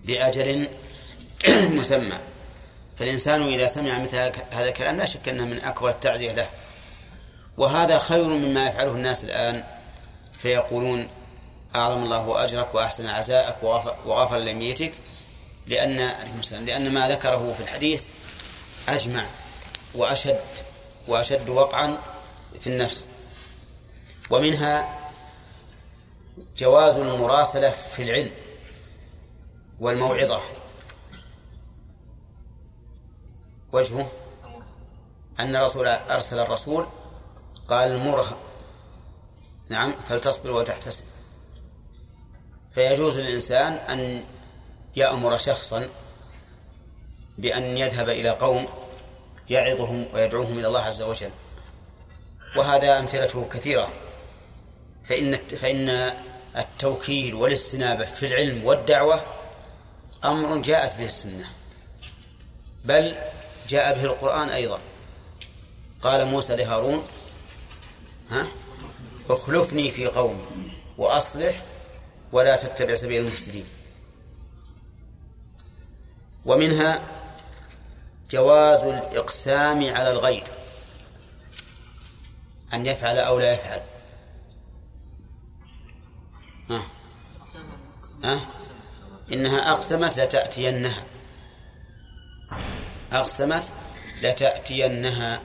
بأجل 0.07 0.69
مسمى. 1.79 2.19
فالإنسان 2.99 3.43
إذا 3.43 3.67
سمع 3.67 3.99
مثل 3.99 4.17
هذا 4.53 4.69
الكلام 4.69 4.97
لا 4.97 5.07
شك 5.07 5.29
أنه 5.29 5.45
من 5.45 5.61
أكبر 5.65 5.89
التعزية 5.89 6.33
له. 6.33 6.49
وهذا 7.57 7.99
خير 7.99 8.29
مما 8.29 8.67
يفعله 8.67 8.91
الناس 8.91 9.25
الآن. 9.25 9.65
فيقولون 10.33 11.09
أعظم 11.75 12.03
الله 12.03 12.45
أجرك 12.45 12.75
وأحسن 12.75 13.07
عزاءك 13.07 13.63
وغفر 14.07 14.37
لميتك. 14.37 14.93
لأن 15.67 16.11
لأن 16.51 16.95
ما 16.95 17.09
ذكره 17.09 17.55
في 17.57 17.63
الحديث 17.63 18.05
أجمع 18.89 19.25
وأشد 19.95 20.41
وأشد 21.09 21.49
وقعا 21.49 21.99
في 22.61 22.67
النفس. 22.67 23.07
ومنها 24.31 24.99
جواز 26.57 26.95
المراسلة 26.95 27.71
في 27.71 28.03
العلم. 28.03 28.46
والموعظة. 29.81 30.41
وجهه 33.73 34.11
أن 35.41 35.57
الرسول 35.57 35.87
أرسل 35.87 36.39
الرسول 36.39 36.87
قال 37.69 37.99
مرها 37.99 38.37
نعم 39.69 39.95
فلتصبر 40.09 40.51
وتحتسب. 40.51 41.05
فيجوز 42.71 43.19
للإنسان 43.19 43.73
أن 43.73 44.25
يأمر 44.97 45.39
شخصا 45.39 45.89
بأن 47.39 47.63
يذهب 47.63 48.09
إلى 48.09 48.31
قوم 48.31 48.67
يعظهم 49.51 50.07
ويدعوهم 50.15 50.59
إلى 50.59 50.69
الله 50.69 50.81
عز 50.81 51.03
وجل. 51.03 51.31
وهذا 52.57 52.99
أمثلته 52.99 53.49
كثيرة. 53.53 53.89
فإن 55.05 55.37
فإن 55.37 56.13
التوكيل 56.57 57.35
والاستنابة 57.35 58.05
في 58.05 58.27
العلم 58.27 58.65
والدعوة 58.65 59.21
أمر 60.27 60.63
جاءت 60.63 60.97
به 60.99 61.05
السنة. 61.05 61.51
بل 62.85 63.17
جاء 63.69 63.95
به 63.95 64.05
القرآن 64.05 64.49
أيضا. 64.49 64.81
قال 66.03 66.27
موسى 66.27 66.57
لهارون 66.57 67.03
ها؟ 68.31 68.47
اخلفني 69.31 69.91
في 69.91 70.07
قومي 70.07 70.73
وأصلح 70.99 71.63
ولا 72.33 72.57
تتبع 72.57 72.95
سبيل 72.95 73.27
المفسدين. 73.27 73.67
ومنها 76.45 77.03
جواز 78.31 78.85
الإقسام 78.85 79.95
على 79.95 80.11
الغير 80.11 80.49
أن 82.75 82.87
يفعل 82.87 83.19
أو 83.19 83.39
لا 83.39 83.53
يفعل. 83.53 83.81
ها. 86.71 86.83
ها. 88.25 88.47
إنها 89.33 89.73
أقسمت 89.73 90.19
لتأتينها. 90.19 91.03
أقسمت 93.13 93.73
لتأتينها. 94.23 95.43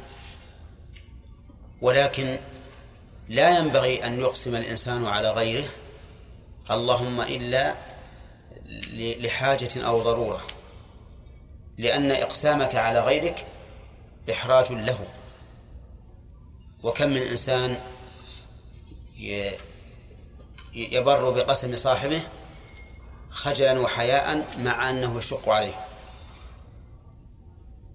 ولكن 1.82 2.40
لا 3.30 3.58
ينبغي 3.58 4.06
أن 4.06 4.20
يقسم 4.20 4.56
الإنسان 4.56 5.06
على 5.06 5.32
غيره. 5.32 5.70
اللهم 6.72 7.22
إلا 7.22 7.76
لحاجة 9.20 9.70
أو 9.88 10.02
ضرورة. 10.04 10.48
لأن 11.78 12.12
إقسامك 12.12 12.76
على 12.76 13.00
غيرك 13.00 13.46
إحراج 14.32 14.72
له. 14.72 15.00
وكم 16.84 17.10
من 17.10 17.22
إنسان 17.22 17.78
يبر 20.74 21.30
بقسم 21.30 21.78
صاحبه 21.78 22.22
خجلا 23.32 23.80
وحياء 23.80 24.48
مع 24.58 24.90
أنه 24.90 25.18
يشق 25.18 25.50
عليه. 25.50 25.86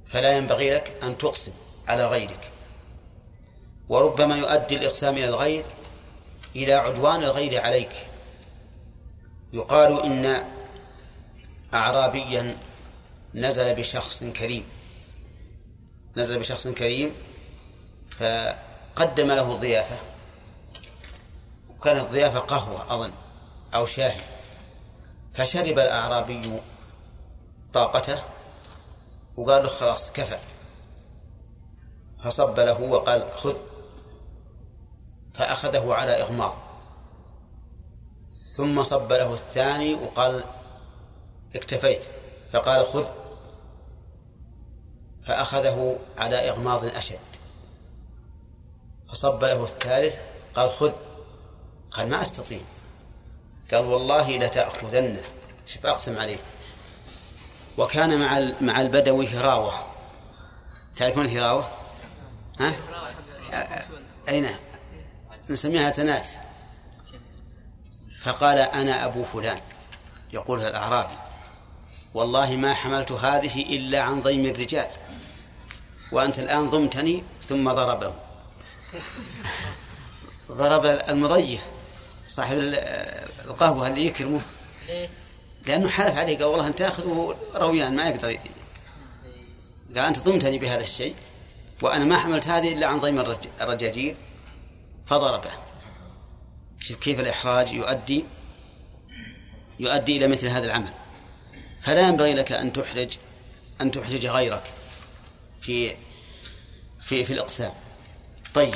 فلا 0.06 0.36
ينبغي 0.36 0.74
لك 0.74 0.92
أن 1.02 1.18
تقسم 1.18 1.52
على 1.88 2.06
غيرك. 2.06 2.50
وربما 3.88 4.36
يؤدي 4.36 4.76
الإقسام 4.76 5.14
إلى 5.14 5.28
الغير 5.28 5.64
إلى 6.56 6.72
عدوان 6.72 7.22
الغير 7.22 7.60
عليك. 7.60 7.92
يقال 9.52 10.02
إن 10.02 10.44
أعرابيا 11.74 12.56
نزل 13.34 13.74
بشخص 13.74 14.24
كريم. 14.24 14.64
نزل 16.16 16.38
بشخص 16.38 16.68
كريم 16.68 17.12
فقدم 18.10 19.32
له 19.32 19.52
الضيافة 19.52 19.96
وكانت 21.70 22.00
الضيافة 22.00 22.38
قهوة 22.38 22.94
أظن 22.94 23.12
أو 23.74 23.86
شاهي. 23.86 24.35
فشرب 25.36 25.78
الأعرابي 25.78 26.60
طاقته 27.74 28.22
وقال 29.36 29.62
له 29.62 29.68
خلاص 29.68 30.10
كفى. 30.10 30.38
فصب 32.24 32.60
له 32.60 32.80
وقال 32.82 33.32
خذ. 33.34 33.56
فأخذه 35.34 35.94
على 35.94 36.22
إغماض. 36.22 36.54
ثم 38.56 38.84
صب 38.84 39.12
له 39.12 39.34
الثاني 39.34 39.94
وقال 39.94 40.44
اكتفيت. 41.54 42.02
فقال 42.52 42.86
خذ. 42.86 43.06
فأخذه 45.24 45.98
على 46.18 46.50
إغماض 46.50 46.84
أشد. 46.84 47.18
فصب 49.08 49.44
له 49.44 49.64
الثالث 49.64 50.18
قال 50.54 50.70
خذ. 50.70 50.92
قال 51.90 52.08
ما 52.08 52.22
أستطيع. 52.22 52.60
قال 53.72 53.84
والله 53.84 54.38
لتأخذنه. 54.38 55.22
شوف 55.66 55.86
أقسم 55.86 56.18
عليه 56.18 56.38
وكان 57.78 58.18
مع 58.18 58.52
مع 58.60 58.80
البدوي 58.80 59.28
هراوة. 59.28 59.86
تعرفون 60.96 61.24
الهراوة؟ 61.24 61.68
ها؟ 62.60 62.74
أي 64.28 64.40
نعم 64.40 64.58
نسميها 65.50 65.90
تنات. 65.90 66.26
فقال 68.22 68.58
أنا 68.58 69.04
أبو 69.04 69.24
فلان. 69.24 69.60
يقول 70.32 70.62
الأعرابي. 70.62 71.16
والله 72.14 72.56
ما 72.56 72.74
حملت 72.74 73.12
هذه 73.12 73.62
إلا 73.62 74.00
عن 74.00 74.20
ضيم 74.22 74.46
الرجال. 74.46 74.86
وأنت 76.12 76.38
الآن 76.38 76.70
ضمتني 76.70 77.22
ثم 77.48 77.72
ضربه. 77.72 78.14
ضرب 80.50 80.86
المضيف 80.86 81.62
صاحب 82.28 82.58
القهوة 83.46 83.88
اللي 83.88 84.06
يكرمه 84.06 84.40
لأنه 85.66 85.88
حلف 85.88 86.18
عليه 86.18 86.36
قال 86.36 86.44
والله 86.44 86.66
أنت 86.66 86.78
تأخذه 86.78 87.36
رويان 87.54 87.96
ما 87.96 88.08
يقدر 88.08 88.38
قال 89.96 90.04
أنت 90.04 90.18
ضمتني 90.18 90.58
بهذا 90.58 90.82
الشيء 90.82 91.14
وأنا 91.82 92.04
ما 92.04 92.18
حملت 92.18 92.46
هذه 92.46 92.72
إلا 92.72 92.86
عن 92.86 93.00
ضيم 93.00 93.24
الرجاجيل. 93.60 94.16
فضربه. 95.06 95.50
شوف 96.80 97.00
كيف 97.00 97.20
الإحراج 97.20 97.72
يؤدي 97.72 98.24
يؤدي 99.80 100.16
إلى 100.16 100.26
مثل 100.26 100.46
هذا 100.46 100.64
العمل. 100.64 100.92
فلا 101.82 102.08
ينبغي 102.08 102.34
لك 102.34 102.52
أن 102.52 102.72
تحرج 102.72 103.16
أن 103.80 103.90
تحرج 103.90 104.26
غيرك 104.26 104.62
في 105.60 105.96
في 107.02 107.24
في 107.24 107.32
الإقسام. 107.32 107.72
طيب. 108.54 108.74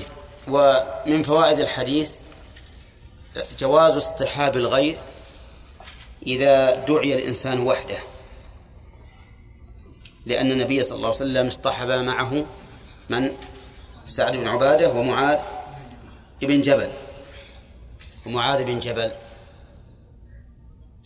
ومن 0.49 1.23
فوائد 1.23 1.59
الحديث 1.59 2.17
جواز 3.59 3.97
اصطحاب 3.97 4.57
الغير 4.57 4.99
إذا 6.27 6.75
دعي 6.75 7.15
الإنسان 7.15 7.61
وحده. 7.61 7.99
لأن 10.27 10.53
النبي 10.53 10.83
صلى 10.83 10.97
الله 10.97 11.07
عليه 11.07 11.17
وسلم 11.17 11.47
اصطحب 11.47 11.89
معه 11.89 12.47
من؟ 13.11 13.37
سعد 14.07 14.37
بن 14.37 14.49
عبادة 14.49 14.93
ومعاذ 14.93 15.39
بن 16.43 16.61
جبل. 16.61 16.91
ومعاذ 18.27 18.65
بن 18.65 18.79
جبل. 18.79 19.13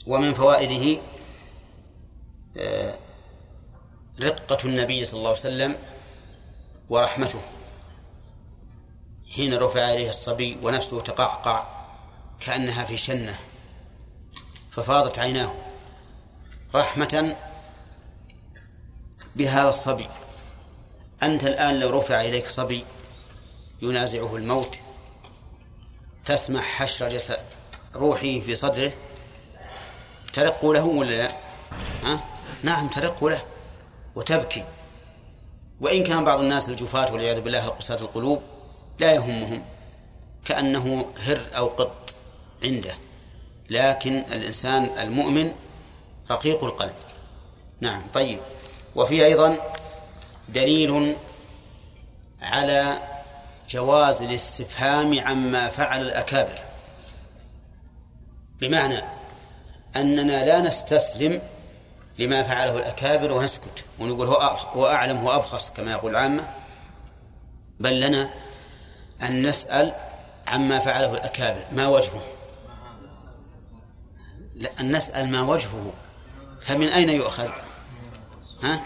ومن 0.07 0.35
فوائده 0.35 1.01
آه، 2.59 2.95
رقة 4.21 4.59
النبي 4.65 5.05
صلى 5.05 5.19
الله 5.19 5.31
عليه 5.31 5.39
وسلم 5.39 5.77
ورحمته. 6.89 7.41
حين 9.35 9.55
رفع 9.55 9.93
إليه 9.93 10.09
الصبي 10.09 10.59
ونفسه 10.63 11.01
تقعقع. 11.01 11.74
كأنها 12.45 12.85
في 12.85 12.97
شنة 12.97 13.39
ففاضت 14.71 15.19
عيناه 15.19 15.53
رحمة 16.75 17.37
بهذا 19.37 19.69
الصبي 19.69 20.09
أنت 21.23 21.45
الآن 21.45 21.81
لو 21.81 21.99
رفع 21.99 22.21
إليك 22.21 22.49
صبي 22.49 22.85
ينازعه 23.83 24.37
الموت 24.37 24.81
تسمع 26.25 26.61
حشرجة 26.61 27.39
روحي 27.95 28.41
في 28.41 28.55
صدره 28.55 28.93
ترق 30.33 30.67
له 30.67 30.85
ولا 30.85 31.23
لا؟ 31.23 31.33
ها؟ 32.05 32.21
نعم 32.63 32.89
ترق 32.89 33.25
له 33.25 33.43
وتبكي 34.15 34.65
وإن 35.81 36.05
كان 36.05 36.25
بعض 36.25 36.41
الناس 36.41 36.69
الجفاة 36.69 37.13
والعياذ 37.13 37.41
بالله 37.41 37.65
القساة 37.65 38.01
القلوب 38.01 38.43
لا 38.99 39.13
يهمهم 39.13 39.63
كأنه 40.45 41.07
هر 41.21 41.41
أو 41.57 41.67
قط 41.67 42.14
عنده. 42.65 42.95
لكن 43.71 44.19
الإنسان 44.33 44.91
المؤمن 44.99 45.53
رقيق 46.31 46.65
القلب. 46.65 46.95
نعم 47.81 48.03
طيب. 48.15 48.39
وفي 48.97 49.25
أيضا 49.25 49.59
دليل 50.49 51.17
على 52.43 52.99
جواز 53.69 54.23
الاستفهام 54.23 55.21
عما 55.21 55.69
فعل 55.69 56.03
الأكابر. 56.03 56.59
بمعنى 58.61 59.03
أننا 59.97 60.45
لا 60.45 60.61
نستسلم 60.61 61.43
لما 62.19 62.43
فعله 62.43 62.77
الأكابر 62.77 63.33
ونسكت 63.33 63.85
ونقول 63.99 64.27
هو 64.27 64.87
أعلم 64.87 65.19
هو 65.19 65.31
أبخص 65.31 65.71
كما 65.71 65.93
يقول 65.93 66.11
العامة. 66.11 66.49
بل 67.81 68.01
لنا 68.01 68.31
أن 69.23 69.47
نسأل 69.49 69.95
عما 70.47 70.79
فعله 70.79 71.13
الأكابر 71.13 71.61
ما 71.73 71.89
وجهه؟ 71.89 72.34
أن 74.81 74.97
نسأل 74.97 75.33
ما 75.33 75.43
وجهه. 75.43 75.93
فمن 76.61 76.89
أين 76.89 77.09
يؤخذ؟ 77.09 77.49
ها؟ 78.63 78.81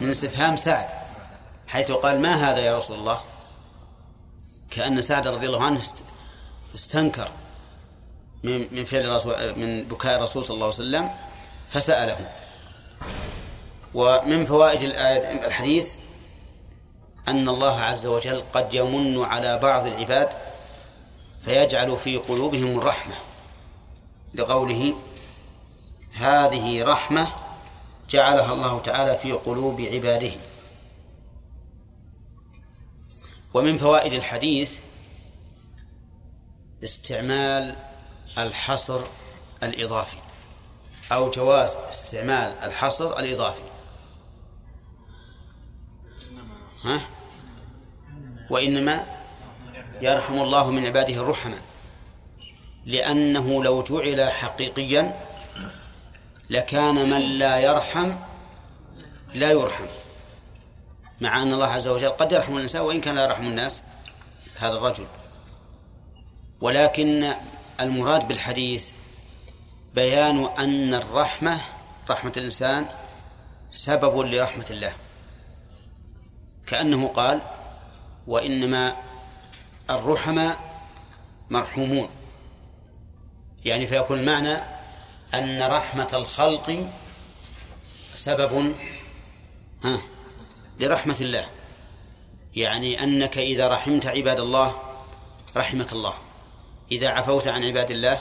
من 0.00 0.10
استفهام 0.10 0.56
سعد 0.56 0.86
حيث 1.66 1.90
قال 1.90 2.20
ما 2.20 2.50
هذا 2.50 2.58
يا 2.58 2.76
رسول 2.76 2.98
الله؟ 2.98 3.20
كأن 4.70 5.02
سعد 5.02 5.28
رضي 5.28 5.46
الله 5.46 5.64
عنه 5.64 5.80
استنكر 6.74 7.28
من 8.42 8.74
من 8.74 8.84
فعل 8.84 9.00
الرسول 9.00 9.58
من 9.58 9.84
بكاء 9.84 10.16
الرسول 10.16 10.44
صلى 10.44 10.54
الله 10.54 10.66
عليه 10.66 10.74
وسلم 10.74 11.10
فسأله. 11.70 12.32
ومن 13.94 14.46
فوائد 14.46 14.82
الآية 14.82 15.46
الحديث 15.46 15.94
أن 17.28 17.48
الله 17.48 17.80
عز 17.80 18.06
وجل 18.06 18.42
قد 18.52 18.74
يمن 18.74 19.24
على 19.24 19.58
بعض 19.58 19.86
العباد 19.86 20.28
فيجعل 21.44 21.96
في 21.96 22.16
قلوبهم 22.16 22.78
الرحمة. 22.78 23.14
لقوله 24.36 24.94
هذه 26.12 26.84
رحمة 26.84 27.28
جعلها 28.10 28.52
الله 28.52 28.80
تعالى 28.80 29.18
في 29.18 29.32
قلوب 29.32 29.80
عباده. 29.80 30.32
ومن 33.54 33.78
فوائد 33.78 34.12
الحديث 34.12 34.78
استعمال 36.84 37.76
الحصر 38.38 39.00
الإضافي 39.62 40.16
أو 41.12 41.30
جواز 41.30 41.70
استعمال 41.70 42.54
الحصر 42.62 43.18
الإضافي. 43.18 43.62
ها؟ 46.84 47.00
وإنما 48.50 49.06
يرحم 50.00 50.34
الله 50.34 50.70
من 50.70 50.86
عباده 50.86 51.14
الرحمة. 51.14 51.62
لأنه 52.86 53.64
لو 53.64 53.82
جعل 53.82 54.30
حقيقيا 54.30 55.20
لكان 56.50 56.94
من 57.10 57.20
لا 57.20 57.58
يرحم 57.58 58.12
لا 59.34 59.50
يرحم 59.50 59.86
مع 61.20 61.42
أن 61.42 61.52
الله 61.52 61.66
عز 61.66 61.88
وجل 61.88 62.08
قد 62.08 62.32
يرحم 62.32 62.56
الإنسان 62.56 62.82
وإن 62.82 63.00
كان 63.00 63.14
لا 63.14 63.24
يرحم 63.24 63.46
الناس 63.46 63.82
هذا 64.56 64.76
الرجل. 64.76 65.06
ولكن 66.60 67.32
المراد 67.80 68.28
بالحديث 68.28 68.90
بيان 69.94 70.48
أن 70.58 70.94
الرحمة 70.94 71.60
رحمة 72.10 72.32
الإنسان 72.36 72.86
سبب 73.72 74.18
لرحمة 74.18 74.66
الله. 74.70 74.92
كأنه 76.66 77.08
قال 77.08 77.40
وإنما 78.26 78.96
الرحمة 79.90 80.56
مرحومون 81.50 82.08
يعني 83.66 83.86
فيكون 83.86 84.18
المعنى 84.18 84.56
أن 85.34 85.62
رحمة 85.62 86.08
الخلق 86.12 86.86
سبب 88.14 88.74
ها 89.84 90.00
لرحمة 90.80 91.16
الله. 91.20 91.46
يعني 92.54 93.02
أنك 93.02 93.38
إذا 93.38 93.68
رحمت 93.68 94.06
عباد 94.06 94.40
الله 94.40 94.76
رحمك 95.56 95.92
الله. 95.92 96.14
إذا 96.92 97.08
عفوت 97.08 97.48
عن 97.48 97.64
عباد 97.64 97.90
الله 97.90 98.20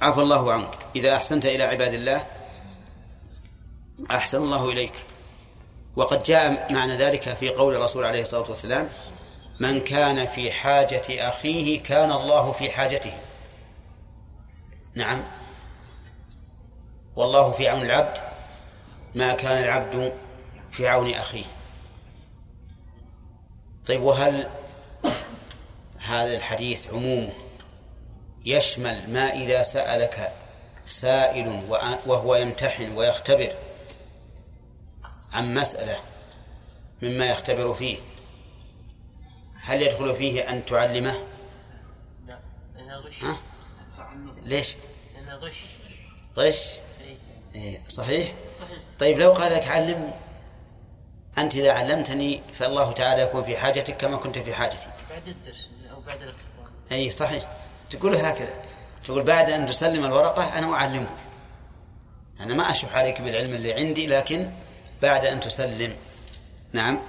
عفى 0.00 0.20
الله 0.20 0.52
عنك. 0.52 0.78
إذا 0.96 1.16
أحسنت 1.16 1.46
إلى 1.46 1.62
عباد 1.62 1.94
الله 1.94 2.26
أحسن 4.10 4.38
الله 4.38 4.68
إليك. 4.70 4.92
وقد 5.96 6.22
جاء 6.22 6.72
معنى 6.72 6.96
ذلك 6.96 7.36
في 7.40 7.48
قول 7.48 7.74
الرسول 7.74 8.04
عليه 8.04 8.22
الصلاة 8.22 8.50
والسلام 8.50 8.88
من 9.60 9.80
كان 9.80 10.26
في 10.26 10.52
حاجة 10.52 11.28
أخيه 11.28 11.82
كان 11.82 12.12
الله 12.12 12.52
في 12.52 12.70
حاجته. 12.70 13.12
نعم 14.96 15.22
والله 17.16 17.52
في 17.52 17.68
عون 17.68 17.82
العبد 17.82 18.18
ما 19.14 19.32
كان 19.32 19.64
العبد 19.64 20.12
في 20.70 20.88
عون 20.88 21.10
أخيه 21.14 21.44
طيب 23.86 24.02
وهل 24.02 24.50
هذا 25.98 26.36
الحديث 26.36 26.88
عمومه 26.92 27.32
يشمل 28.44 29.12
ما 29.12 29.32
إذا 29.32 29.62
سألك 29.62 30.32
سائل 30.86 31.62
وهو 32.06 32.34
يمتحن 32.34 32.96
ويختبر 32.96 33.48
عن 35.32 35.54
مسألة 35.54 35.98
مما 37.02 37.26
يختبر 37.26 37.74
فيه 37.74 37.98
هل 39.60 39.82
يدخل 39.82 40.16
فيه 40.16 40.50
أن 40.50 40.66
تعلمه؟ 40.66 41.14
لا 42.26 42.38
ها؟ 43.22 43.36
ليش؟ 44.46 44.76
لأنها 45.14 45.36
غش. 45.36 45.54
غش؟ 46.38 46.80
إيه. 47.54 47.80
صحيح؟ 47.88 48.32
صحيح. 48.58 48.78
طيب 48.98 49.18
لو 49.18 49.32
قال 49.32 49.52
لك 49.52 49.68
علمني 49.68 50.10
أنت 51.38 51.54
إذا 51.54 51.72
علمتني 51.72 52.42
فالله 52.54 52.92
تعالى 52.92 53.22
يكون 53.22 53.44
في 53.44 53.56
حاجتك 53.56 53.96
كما 53.96 54.16
كنت 54.16 54.38
في 54.38 54.54
حاجتي. 54.54 54.88
بعد 55.10 55.28
الدرس 55.28 55.68
أو 55.92 56.00
بعد 56.00 56.22
الاختبار. 56.22 56.70
أي 56.92 57.10
صحيح. 57.10 57.48
تقول 57.90 58.16
هكذا. 58.16 58.54
تقول 59.04 59.22
بعد 59.22 59.50
أن 59.50 59.66
تسلم 59.66 60.04
الورقة 60.04 60.58
أنا 60.58 60.74
أعلمك. 60.74 61.08
أنا 62.40 62.54
ما 62.54 62.70
أشح 62.70 62.96
عليك 62.96 63.20
بالعلم 63.20 63.54
اللي 63.54 63.72
عندي 63.72 64.06
لكن 64.06 64.50
بعد 65.02 65.26
أن 65.26 65.40
تسلم. 65.40 65.96
نعم. 66.72 67.00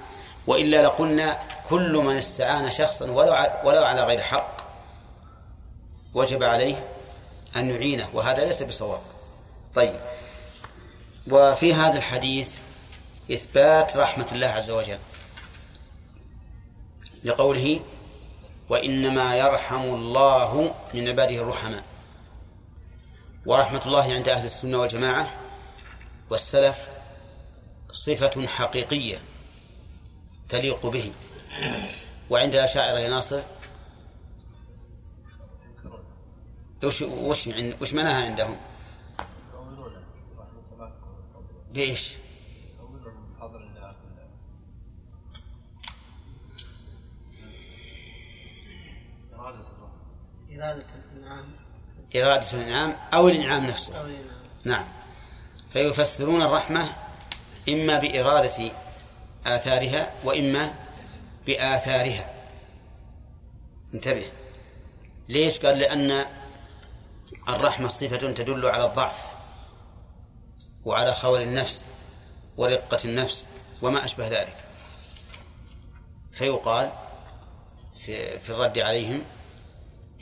وإلا 0.46 0.82
لقلنا 0.82 1.38
كل 1.68 1.92
من 1.92 2.16
استعان 2.16 2.70
شخصا 2.70 3.10
ولو 3.10 3.32
ولو 3.64 3.84
على 3.84 4.02
غير 4.02 4.20
حق 4.20 4.56
وجب 6.14 6.42
عليه 6.42 6.84
أن 7.58 7.70
يعينه 7.70 8.08
وهذا 8.12 8.44
ليس 8.44 8.62
بصواب. 8.62 9.00
طيب. 9.74 10.00
وفي 11.30 11.74
هذا 11.74 11.96
الحديث 11.96 12.54
إثبات 13.32 13.96
رحمة 13.96 14.26
الله 14.32 14.46
عز 14.46 14.70
وجل. 14.70 14.98
لقوله 17.24 17.80
وإنما 18.68 19.36
يرحم 19.36 19.82
الله 19.94 20.74
من 20.94 21.08
عباده 21.08 21.36
الرحماء. 21.36 21.82
ورحمة 23.46 23.82
الله 23.86 24.12
عند 24.12 24.28
أهل 24.28 24.44
السنة 24.44 24.78
والجماعة 24.78 25.30
والسلف 26.30 26.88
صفة 27.92 28.46
حقيقية 28.46 29.18
تليق 30.48 30.86
به. 30.86 31.12
وعند 32.30 32.54
الأشاعرة 32.54 32.98
يا 32.98 33.08
ناصر 33.08 33.42
وش 36.84 37.02
وش 37.02 37.48
وش 37.80 37.94
معناها 37.94 38.24
عندهم؟ 38.24 38.56
بإيش؟ 41.72 42.14
إرادة 50.52 50.84
الإنعام 51.12 51.44
إرادة 52.16 52.52
الإنعام 52.52 52.96
أو 53.14 53.28
الإنعام 53.28 53.66
نفسه. 53.66 54.00
أو 54.00 54.06
الإنعام. 54.06 54.38
نعم. 54.64 54.88
فيفسرون 55.72 56.42
الرحمة 56.42 56.88
إما 57.68 57.98
بإرادة 57.98 58.70
آثارها 59.46 60.12
وإما 60.24 60.74
بآثارها. 61.46 62.34
انتبه. 63.94 64.26
ليش؟ 65.28 65.58
قال 65.58 65.78
لأن 65.78 66.24
الرحمة 67.48 67.88
صفة 67.88 68.16
تدل 68.16 68.66
على 68.66 68.84
الضعف 68.84 69.24
وعلى 70.84 71.14
خول 71.14 71.42
النفس 71.42 71.84
ورقة 72.56 72.98
النفس 73.04 73.46
وما 73.82 74.04
أشبه 74.04 74.28
ذلك. 74.28 74.56
فيقال 76.32 76.92
في, 78.00 78.38
في 78.38 78.50
الرد 78.50 78.78
عليهم 78.78 79.22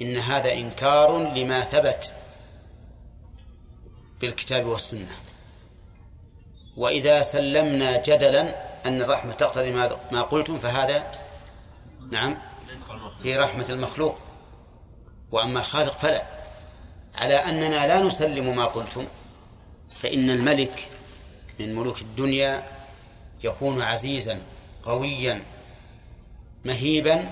إن 0.02 0.16
هذا 0.16 0.52
إنكار 0.52 1.18
لما 1.18 1.60
ثبت 1.60 2.12
بالكتاب 4.20 4.66
والسنة. 4.66 5.16
وإذا 6.76 7.22
سلمنا 7.22 8.02
جدلا 8.02 8.66
أن 8.86 9.02
الرحمة 9.02 9.32
تقتضي 9.32 9.70
ما 10.10 10.22
قلتم 10.22 10.58
فهذا 10.58 11.14
نعم 12.10 12.38
في 13.22 13.36
رحمة 13.36 13.66
المخلوق. 13.68 14.18
وأما 15.32 15.60
الخالق 15.60 15.92
فلا. 15.92 16.35
على 17.16 17.34
أننا 17.34 17.86
لا 17.86 18.00
نسلم 18.00 18.56
ما 18.56 18.64
قلتم 18.64 19.06
فإن 19.90 20.30
الملك 20.30 20.88
من 21.60 21.74
ملوك 21.74 22.02
الدنيا 22.02 22.62
يكون 23.44 23.82
عزيزا 23.82 24.40
قويا 24.82 25.42
مهيبا 26.64 27.30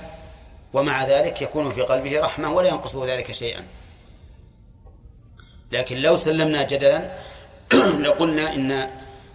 ومع 0.72 1.04
ذلك 1.04 1.42
يكون 1.42 1.72
في 1.72 1.82
قلبه 1.82 2.20
رحمة 2.20 2.52
ولا 2.52 2.68
ينقصه 2.68 3.06
ذلك 3.06 3.32
شيئا. 3.32 3.64
لكن 5.72 5.96
لو 5.96 6.16
سلمنا 6.16 6.62
جدلا 6.62 7.10
لقلنا 8.06 8.54
إن 8.54 8.90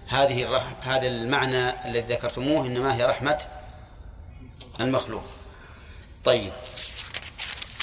هذه 0.07 0.43
الرحم 0.43 0.73
هذا 0.81 1.07
المعنى 1.07 1.85
الذي 1.85 2.13
ذكرتموه 2.13 2.65
إنما 2.65 2.95
هي 2.95 3.05
رحمة 3.05 3.39
المخلوق. 4.79 5.23
طيب. 6.25 6.51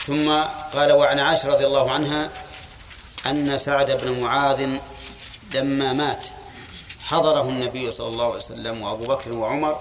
ثم 0.07 0.43
قال 0.73 0.93
وعن 0.93 1.19
عائشة 1.19 1.49
رضي 1.49 1.67
الله 1.67 1.91
عنها 1.91 2.31
أن 3.31 3.59
سعد 3.59 3.91
بن 3.91 4.21
معاذ 4.21 4.69
لما 5.55 5.93
مات 5.93 6.27
حضره 7.05 7.49
النبي 7.49 7.91
صلى 7.91 8.09
الله 8.09 8.25
عليه 8.25 8.37
وسلم 8.37 8.83
وأبو 8.83 9.05
بكر 9.07 9.33
وعمر 9.33 9.75